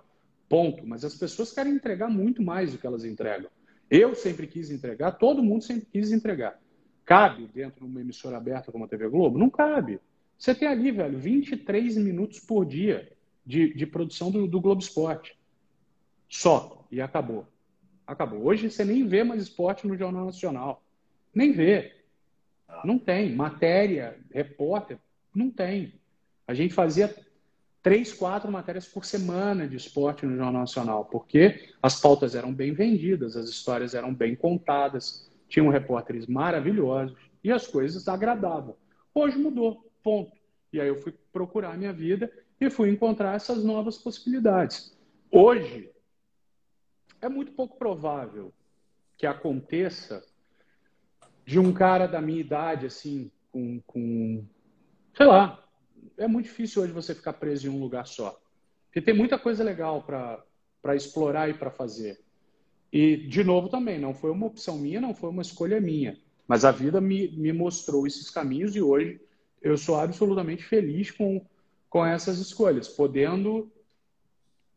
[0.50, 0.86] Ponto.
[0.86, 3.50] Mas as pessoas querem entregar muito mais do que elas entregam.
[3.90, 6.60] Eu sempre quis entregar, todo mundo sempre quis entregar.
[7.06, 9.38] Cabe dentro de uma emissora aberta como a TV Globo?
[9.38, 10.00] Não cabe.
[10.38, 13.12] Você tem ali, velho, 23 minutos por dia
[13.46, 15.38] de, de produção do, do Globo Esporte.
[16.28, 16.86] Só.
[16.92, 17.48] E acabou.
[18.06, 18.44] Acabou.
[18.44, 20.84] Hoje você nem vê mais esporte no Jornal Nacional.
[21.34, 21.94] Nem vê.
[22.84, 23.36] Não tem.
[23.36, 24.98] Matéria, repórter,
[25.34, 25.94] não tem.
[26.48, 27.14] A gente fazia
[27.86, 32.74] três, quatro matérias por semana de esporte no Jornal Nacional, porque as pautas eram bem
[32.74, 38.76] vendidas, as histórias eram bem contadas, tinham repórteres maravilhosos e as coisas agradavam.
[39.14, 40.36] Hoje mudou, ponto.
[40.74, 44.98] E aí eu fui procurar a minha vida e fui encontrar essas novas possibilidades.
[45.32, 45.92] Hoje,
[47.22, 48.52] é muito pouco provável
[49.16, 50.26] que aconteça
[51.46, 54.44] de um cara da minha idade, assim, com, com
[55.14, 55.65] sei lá,
[56.18, 58.40] é muito difícil hoje você ficar preso em um lugar só.
[58.86, 62.20] Porque tem muita coisa legal para explorar e para fazer.
[62.92, 66.18] E, de novo, também, não foi uma opção minha, não foi uma escolha minha.
[66.48, 69.20] Mas a vida me, me mostrou esses caminhos e hoje
[69.62, 71.46] eu sou absolutamente feliz com,
[71.90, 73.72] com essas escolhas, podendo.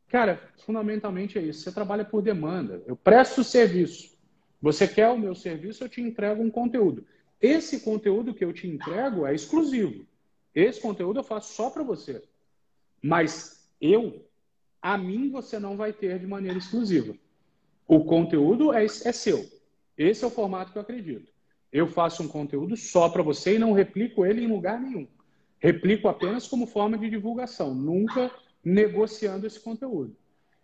[0.08, 1.60] Cara, fundamentalmente é isso.
[1.60, 2.82] Você trabalha por demanda.
[2.86, 4.16] Eu presto serviço.
[4.60, 7.06] Você quer o meu serviço, eu te entrego um conteúdo.
[7.40, 10.04] Esse conteúdo que eu te entrego é exclusivo.
[10.54, 12.22] Esse conteúdo eu faço só para você.
[13.02, 14.24] Mas eu,
[14.82, 17.14] a mim, você não vai ter de maneira exclusiva.
[17.86, 19.48] O conteúdo é, é seu.
[19.96, 21.32] Esse é o formato que eu acredito.
[21.72, 25.06] Eu faço um conteúdo só para você e não replico ele em lugar nenhum.
[25.58, 28.30] Replico apenas como forma de divulgação, nunca
[28.64, 30.16] negociando esse conteúdo.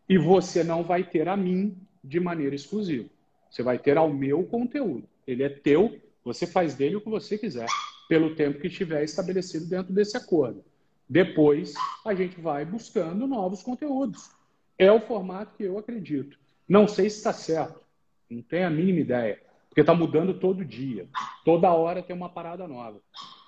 [0.08, 3.08] E você não vai ter a mim de maneira exclusiva.
[3.50, 5.08] Você vai ter ao meu conteúdo.
[5.26, 7.66] Ele é teu, você faz dele o que você quiser
[8.08, 10.64] pelo tempo que estiver estabelecido dentro desse acordo.
[11.08, 11.74] Depois,
[12.04, 14.30] a gente vai buscando novos conteúdos.
[14.78, 16.38] É o formato que eu acredito.
[16.68, 17.80] Não sei se está certo,
[18.28, 21.06] não tenho a mínima ideia, porque está mudando todo dia.
[21.44, 23.00] Toda hora tem uma parada nova.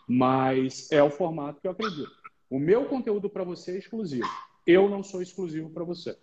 [0.07, 2.11] Mas é o formato que eu acredito.
[2.49, 4.29] O meu conteúdo para você é exclusivo.
[4.67, 6.17] Eu não sou exclusivo para você.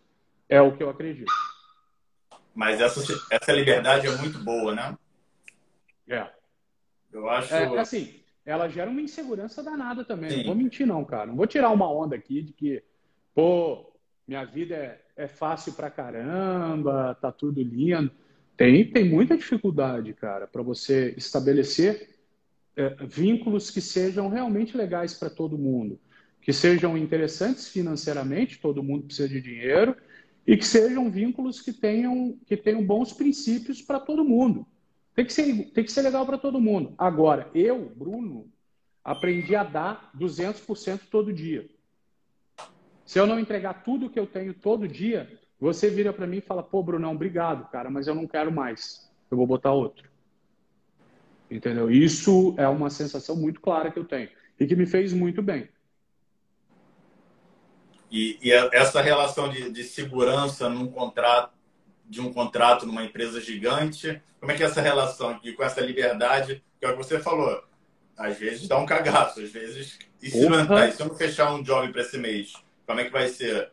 [0.48, 1.32] É o que eu acredito.
[2.54, 4.98] Mas essa, essa liberdade é muito boa, né?
[6.08, 6.30] É.
[7.12, 7.54] Eu acho.
[7.54, 10.30] É, assim, ela gera uma insegurança danada também.
[10.30, 10.38] Sim.
[10.38, 11.28] Não vou mentir, não, cara.
[11.28, 12.84] Não vou tirar uma onda aqui de que,
[13.34, 13.92] pô,
[14.28, 18.12] minha vida é, é fácil pra caramba, tá tudo lindo.
[18.56, 22.18] Tem, tem muita dificuldade, cara, para você estabelecer
[22.76, 26.00] é, vínculos que sejam realmente legais para todo mundo,
[26.42, 29.96] que sejam interessantes financeiramente, todo mundo precisa de dinheiro,
[30.46, 34.68] e que sejam vínculos que tenham, que tenham bons princípios para todo mundo.
[35.16, 36.94] Tem que ser, tem que ser legal para todo mundo.
[36.98, 38.52] Agora, eu, Bruno,
[39.04, 41.70] aprendi a dar 200% todo dia.
[43.06, 46.42] Se eu não entregar tudo que eu tenho todo dia, você vira para mim e
[46.42, 49.10] fala: pô, Brunão, obrigado, cara, mas eu não quero mais.
[49.30, 50.10] Eu vou botar outro.
[51.50, 51.92] Entendeu?
[51.92, 55.70] Isso é uma sensação muito clara que eu tenho e que me fez muito bem.
[58.12, 61.52] E, e essa relação de, de, segurança num contrato,
[62.06, 65.82] de um contrato numa empresa gigante, como é que é essa relação aqui com essa
[65.82, 67.64] liberdade, que é o que você falou,
[68.18, 71.54] às vezes dá um cagaço, às vezes, e se, não, e se eu não fechar
[71.54, 72.54] um job para esse mês,
[72.86, 73.72] como é que vai ser?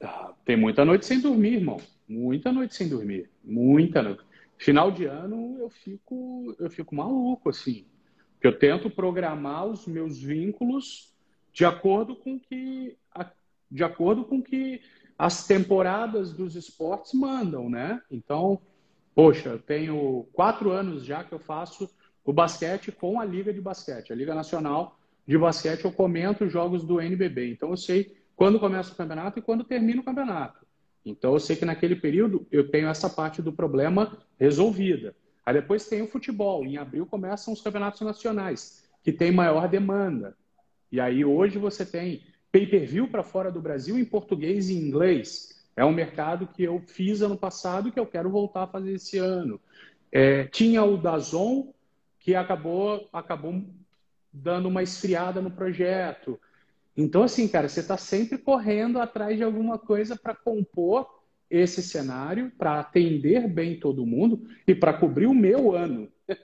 [0.00, 1.80] Ah, tem muita noite sem dormir, irmão.
[2.08, 3.30] Muita noite sem dormir.
[3.44, 4.22] Muita noite.
[4.58, 7.86] Final de ano eu fico, eu fico maluco, assim.
[8.34, 11.12] Porque eu tento programar os meus vínculos
[11.52, 12.96] de acordo com que
[13.70, 14.82] de acordo com que
[15.22, 18.02] as temporadas dos esportes mandam, né?
[18.10, 18.60] Então,
[19.14, 21.88] poxa, tenho quatro anos já que eu faço
[22.24, 25.84] o basquete com a Liga de Basquete, a Liga Nacional de Basquete.
[25.84, 27.52] Eu comento os jogos do NBB.
[27.52, 30.66] Então, eu sei quando começa o campeonato e quando termina o campeonato.
[31.06, 35.14] Então, eu sei que naquele período eu tenho essa parte do problema resolvida.
[35.46, 36.64] Aí depois tem o futebol.
[36.64, 40.36] Em abril começam os campeonatos nacionais, que tem maior demanda.
[40.90, 45.64] E aí hoje você tem pay-per-view para fora do Brasil em português e inglês.
[45.74, 49.16] É um mercado que eu fiz ano passado que eu quero voltar a fazer esse
[49.16, 49.58] ano.
[50.12, 51.72] É, tinha o Dazon,
[52.20, 53.64] que acabou, acabou
[54.30, 56.38] dando uma esfriada no projeto.
[56.94, 62.52] Então, assim, cara, você está sempre correndo atrás de alguma coisa para compor esse cenário,
[62.58, 66.08] para atender bem todo mundo e para cobrir o meu ano.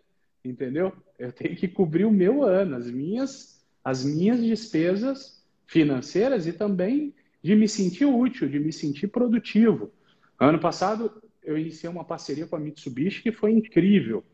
[0.42, 0.92] Entendeu?
[1.18, 5.37] Eu tenho que cobrir o meu ano, as minhas, as minhas despesas
[5.68, 7.14] financeiras e também
[7.44, 9.92] de me sentir útil, de me sentir produtivo.
[10.40, 14.24] Ano passado, eu iniciei uma parceria com a Mitsubishi que foi incrível.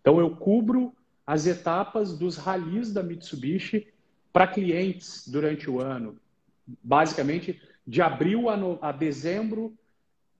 [0.00, 0.92] Então, eu cubro
[1.26, 3.86] as etapas dos ralis da Mitsubishi
[4.32, 6.16] para clientes durante o ano.
[6.82, 8.78] Basicamente, de abril a, no...
[8.80, 9.74] a dezembro,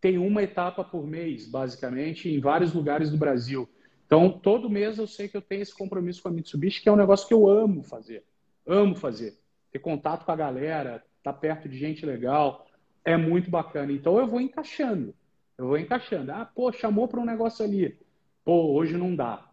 [0.01, 3.69] tem uma etapa por mês, basicamente, em vários lugares do Brasil.
[4.07, 6.93] Então, todo mês eu sei que eu tenho esse compromisso com a Mitsubishi, que é
[6.93, 8.25] um negócio que eu amo fazer.
[8.67, 9.37] Amo fazer
[9.73, 12.67] ter contato com a galera, estar tá perto de gente legal,
[13.05, 13.93] é muito bacana.
[13.93, 15.15] Então eu vou encaixando.
[15.57, 16.33] Eu vou encaixando.
[16.33, 17.99] Ah, pô, chamou para um negócio ali.
[18.45, 19.49] Pô, hoje não dá.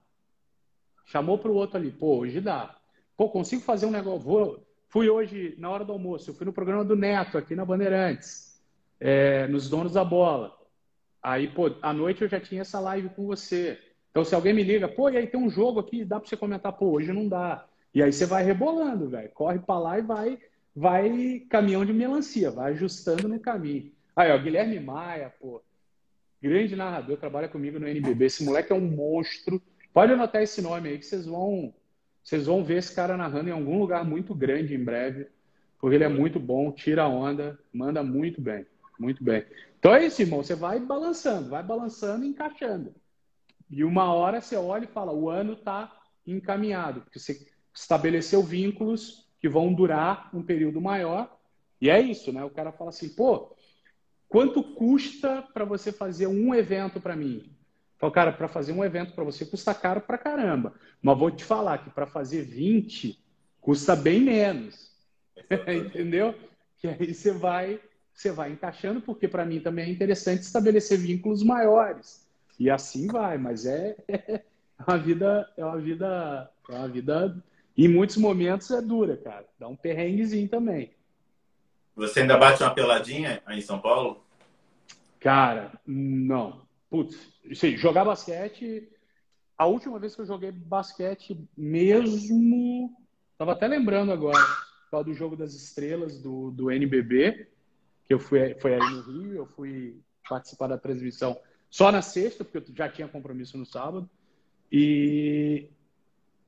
[1.06, 1.92] Chamou para o outro ali.
[1.92, 2.76] Pô, hoje dá.
[3.18, 4.20] Pô, consigo fazer um negócio.
[4.20, 4.66] Vou...
[4.88, 8.62] Fui hoje, na hora do almoço, eu fui no programa do Neto, aqui na Bandeirantes,
[8.98, 10.58] é, nos Donos da Bola.
[11.22, 13.78] Aí, pô, à noite eu já tinha essa live com você.
[14.12, 16.38] Então, se alguém me liga, pô, e aí tem um jogo aqui, dá para você
[16.38, 16.72] comentar?
[16.72, 17.68] Pô, hoje não dá.
[17.96, 19.30] E aí você vai rebolando, velho.
[19.30, 20.40] Corre para lá e vai,
[20.76, 23.90] vai caminhão de melancia, vai ajustando no caminho.
[24.14, 25.64] Aí, ó, Guilherme Maia, pô,
[26.42, 28.26] grande narrador, trabalha comigo no NBB.
[28.26, 29.62] Esse moleque é um monstro.
[29.94, 31.74] Pode anotar esse nome aí que vocês vão,
[32.22, 35.28] vocês vão ver esse cara narrando em algum lugar muito grande em breve,
[35.80, 38.66] porque ele é muito bom, tira onda, manda muito bem,
[39.00, 39.46] muito bem.
[39.80, 40.44] Então é isso, irmão.
[40.44, 42.94] Você vai balançando, vai balançando e encaixando.
[43.72, 49.28] E uma hora você olha e fala: o ano tá encaminhado, porque você estabeleceu vínculos
[49.40, 51.38] que vão durar um período maior.
[51.80, 52.44] E é isso, né?
[52.44, 53.54] O cara fala assim, pô,
[54.30, 57.52] quanto custa para você fazer um evento para mim?
[57.98, 60.74] Fala, cara, para fazer um evento para você custa caro para caramba.
[61.02, 63.20] Mas vou te falar que para fazer 20
[63.60, 64.92] custa bem menos.
[65.68, 66.34] Entendeu?
[66.78, 67.80] Que aí você vai,
[68.14, 72.26] você vai encaixando, porque para mim também é interessante estabelecer vínculos maiores.
[72.58, 74.42] E assim vai, mas é, é
[74.88, 77.44] uma vida, é uma vida, é uma vida
[77.78, 79.46] em muitos momentos é dura, cara.
[79.60, 80.94] Dá um perrenguezinho também.
[81.96, 84.24] Você ainda bate uma peladinha aí em São Paulo?
[85.20, 86.66] Cara, não.
[86.90, 87.18] Putz,
[87.54, 88.88] sim, jogar basquete.
[89.58, 92.96] A última vez que eu joguei basquete mesmo.
[93.38, 94.40] Tava até lembrando agora.
[95.04, 97.48] do jogo das estrelas do, do NBB.
[98.06, 99.36] Que eu fui, foi aí no Rio.
[99.36, 100.00] Eu fui
[100.30, 101.38] participar da transmissão
[101.70, 104.10] só na sexta, porque eu já tinha compromisso no sábado.
[104.72, 105.70] E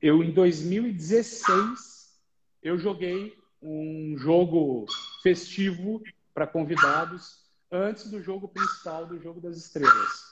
[0.00, 2.18] eu em 2016
[2.62, 4.86] eu joguei um jogo
[5.22, 10.28] festivo para convidados antes do jogo principal do jogo das estrelas.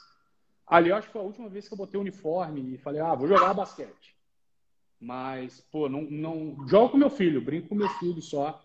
[0.67, 3.01] Ali eu acho que foi a última vez que eu botei o uniforme e falei,
[3.01, 4.17] ah, vou jogar basquete.
[5.01, 8.65] Mas, pô, não, não jogo com meu filho, brinco com meu filho só,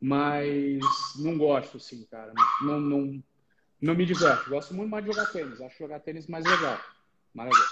[0.00, 0.80] mas
[1.18, 2.32] não gosto assim, cara.
[2.62, 3.22] Não, não,
[3.80, 4.50] não me diverto.
[4.50, 5.60] Gosto muito mais de jogar tênis.
[5.60, 6.80] Acho jogar tênis mais legal.
[7.34, 7.62] Legal.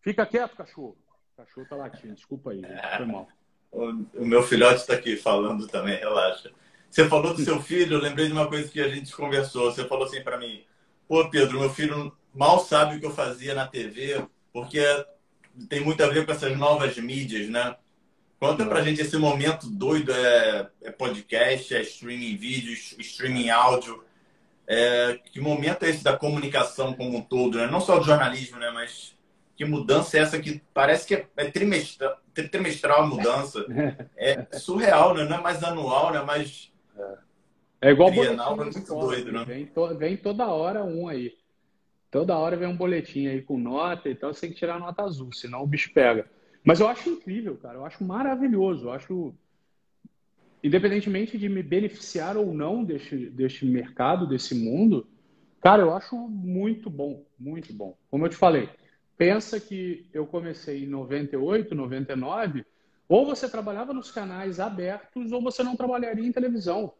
[0.00, 0.96] Fica quieto, cachorro.
[1.36, 2.62] Cachorro tá latindo, desculpa aí,
[2.96, 3.28] foi mal.
[3.72, 3.92] O,
[4.24, 6.50] meu filhote está aqui falando também, relaxa.
[6.88, 9.70] Você falou do seu filho, eu lembrei de uma coisa que a gente conversou.
[9.70, 10.64] Você falou assim para mim:
[11.06, 14.80] pô, Pedro, meu filho mal sabe o que eu fazia na TV, porque
[15.68, 17.76] tem muito a ver com essas novas mídias, né?
[18.38, 24.02] Conta pra gente esse momento doido, é, é podcast, é streaming vídeo, streaming áudio.
[24.66, 27.66] É, que momento é esse da comunicação como um todo, né?
[27.66, 28.70] Não só do jornalismo, né?
[28.70, 29.15] Mas
[29.56, 33.64] que mudança é essa que parece que é, é trimestral, trimestral a mudança.
[34.16, 35.24] É surreal, né?
[35.24, 36.72] Não é mais anual, não é mais...
[37.80, 39.44] É igual trienal, é muito doido, né?
[39.44, 41.34] Vem, to, vem toda hora um aí.
[42.10, 44.78] Toda hora vem um boletim aí com nota e tal, você tem que tirar a
[44.78, 46.26] nota azul, senão o bicho pega.
[46.64, 47.78] Mas eu acho incrível, cara.
[47.78, 48.86] Eu acho maravilhoso.
[48.86, 49.34] Eu acho,
[50.64, 55.06] independentemente de me beneficiar ou não deste, deste mercado, desse mundo,
[55.60, 57.96] cara, eu acho muito bom, muito bom.
[58.10, 58.68] Como eu te falei,
[59.16, 62.64] pensa que eu comecei em 98, 99,
[63.08, 66.92] ou você trabalhava nos canais abertos ou você não trabalharia em televisão.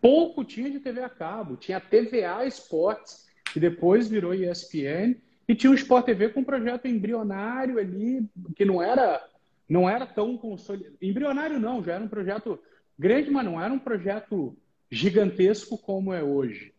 [0.00, 5.16] Pouco tinha de TV a cabo, tinha TVA Esportes, que depois virou ESPN,
[5.48, 9.20] e tinha o Sport TV com um projeto embrionário ali, que não era,
[9.68, 10.96] não era tão consolidado.
[11.02, 12.58] Embrionário não, já era um projeto
[12.98, 14.56] grande, mas não era um projeto
[14.90, 16.72] gigantesco como é hoje.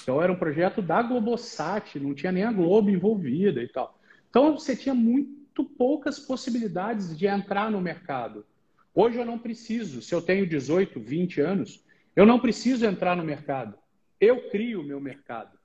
[0.00, 3.98] Então era um projeto da Globosat, não tinha nem a Globo envolvida e tal.
[4.28, 8.44] Então você tinha muito poucas possibilidades de entrar no mercado.
[8.92, 11.84] Hoje eu não preciso, se eu tenho 18, 20 anos,
[12.16, 13.78] eu não preciso entrar no mercado.
[14.20, 15.58] Eu crio o meu mercado.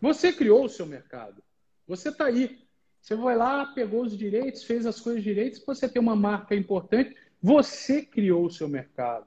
[0.00, 1.42] Você criou o seu mercado.
[1.86, 2.58] Você está aí.
[3.00, 7.16] Você vai lá, pegou os direitos, fez as coisas direitas, você tem uma marca importante.
[7.42, 9.26] Você criou o seu mercado.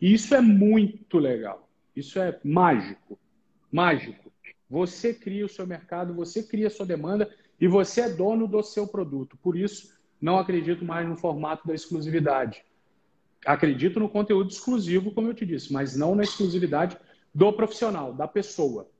[0.00, 1.68] E isso é muito legal.
[1.94, 3.18] Isso é mágico.
[3.70, 4.32] Mágico.
[4.68, 8.62] Você cria o seu mercado, você cria a sua demanda e você é dono do
[8.62, 9.36] seu produto.
[9.38, 12.64] Por isso, não acredito mais no formato da exclusividade.
[13.46, 16.98] Acredito no conteúdo exclusivo, como eu te disse, mas não na exclusividade
[17.34, 18.90] do profissional, da pessoa.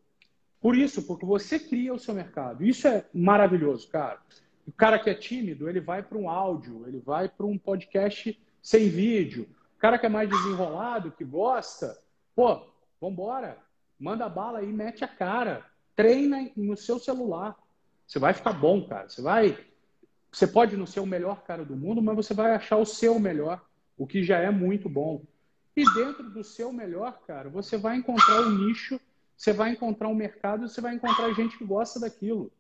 [0.61, 2.65] Por isso, porque você cria o seu mercado.
[2.65, 4.21] Isso é maravilhoso, cara.
[4.67, 8.39] O cara que é tímido, ele vai para um áudio, ele vai para um podcast
[8.61, 9.49] sem vídeo.
[9.77, 11.97] O cara que é mais desenrolado, que gosta,
[12.35, 12.67] pô,
[13.01, 13.68] vambora.
[13.99, 15.65] Manda bala aí, mete a cara.
[15.97, 17.57] Treina no seu celular.
[18.07, 19.09] Você vai ficar bom, cara.
[19.09, 19.59] Você vai.
[20.31, 23.19] Você pode não ser o melhor cara do mundo, mas você vai achar o seu
[23.19, 23.65] melhor,
[23.97, 25.23] o que já é muito bom.
[25.75, 29.01] E dentro do seu melhor, cara, você vai encontrar o nicho
[29.39, 32.51] você vai encontrar um mercado, você vai encontrar gente que gosta daquilo.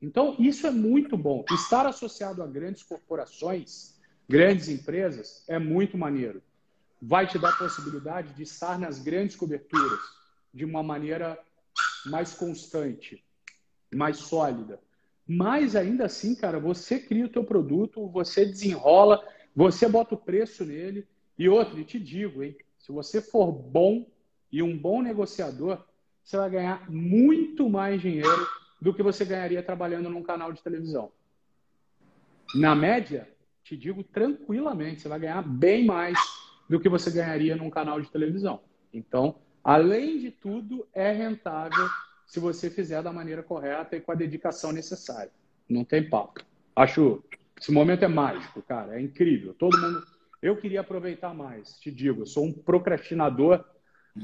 [0.00, 1.44] Então, isso é muito bom.
[1.50, 6.40] Estar associado a grandes corporações, grandes empresas, é muito maneiro.
[7.00, 9.98] Vai te dar a possibilidade de estar nas grandes coberturas
[10.52, 11.38] de uma maneira
[12.06, 13.24] mais constante,
[13.94, 14.80] mais sólida.
[15.26, 19.22] Mas ainda assim, cara, você cria o teu produto, você desenrola,
[19.54, 21.06] você bota o preço nele.
[21.38, 22.56] E outro, e te digo, hein?
[22.78, 24.06] Se você for bom
[24.50, 25.82] e um bom negociador,
[26.22, 28.46] você vai ganhar muito mais dinheiro
[28.80, 31.12] do que você ganharia trabalhando num canal de televisão.
[32.54, 33.28] Na média,
[33.62, 36.18] te digo tranquilamente, você vai ganhar bem mais
[36.68, 38.60] do que você ganharia num canal de televisão.
[38.92, 41.88] Então, além de tudo, é rentável
[42.26, 45.30] se você fizer da maneira correta e com a dedicação necessária.
[45.68, 46.40] Não tem papo.
[46.74, 47.22] Acho
[47.60, 49.54] esse momento é mágico, cara, é incrível.
[49.54, 50.04] Todo mundo
[50.42, 53.64] eu queria aproveitar mais, te digo, eu sou um procrastinador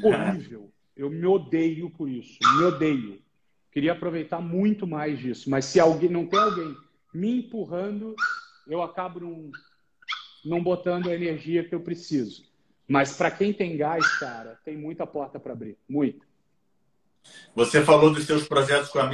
[0.03, 0.73] horrível.
[0.97, 3.23] Eu me odeio por isso, me odeio.
[3.71, 6.77] Queria aproveitar muito mais disso, mas se alguém não tem alguém
[7.15, 8.17] me empurrando,
[8.67, 9.53] eu acabo não,
[10.45, 12.48] não botando a energia que eu preciso.
[12.89, 16.27] Mas para quem tem gás, cara, tem muita porta para abrir, muito.
[17.55, 19.11] Você falou dos seus projetos com a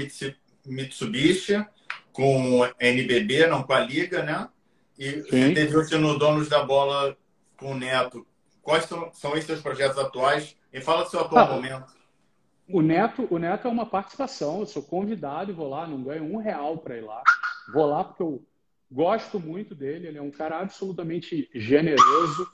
[0.65, 1.67] Mitsubishi,
[2.13, 4.49] com a NBB, não com a Liga, né?
[4.97, 5.23] E Sim.
[5.25, 7.17] você teve no Donos da Bola
[7.57, 8.25] com o Neto.
[8.63, 10.57] Quais são, são esses seus projetos atuais?
[10.73, 11.93] E fala do seu atual ah, momento.
[12.69, 14.61] O Neto, o Neto é uma participação.
[14.61, 17.23] Eu sou convidado e vou lá, não ganho um real para ir lá.
[17.73, 18.43] Vou lá porque eu
[18.91, 20.07] gosto muito dele.
[20.07, 22.49] Ele é um cara absolutamente generoso.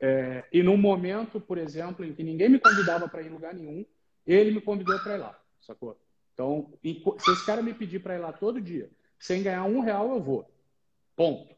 [0.00, 3.54] É, e num momento, por exemplo, em que ninguém me convidava para ir em lugar
[3.54, 3.84] nenhum,
[4.26, 5.98] ele me convidou para ir lá, sacou?
[6.32, 6.72] Então,
[7.18, 10.20] se esse cara me pedir para ir lá todo dia, sem ganhar um real, eu
[10.20, 10.50] vou.
[11.16, 11.54] Ponto.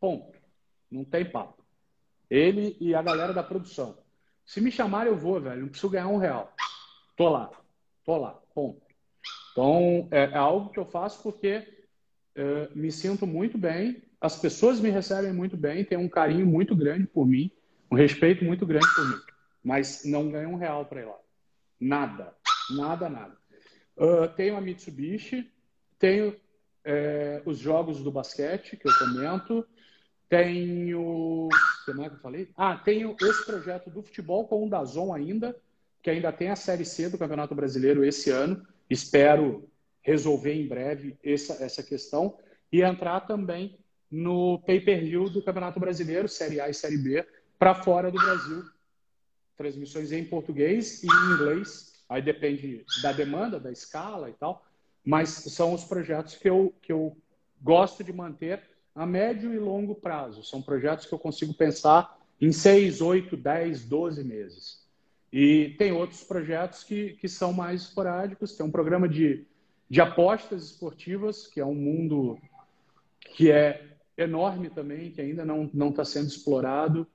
[0.00, 0.38] Ponto.
[0.90, 1.62] Não tem papo.
[2.28, 3.98] Ele e a galera da produção.
[4.44, 5.62] Se me chamarem, eu vou, velho.
[5.62, 6.52] Não preciso ganhar um real.
[7.16, 7.50] Tô lá.
[8.04, 8.40] Tô lá.
[8.54, 8.80] Ponto.
[9.52, 11.86] Então, é, é algo que eu faço porque
[12.34, 14.02] é, me sinto muito bem.
[14.20, 17.50] As pessoas me recebem muito bem, têm um carinho muito grande por mim,
[17.90, 19.20] um respeito muito grande por mim.
[19.62, 21.18] Mas não ganho um real para ir lá.
[21.78, 22.34] Nada.
[22.70, 23.36] Nada, nada.
[23.96, 25.50] Uh, tenho a Mitsubishi,
[25.98, 26.34] tenho
[26.84, 29.66] é, os jogos do basquete que eu comento,
[30.30, 31.00] Tenho.
[31.00, 31.48] O
[31.84, 32.48] que mais que eu falei?
[32.56, 35.56] Ah, tenho esse projeto do futebol com o Dazon ainda,
[36.00, 38.64] que ainda tem a Série C do Campeonato Brasileiro esse ano.
[38.88, 39.68] Espero
[40.00, 42.38] resolver em breve essa, essa questão
[42.72, 43.76] e entrar também
[44.10, 47.24] no pay-per-view do Campeonato Brasileiro, Série A e Série B,
[47.58, 48.64] para fora do Brasil.
[49.56, 52.02] Transmissões em português e em inglês.
[52.08, 54.66] Aí depende da demanda, da escala e tal.
[55.04, 57.16] Mas são os projetos que eu, que eu
[57.62, 58.62] gosto de manter
[58.94, 60.42] a médio e longo prazo.
[60.42, 64.80] São projetos que eu consigo pensar em 6, 8, 10, 12 meses.
[65.32, 68.56] E tem outros projetos que, que são mais esporádicos.
[68.56, 69.46] Tem um programa de,
[69.88, 72.38] de apostas esportivas, que é um mundo
[73.20, 73.89] que é
[74.22, 77.06] enorme também, que ainda não está sendo explorado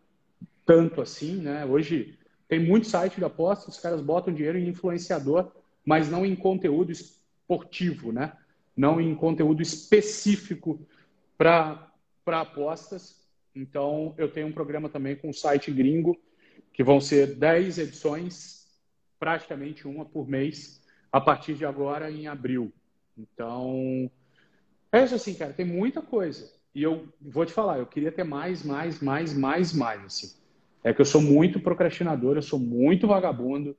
[0.65, 1.37] tanto assim.
[1.37, 1.65] Né?
[1.65, 5.51] Hoje tem muito site de apostas, os caras botam dinheiro em influenciador,
[5.85, 8.33] mas não em conteúdo esportivo, né?
[8.75, 10.79] não em conteúdo específico
[11.37, 11.91] para
[12.27, 13.23] apostas.
[13.55, 16.19] Então, eu tenho um programa também com o site gringo,
[16.73, 18.67] que vão ser 10 edições,
[19.17, 22.73] praticamente uma por mês, a partir de agora, em abril.
[23.17, 24.11] Então,
[24.91, 26.53] é isso assim, cara, tem muita coisa.
[26.75, 30.35] E eu vou te falar, eu queria ter mais, mais, mais, mais, mais, assim.
[30.83, 33.75] É que eu sou muito procrastinador, eu sou muito vagabundo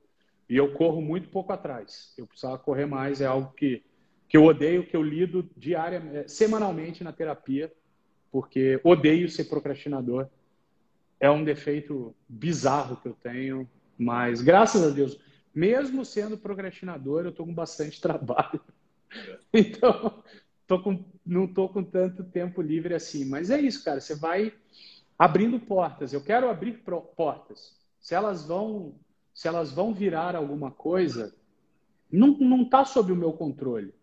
[0.49, 2.13] e eu corro muito pouco atrás.
[2.17, 3.83] Eu precisava correr mais, é algo que
[4.27, 7.71] que eu odeio, que eu lido diariamente, é, semanalmente na terapia,
[8.31, 10.27] porque odeio ser procrastinador.
[11.19, 13.67] É um defeito bizarro que eu tenho,
[13.97, 15.17] mas graças a Deus,
[15.55, 18.61] mesmo sendo procrastinador, eu estou com bastante trabalho.
[19.53, 20.21] Então,
[20.67, 23.25] tô com, não estou com tanto tempo livre assim.
[23.25, 23.99] Mas é isso, cara.
[23.99, 24.53] Você vai
[25.17, 26.13] abrindo portas.
[26.13, 26.83] Eu quero abrir
[27.15, 27.75] portas.
[27.99, 28.93] Se elas vão,
[29.33, 31.33] se elas vão virar alguma coisa,
[32.11, 33.93] não, não está sob o meu controle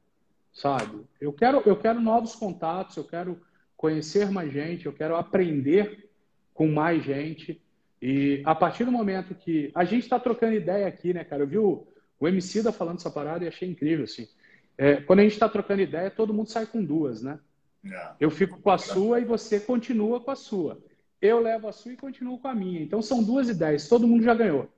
[0.55, 1.05] sabe?
[1.21, 3.41] Eu quero, eu quero novos contatos, eu quero
[3.77, 6.09] conhecer mais gente, eu quero aprender
[6.55, 7.61] com mais gente.
[8.01, 11.43] E a partir do momento que a gente está trocando ideia aqui, né, cara?
[11.43, 11.87] Eu vi o,
[12.21, 14.29] o MC da falando essa parada e achei incrível, assim.
[14.77, 17.39] É, quando a gente está trocando ideia, todo mundo sai com duas, né?
[17.85, 18.13] É.
[18.19, 20.79] Eu fico com a sua e você continua com a sua.
[21.21, 22.81] Eu levo a sua e continuo com a minha.
[22.81, 24.69] Então são duas ideias, todo mundo já ganhou.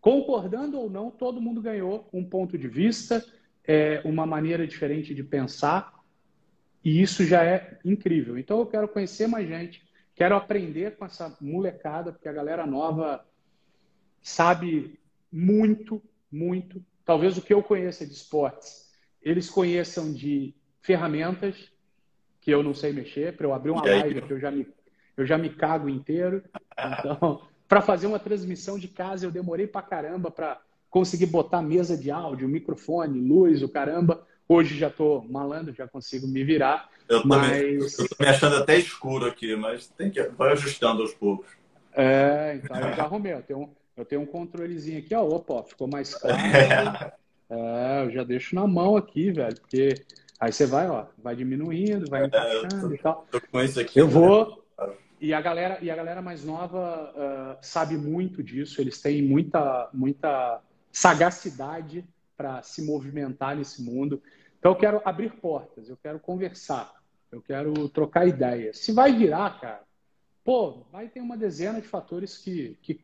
[0.00, 3.24] Concordando ou não, todo mundo ganhou um ponto de vista,
[3.64, 5.98] é, uma maneira diferente de pensar,
[6.84, 8.38] e isso já é incrível.
[8.38, 13.26] Então eu quero conhecer mais gente, quero aprender com essa molecada, porque a galera nova
[14.22, 14.98] sabe
[15.30, 16.82] muito, muito.
[17.04, 18.87] Talvez o que eu conheça de esportes,
[19.22, 21.70] eles conheçam de ferramentas
[22.40, 24.66] que eu não sei mexer, para eu abrir uma live que eu já me,
[25.16, 26.42] eu já me cago inteiro.
[26.98, 31.96] Então, para fazer uma transmissão de casa, eu demorei para caramba para consegui botar mesa
[31.96, 34.26] de áudio, microfone, luz, o caramba.
[34.48, 36.88] Hoje já estou malandro, já consigo me virar.
[37.06, 37.96] Eu mas...
[37.96, 41.50] tô me achando até escuro aqui, mas tem que vai ajustando aos poucos.
[41.92, 43.34] É, então eu já arrumei.
[43.34, 45.22] Eu tenho, um, eu tenho um controlezinho aqui, ó.
[45.22, 47.12] Opa, ficou mais claro.
[47.50, 47.54] É.
[47.54, 49.94] é, eu já deixo na mão aqui, velho, porque
[50.38, 53.26] aí você vai, ó, vai diminuindo, vai encaixando é, e tal.
[53.30, 53.98] Tô com isso aqui.
[53.98, 54.12] Eu né?
[54.12, 54.64] vou.
[55.20, 58.80] E a galera, e a galera mais nova uh, sabe muito disso.
[58.80, 60.60] Eles têm muita, muita
[60.92, 62.04] sagacidade
[62.36, 64.22] para se movimentar nesse mundo.
[64.58, 66.92] Então, eu quero abrir portas, eu quero conversar,
[67.32, 68.78] eu quero trocar ideias.
[68.78, 69.82] Se vai virar, cara,
[70.44, 73.00] pô, vai ter uma dezena de fatores que, que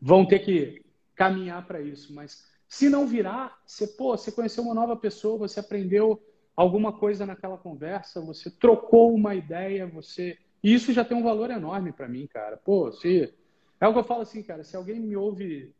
[0.00, 0.84] vão ter que
[1.14, 2.14] caminhar para isso.
[2.14, 2.44] Mas
[2.74, 6.20] se não virar, você, pô, você conheceu uma nova pessoa, você aprendeu
[6.56, 10.36] alguma coisa naquela conversa, você trocou uma ideia, você.
[10.60, 12.56] E isso já tem um valor enorme para mim, cara.
[12.56, 13.32] Pô, se.
[13.80, 15.72] É o que eu falo assim, cara, se alguém me ouve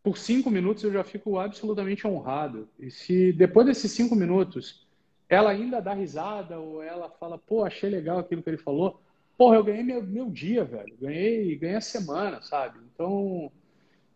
[0.00, 2.68] por cinco minutos eu já fico absolutamente honrado.
[2.78, 4.86] E se depois desses cinco minutos
[5.28, 9.00] ela ainda dá risada ou ela fala, pô, achei legal aquilo que ele falou,
[9.36, 10.96] porra, eu ganhei meu, meu dia, velho.
[11.00, 12.78] Ganhei, ganhei a semana, sabe?
[12.94, 13.50] Então,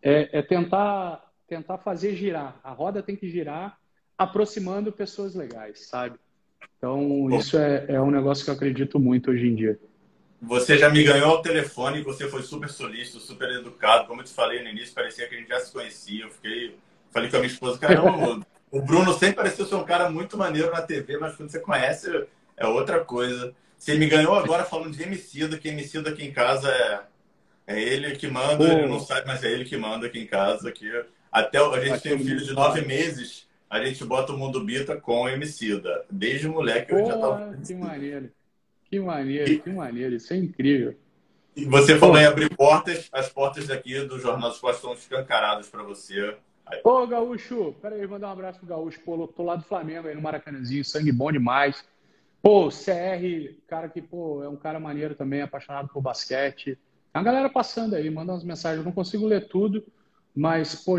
[0.01, 2.59] é, é tentar, tentar fazer girar.
[2.63, 3.77] A roda tem que girar
[4.17, 6.17] aproximando pessoas legais, sabe?
[6.77, 9.79] Então, isso é, é um negócio que eu acredito muito hoje em dia.
[10.41, 14.07] Você já me ganhou ao telefone, você foi super solícito, super educado.
[14.07, 16.25] Como eu te falei no início, parecia que a gente já se conhecia.
[16.25, 16.75] Eu fiquei,
[17.11, 20.71] falei com a minha esposa, caramba, o Bruno sempre pareceu ser um cara muito maneiro
[20.71, 23.53] na TV, mas quando você conhece é outra coisa.
[23.77, 28.15] Você me ganhou agora falando de Emicida, que Emicida aqui em casa é, é ele
[28.15, 30.69] que manda, ele não sabe, mas é ele que manda aqui em casa.
[30.69, 30.89] Aqui.
[31.31, 34.95] Até a gente tem um filho de nove meses, a gente bota o Mundo Bita
[34.95, 36.05] com Emicida.
[36.09, 37.57] Desde moleque eu já tava.
[37.65, 38.31] Que maneiro.
[38.89, 40.95] Que maneiro, e, que maneiro, isso é incrível.
[41.55, 45.67] E você falou em abrir portas, as portas daqui do Jornal dos Esporte estão escancaradas
[45.67, 46.37] para você.
[46.83, 48.99] Ô, Gaúcho, peraí, mandar um abraço pro Gaúcho.
[49.01, 51.83] Pô, tô lá do Flamengo aí no Maracanãzinho, sangue bom demais.
[52.41, 56.77] Pô, CR, cara que, pô, é um cara maneiro também, apaixonado por basquete.
[57.13, 58.79] A galera passando aí, manda umas mensagens.
[58.79, 59.83] Eu não consigo ler tudo,
[60.37, 60.97] mas, pô,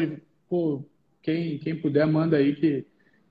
[0.48, 0.84] pô
[1.22, 2.84] quem, quem puder, manda aí que,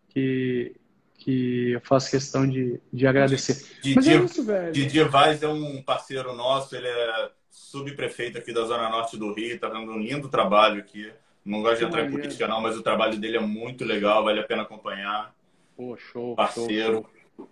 [0.08, 0.76] que,
[1.18, 3.66] que eu faço questão de, de agradecer.
[3.82, 4.72] Didi, mas é isso, velho.
[4.72, 9.60] Didi Vaz é um parceiro nosso, ele é subprefeito aqui da Zona Norte do Rio,
[9.60, 11.12] tá dando um lindo trabalho aqui.
[11.44, 14.40] Não gosto de entrar em política, não, mas o trabalho dele é muito legal, vale
[14.40, 15.36] a pena acompanhar.
[15.76, 16.36] Pô, show.
[16.36, 16.94] Parceiro.
[16.94, 17.50] Show, show.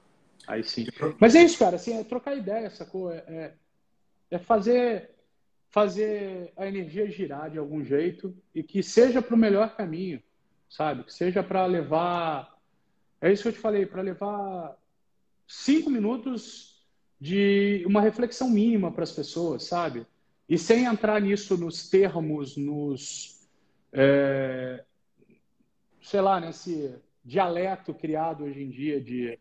[0.48, 0.88] Aí sim.
[1.20, 3.12] Mas é isso, cara, assim, é trocar ideia, sacou?
[3.12, 3.54] É, é,
[4.32, 5.10] é fazer,
[5.76, 10.24] fazer a energia girar de algum jeito e que seja para o melhor caminho,
[10.70, 11.04] sabe?
[11.04, 12.58] Que seja para levar.
[13.20, 14.74] É isso que eu te falei, para levar
[15.46, 16.82] cinco minutos
[17.20, 20.08] de uma reflexão mínima para as pessoas, sabe?
[20.48, 23.46] E sem entrar nisso nos termos, nos.
[23.92, 24.82] É,
[26.02, 29.38] sei lá, nesse dialeto criado hoje em dia de,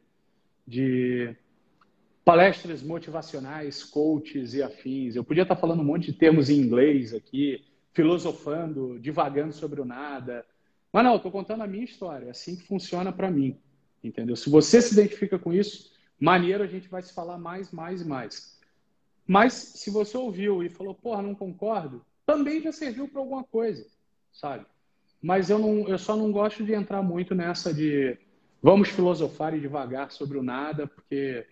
[0.66, 1.36] de
[2.25, 5.15] palestras motivacionais, coaches e afins.
[5.15, 9.85] Eu podia estar falando um monte de termos em inglês aqui, filosofando, divagando sobre o
[9.85, 10.45] nada.
[10.93, 13.59] Mas não, estou contando a minha história, é assim que funciona para mim.
[14.03, 14.37] Entendeu?
[14.37, 18.07] Se você se identifica com isso, maneiro, a gente vai se falar mais, mais e
[18.07, 18.59] mais.
[19.27, 23.87] Mas se você ouviu e falou, porra, não concordo, também já serviu para alguma coisa,
[24.33, 24.67] sabe?
[25.23, 28.19] Mas eu, não, eu só não gosto de entrar muito nessa de
[28.63, 31.47] vamos filosofar e devagar sobre o nada, porque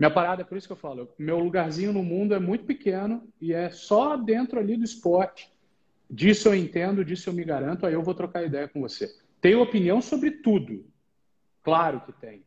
[0.00, 3.22] minha parada, é por isso que eu falo, meu lugarzinho no mundo é muito pequeno
[3.40, 5.52] e é só dentro ali do esporte.
[6.10, 9.14] Disso eu entendo, disso eu me garanto, aí eu vou trocar ideia com você.
[9.40, 10.84] Tenho opinião sobre tudo.
[11.62, 12.42] Claro que tem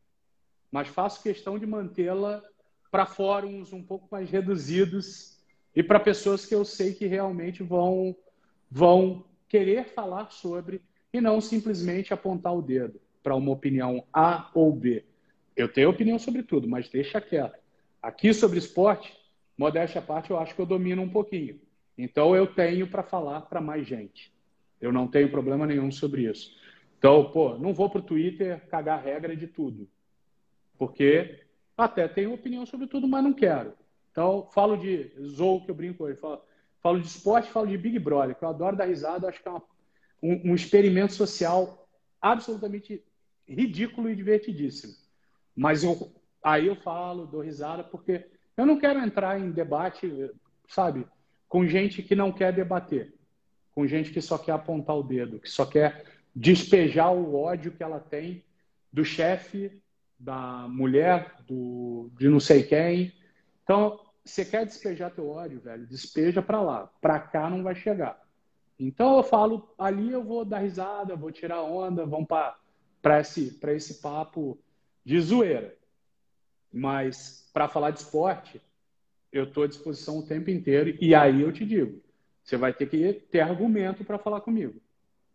[0.73, 2.41] mas faço questão de mantê-la
[2.89, 5.37] para fóruns um pouco mais reduzidos
[5.75, 8.15] e para pessoas que eu sei que realmente vão,
[8.71, 10.81] vão querer falar sobre
[11.13, 15.05] e não simplesmente apontar o dedo para uma opinião A ou B.
[15.55, 17.59] Eu tenho opinião sobre tudo, mas deixa quieto.
[18.01, 19.15] Aqui sobre esporte,
[19.57, 21.59] modéstia à parte, eu acho que eu domino um pouquinho.
[21.97, 24.33] Então eu tenho para falar para mais gente.
[24.81, 26.55] Eu não tenho problema nenhum sobre isso.
[26.97, 29.87] Então, pô, não vou para o Twitter cagar regra de tudo
[30.77, 31.45] porque
[31.77, 33.73] até tenho opinião sobre tudo, mas não quero.
[34.11, 36.41] Então, falo de Zou, que eu brinco hoje, falo,
[36.81, 39.51] falo de esporte, falo de Big Brother, que eu adoro dar risada, acho que é
[39.51, 39.63] uma,
[40.21, 41.87] um, um experimento social
[42.21, 43.03] absolutamente
[43.47, 44.93] ridículo e divertidíssimo.
[45.55, 46.11] Mas eu,
[46.43, 48.25] aí eu falo, dou risada, porque
[48.57, 50.31] eu não quero entrar em debate,
[50.67, 51.05] sabe,
[51.47, 53.13] com gente que não quer debater,
[53.73, 56.05] com gente que só quer apontar o dedo, que só quer
[56.35, 58.43] despejar o ódio que ela tem
[58.91, 59.81] do chefe
[60.19, 63.13] da mulher, do, de não sei quem.
[63.63, 65.85] Então, você quer despejar teu ódio, velho?
[65.85, 66.89] Despeja para lá.
[67.01, 68.21] Para cá não vai chegar.
[68.79, 74.01] Então eu falo, ali eu vou dar risada, vou tirar onda, vamos para esse, esse
[74.01, 74.57] papo
[75.05, 75.75] de zoeira.
[76.71, 78.61] Mas para falar de esporte,
[79.31, 80.97] eu estou à disposição o tempo inteiro.
[80.99, 82.01] E aí eu te digo,
[82.43, 84.81] você vai ter que ter argumento para falar comigo.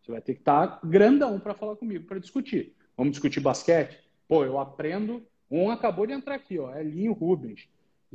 [0.03, 2.75] Você vai ter que estar tá grandão para falar comigo, para discutir.
[2.97, 3.99] Vamos discutir basquete?
[4.27, 5.23] Pô, eu aprendo.
[5.51, 6.75] Um acabou de entrar aqui, ó.
[6.75, 7.69] É Linho Rubens.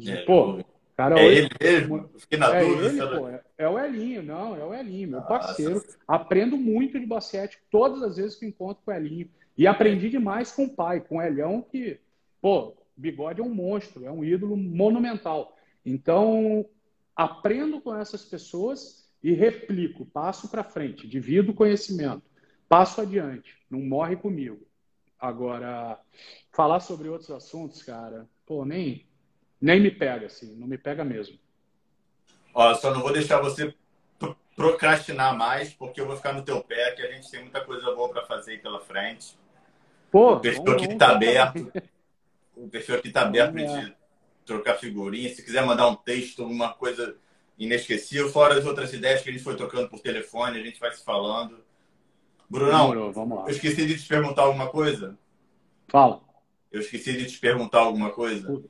[0.08, 0.64] É, pô,
[0.96, 1.40] cara, é hoje...
[1.40, 2.10] ele mesmo?
[2.18, 3.04] Fiquei na é dúvida.
[3.06, 5.84] Ele, pô, é, é, o Elinho, não, é o Elinho, meu parceiro.
[6.08, 9.30] Aprendo muito de basquete todas as vezes que encontro com o Elinho.
[9.58, 12.00] E aprendi demais com o pai, com o Elhão, que,
[12.42, 15.58] pô, bigode é um monstro, é um ídolo monumental.
[15.86, 16.66] Então,
[17.16, 22.24] aprendo com essas pessoas e replico, passo para frente, divido conhecimento,
[22.68, 24.66] passo adiante, não morre comigo.
[25.20, 26.00] Agora,
[26.52, 29.08] falar sobre outros assuntos, cara, pô, nem,
[29.62, 31.40] nem me pega, assim, não me pega mesmo.
[32.54, 33.74] Ó, só não vou deixar você
[34.56, 37.94] procrastinar mais, porque eu vou ficar no teu pé, que a gente tem muita coisa
[37.96, 39.36] boa para fazer pela frente.
[40.14, 41.74] Pô, o perfil vamos, aqui está aberto.
[42.56, 43.96] O perfil aqui está aberto para gente
[44.46, 45.28] trocar figurinha.
[45.34, 47.18] Se quiser mandar um texto, alguma coisa
[47.58, 50.92] inesquecível, fora as outras ideias que a gente foi trocando por telefone, a gente vai
[50.94, 51.58] se falando.
[52.48, 53.46] Brunão, Demorou, vamos lá.
[53.46, 55.18] eu esqueci de te perguntar alguma coisa.
[55.88, 56.22] Fala.
[56.72, 58.62] Eu esqueci de te perguntar alguma coisa.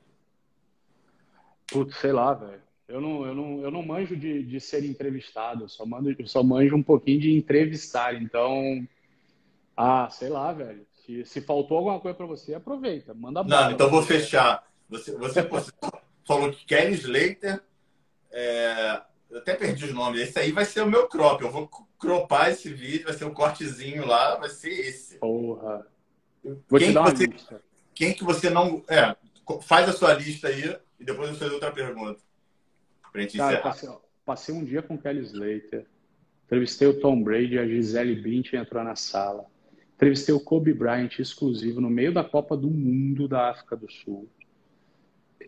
[1.66, 2.62] Putz, sei lá, velho.
[2.88, 6.26] Eu não, eu, não, eu não manjo de, de ser entrevistado, eu só, mando, eu
[6.26, 8.14] só manjo um pouquinho de entrevistar.
[8.14, 8.88] Então,
[9.76, 10.86] ah, sei lá, velho.
[11.04, 13.64] Se, se faltou alguma coisa para você, aproveita, manda bola.
[13.64, 14.66] Não, então vou fechar.
[14.88, 15.46] Você, você
[16.24, 17.62] falou que Kelly Slater,
[18.32, 20.20] é, eu até perdi os nomes.
[20.20, 21.42] Esse aí vai ser o meu crop.
[21.42, 21.68] Eu vou
[21.98, 25.18] cropar esse vídeo, vai ser um cortezinho lá, vai ser esse.
[25.18, 25.86] Porra.
[26.42, 27.62] Vou quem, que você, lista.
[27.94, 28.82] quem que você não.
[28.88, 29.14] É,
[29.62, 32.20] faz a sua lista aí e depois eu fazer outra pergunta.
[33.12, 33.70] Pra gente Cara, encerrar.
[33.70, 33.90] Passei,
[34.24, 35.86] passei, um dia com o Kelly Slater.
[36.46, 39.46] Entrevistei o Tom Brady, a Gisele Bündchen entrou na sala.
[40.04, 44.28] Entrevistei o Kobe Bryant exclusivo no meio da Copa do Mundo da África do Sul.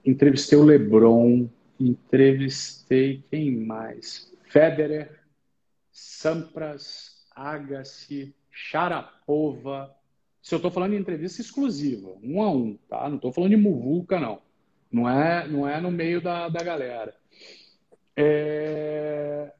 [0.03, 1.47] Entrevistei o LeBron.
[1.79, 4.33] Entrevistei quem mais?
[4.45, 5.21] Federer,
[5.93, 9.95] Sampras, Agassi, Sharapova.
[10.41, 13.11] Se eu estou falando de entrevista exclusiva, um a um, tá?
[13.11, 14.41] Não estou falando de muvuca, não.
[14.91, 17.15] Não é, não é no meio da, da galera.
[18.17, 19.53] É...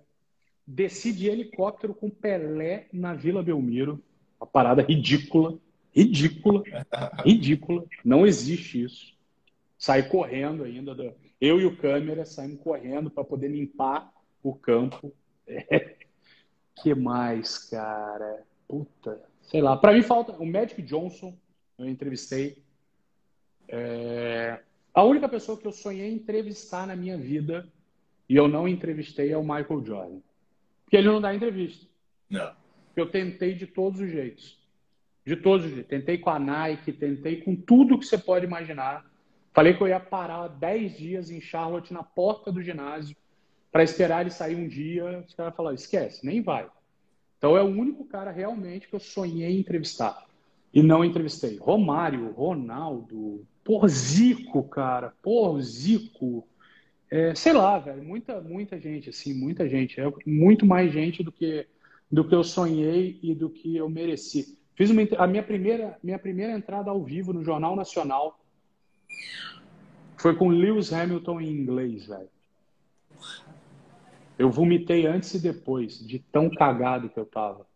[0.67, 4.03] Desci de helicóptero com Pelé na Vila Belmiro.
[4.41, 5.59] Uma parada ridícula.
[5.95, 6.63] Ridícula.
[7.25, 7.85] Ridícula.
[8.05, 9.15] Não existe isso.
[9.79, 10.95] Saí correndo ainda.
[10.95, 11.13] Do...
[11.41, 15.13] Eu e o câmera saímos correndo para poder limpar o campo.
[15.49, 15.95] É.
[16.83, 18.43] que mais, cara?
[18.67, 19.23] Puta.
[19.43, 19.77] Sei lá.
[19.77, 21.37] Para mim falta o Magic Johnson.
[21.79, 22.65] Eu entrevistei.
[23.69, 24.59] É...
[24.93, 27.69] A única pessoa que eu sonhei entrevistar na minha vida
[28.29, 30.21] e eu não entrevistei é o Michael Jordan.
[30.85, 31.87] Porque ele não dá entrevista.
[32.29, 32.53] Não.
[32.97, 34.59] Eu tentei de todos os jeitos.
[35.25, 35.91] De todos os jeitos.
[35.91, 39.05] Tentei com a Nike, tentei com tudo que você pode imaginar.
[39.53, 43.17] Falei que eu ia parar 10 dias em Charlotte, na porta do ginásio,
[43.71, 45.25] para esperar ele sair um dia.
[45.27, 46.69] Os caras falaram: esquece, nem vai.
[47.39, 50.27] Então é o único cara realmente que eu sonhei entrevistar.
[50.73, 51.57] E não entrevistei.
[51.57, 55.13] Romário, Ronaldo, por Zico, cara.
[55.23, 56.47] Por Zico.
[57.11, 58.03] É, sei lá, velho.
[58.05, 60.01] Muita, muita gente, assim, muita gente.
[60.01, 61.67] É muito mais gente do que,
[62.11, 64.59] do que eu sonhei e do que eu mereci.
[64.75, 68.39] Fiz uma, a minha primeira, minha primeira entrada ao vivo no Jornal Nacional
[70.17, 72.31] foi com Lewis Hamilton em inglês, velho.
[74.39, 77.67] Eu vomitei antes e depois, de tão cagado que eu tava.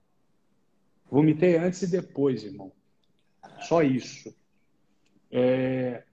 [1.10, 2.72] Vomitei antes e depois, irmão.
[3.60, 4.34] Só isso.
[5.30, 6.04] É...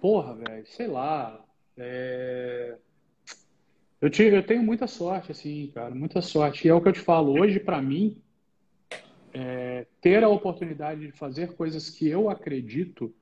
[0.00, 1.44] Porra, velho, sei lá.
[1.76, 2.78] É...
[4.04, 6.66] Eu, te, eu tenho muita sorte, assim, cara, muita sorte.
[6.66, 8.20] E é o que eu te falo, hoje, para mim,
[9.32, 9.86] é...
[9.98, 13.14] ter a oportunidade de fazer coisas que eu acredito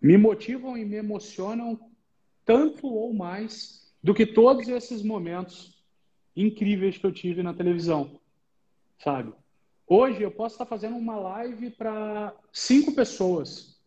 [0.00, 1.80] me motivam e me emocionam
[2.44, 5.82] tanto ou mais do que todos esses momentos
[6.36, 8.20] incríveis que eu tive na televisão,
[9.00, 9.32] sabe?
[9.84, 13.80] Hoje eu posso estar fazendo uma live para cinco pessoas,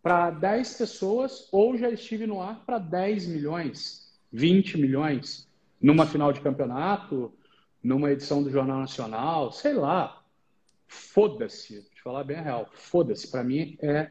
[0.00, 5.52] para 10 pessoas, ou já estive no ar para 10 milhões, 20 milhões,
[5.84, 7.30] numa final de campeonato,
[7.82, 10.24] numa edição do Jornal Nacional, sei lá.
[10.86, 13.30] Foda-se, te falar bem a real, foda-se.
[13.30, 14.10] Para mim é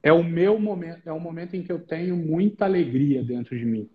[0.00, 3.64] é o meu momento, é um momento em que eu tenho muita alegria dentro de
[3.64, 3.90] mim.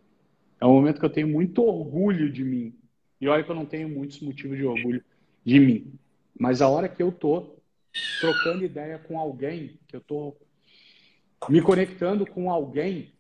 [0.60, 2.76] É um momento que eu tenho muito orgulho de mim.
[3.22, 5.02] E olha que eu não tenho muitos motivos de orgulho
[5.46, 5.94] de mim.
[6.38, 7.56] Mas a hora que eu tô
[8.20, 10.36] trocando ideia com alguém, que eu tô
[11.48, 13.14] me conectando com alguém,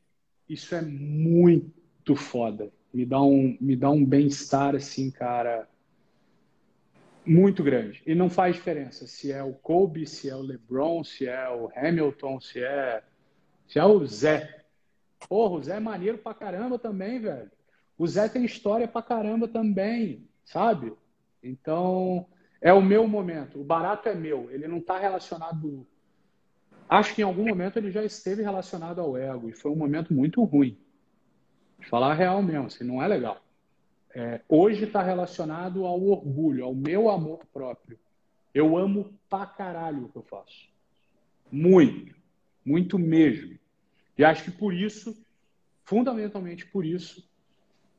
[0.49, 2.69] isso é muito foda.
[2.93, 5.67] Me dá um, me dá um bem-estar, assim, cara,
[7.25, 8.01] muito grande.
[8.05, 11.69] E não faz diferença se é o Kobe, se é o LeBron, se é o
[11.75, 13.03] Hamilton, se é,
[13.67, 14.65] se é o Zé.
[15.29, 17.51] Porra, o Zé é maneiro pra caramba também, velho.
[17.97, 20.93] O Zé tem história pra caramba também, sabe?
[21.41, 22.25] Então,
[22.59, 23.59] é o meu momento.
[23.59, 24.49] O barato é meu.
[24.51, 25.87] Ele não está relacionado
[26.91, 30.13] Acho que em algum momento ele já esteve relacionado ao ego e foi um momento
[30.13, 30.77] muito ruim.
[31.89, 33.41] Falar real mesmo, assim, não é legal.
[34.13, 37.97] É, hoje está relacionado ao orgulho, ao meu amor próprio.
[38.53, 40.69] Eu amo pra caralho o que eu faço.
[41.51, 42.15] Muito.
[42.65, 43.57] Muito mesmo.
[44.17, 45.17] E acho que por isso,
[45.83, 47.27] fundamentalmente por isso,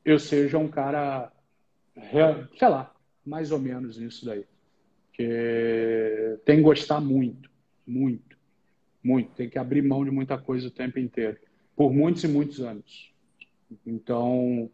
[0.05, 1.33] eu seja um cara,
[1.95, 2.95] sei lá,
[3.25, 4.45] mais ou menos nisso daí.
[5.13, 7.51] Que tem que gostar muito,
[7.87, 8.33] muito
[9.03, 9.33] muito.
[9.33, 11.39] Tem que abrir mão de muita coisa o tempo inteiro.
[11.75, 13.12] Por muitos e muitos anos.
[13.87, 14.71] Então,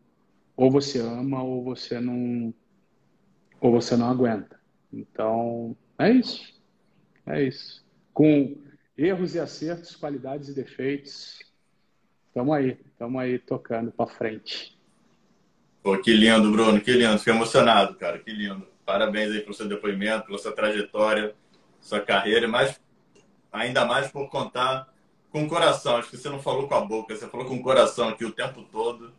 [0.56, 2.52] ou você ama ou você não
[3.60, 4.60] ou você não aguenta.
[4.92, 6.54] Então, é isso.
[7.26, 7.84] É isso.
[8.12, 8.56] Com
[8.96, 11.38] erros e acertos, qualidades e defeitos,
[12.28, 14.78] estamos aí, estamos aí tocando para frente.
[15.82, 17.18] Pô, que lindo, Bruno, que lindo.
[17.18, 18.66] Fiquei emocionado, cara, que lindo.
[18.84, 21.34] Parabéns aí pelo seu depoimento, pela sua trajetória,
[21.80, 22.80] sua carreira, mas
[23.52, 24.92] ainda mais por contar
[25.30, 25.96] com o coração.
[25.96, 28.32] Acho que você não falou com a boca, você falou com o coração aqui o
[28.32, 29.12] tempo todo.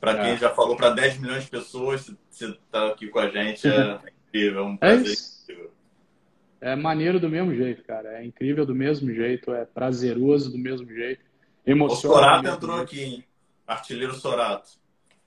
[0.00, 0.36] Para quem é.
[0.36, 4.60] já falou para 10 milhões de pessoas, você está aqui com a gente, é incrível,
[4.60, 5.16] é um é prazer
[6.60, 8.18] é, é maneiro do mesmo jeito, cara.
[8.18, 11.22] É incrível do mesmo jeito, é prazeroso do mesmo jeito.
[11.66, 12.06] Emocionante.
[12.06, 12.82] O Sorato entrou jeito.
[12.82, 13.24] aqui, hein?
[13.66, 14.70] Artilheiro Sorato.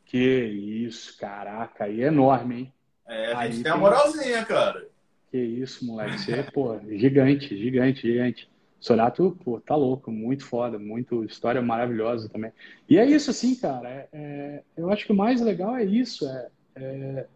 [0.05, 2.73] Que isso, caraca, aí é enorme, hein?
[3.07, 4.87] É, a gente aí tem a moralzinha, cara.
[5.31, 6.19] Que isso, moleque.
[6.19, 8.49] Você, pô, gigante, gigante, gigante.
[8.84, 12.51] Sorato, pô, tá louco, muito foda, muito história maravilhosa também.
[12.89, 13.88] E é isso, assim, cara.
[13.88, 16.27] É, é, eu acho que o mais legal é isso.
[16.27, 17.27] É, é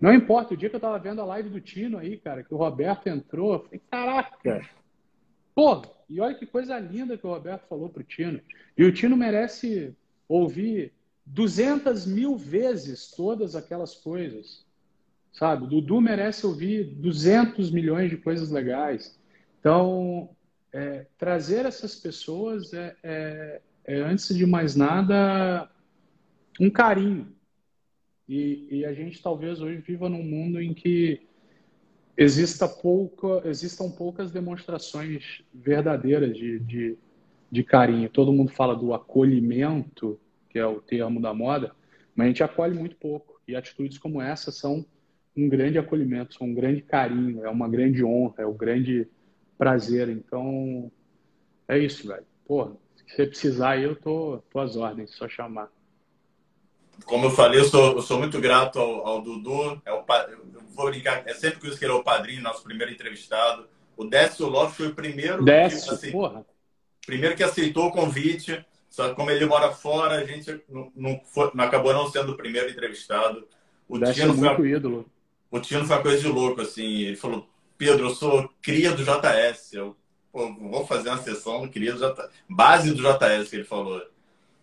[0.00, 2.54] Não importa, o dia que eu tava vendo a live do Tino aí, cara, que
[2.54, 4.64] o Roberto entrou, eu falei, caraca!
[5.56, 8.40] Pô, e olha que coisa linda que o Roberto falou pro Tino.
[8.78, 9.96] E o Tino merece
[10.28, 10.92] ouvir
[11.26, 14.64] 200 mil vezes todas aquelas coisas,
[15.32, 15.64] sabe?
[15.64, 19.18] O Dudu merece ouvir 200 milhões de coisas legais.
[19.58, 20.30] Então,
[20.72, 25.70] é, trazer essas pessoas é, é, é, antes de mais nada,
[26.58, 27.28] um carinho.
[28.28, 31.20] E, e, a gente talvez hoje viva num mundo em que
[32.16, 36.98] exista pouca, existam poucas demonstrações verdadeiras de, de,
[37.50, 38.08] de carinho.
[38.08, 40.18] Todo mundo fala do acolhimento,
[40.48, 41.74] que é o termo da moda,
[42.14, 43.40] mas a gente acolhe muito pouco.
[43.46, 44.86] E atitudes como essa são
[45.36, 49.08] um grande acolhimento, são um grande carinho, é uma grande honra, é um grande
[49.62, 50.08] prazer.
[50.08, 50.90] Então,
[51.68, 52.26] é isso, velho.
[52.44, 55.68] Porra, se você precisar aí, eu tô, tô às ordens, só chamar.
[57.04, 59.80] Como eu falei, eu sou, eu sou muito grato ao, ao Dudu.
[59.86, 60.04] É o,
[60.74, 63.68] vou brincar, é sempre que isso que ele é o padrinho, nosso primeiro entrevistado.
[63.96, 65.44] O Décio Lopes foi o primeiro.
[65.44, 66.44] Décio, que, assim, porra.
[67.06, 68.64] Primeiro que aceitou o convite.
[68.88, 72.32] Só que como ele mora fora, a gente não, não, foi, não acabou não sendo
[72.32, 73.48] o primeiro entrevistado.
[73.88, 75.10] O Décio Tino é muito foi, ídolo.
[75.50, 77.02] O Tino foi uma coisa de louco, assim.
[77.02, 77.48] Ele falou,
[77.82, 79.72] Pedro, eu sou cria do JS.
[79.72, 79.96] Eu
[80.30, 82.30] pô, vou fazer uma sessão do cria do JS.
[82.48, 84.00] Base do JS, que ele falou.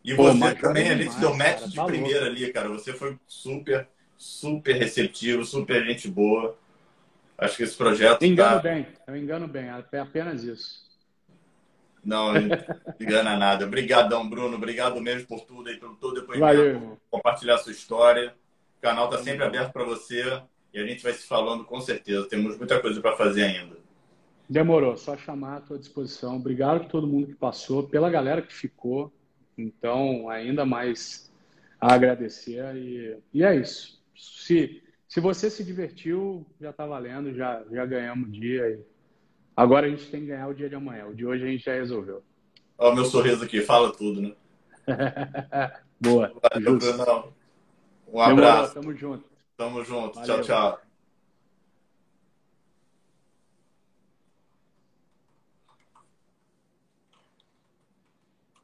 [0.06, 2.38] E Pô, você também, a gente deu match de tá primeira louco.
[2.38, 2.70] ali, cara.
[2.70, 3.86] Você foi super,
[4.18, 6.58] super receptivo, super gente boa.
[7.38, 8.22] Acho que esse projeto.
[8.22, 8.60] Me engano tá...
[8.60, 10.88] bem, eu engano bem, é apenas isso.
[12.02, 12.40] Não, não
[12.98, 13.66] engana nada.
[13.66, 14.56] Obrigadão, Bruno.
[14.56, 16.40] Obrigado mesmo por tudo aí, pelo todo depoimento.
[16.40, 16.98] Valeu.
[17.12, 18.34] Compartilhar a sua história.
[18.78, 20.42] O canal está sempre aberto para você
[20.74, 22.28] e a gente vai se falando com certeza.
[22.28, 23.78] Temos muita coisa para fazer ainda.
[24.50, 26.38] Demorou, só chamar à tua disposição.
[26.38, 29.12] Obrigado por todo mundo que passou, pela galera que ficou.
[29.58, 31.32] Então, ainda mais
[31.80, 32.76] a agradecer.
[32.76, 34.02] E, e é isso.
[34.16, 38.70] Se, se você se divertiu, já está valendo, já, já ganhamos o dia.
[38.70, 38.80] E
[39.56, 41.06] agora a gente tem que ganhar o dia de amanhã.
[41.06, 42.24] O de hoje a gente já resolveu.
[42.78, 44.34] Olha o meu sorriso aqui, fala tudo, né?
[46.02, 46.34] Boa.
[46.42, 47.34] Valeu, Brunão.
[48.12, 48.74] Um abraço.
[48.74, 49.29] Demorou, tamo junto.
[49.60, 50.16] Tamo junto.
[50.16, 50.42] Valeu.
[50.42, 50.82] Tchau, tchau.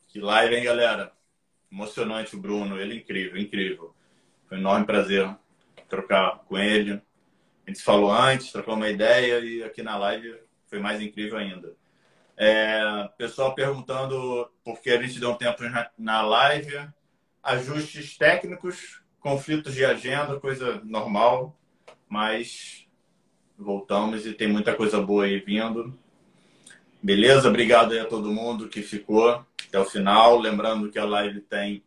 [0.07, 1.11] Que live, hein, galera?
[1.69, 3.93] Emocionante o Bruno, ele é incrível, incrível.
[4.47, 5.35] Foi um enorme prazer
[5.89, 6.93] trocar com ele.
[6.93, 11.38] A gente se falou antes, trocou uma ideia e aqui na live foi mais incrível
[11.38, 11.76] ainda.
[12.38, 15.61] É, pessoal perguntando por que a gente deu um tempo
[15.97, 16.88] na live.
[17.43, 21.57] Ajustes técnicos, conflitos de agenda, coisa normal,
[22.07, 22.85] mas
[23.57, 25.97] voltamos e tem muita coisa boa aí vindo.
[27.02, 27.49] Beleza?
[27.49, 30.38] Obrigado aí a todo mundo que ficou até o final.
[30.38, 31.84] Lembrando que a live tem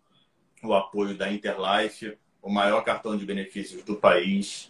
[0.64, 4.68] o apoio da Interlife, o maior cartão de benefícios do país.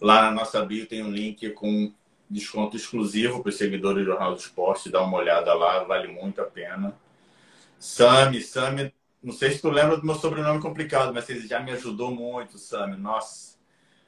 [0.00, 1.92] Lá na nossa bio tem um link com
[2.30, 4.88] desconto exclusivo para os seguidores do Jornal do Esporte.
[4.88, 6.96] Dá uma olhada lá, vale muito a pena.
[7.78, 8.90] Sami, Sami,
[9.26, 12.58] não sei se tu lembra do meu sobrenome complicado, mas você já me ajudou muito,
[12.58, 12.96] Sami.
[12.96, 13.58] Nossa,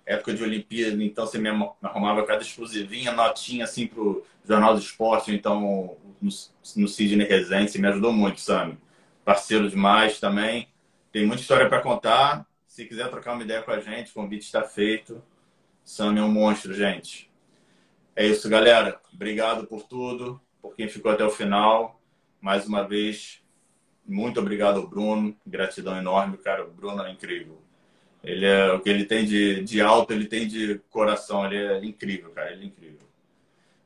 [0.06, 1.48] época de Olimpíada, então você me
[1.82, 7.88] arrumava cada exclusivinha, notinha assim pro Jornal do Esporte, então no, Sidney Rezende, você me
[7.88, 8.78] ajudou muito, Sami.
[9.24, 10.68] Parceiro demais também.
[11.10, 12.46] Tem muita história para contar.
[12.68, 15.20] Se quiser trocar uma ideia com a gente, o convite está feito.
[15.84, 17.28] Sami é um monstro, gente.
[18.14, 19.00] É isso, galera.
[19.12, 22.00] Obrigado por tudo, por quem ficou até o final.
[22.40, 23.42] Mais uma vez,
[24.08, 25.36] muito obrigado ao Bruno.
[25.46, 26.64] Gratidão enorme, cara.
[26.64, 27.60] O Bruno é incrível.
[28.24, 31.44] Ele é o que ele tem de, de alto, ele tem de coração.
[31.44, 32.50] Ele é incrível, cara.
[32.52, 33.06] Ele é incrível.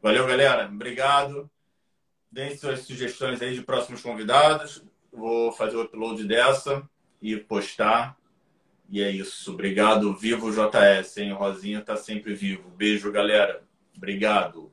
[0.01, 0.67] Valeu, galera.
[0.67, 1.51] Obrigado.
[2.31, 4.83] Deem suas sugestões aí de próximos convidados.
[5.13, 6.89] Vou fazer o upload dessa
[7.21, 8.17] e postar.
[8.89, 9.53] E é isso.
[9.53, 10.15] Obrigado.
[10.15, 11.33] Vivo JS, hein?
[11.33, 12.71] Rosinha tá sempre vivo.
[12.71, 13.63] Beijo, galera.
[13.97, 14.73] Obrigado.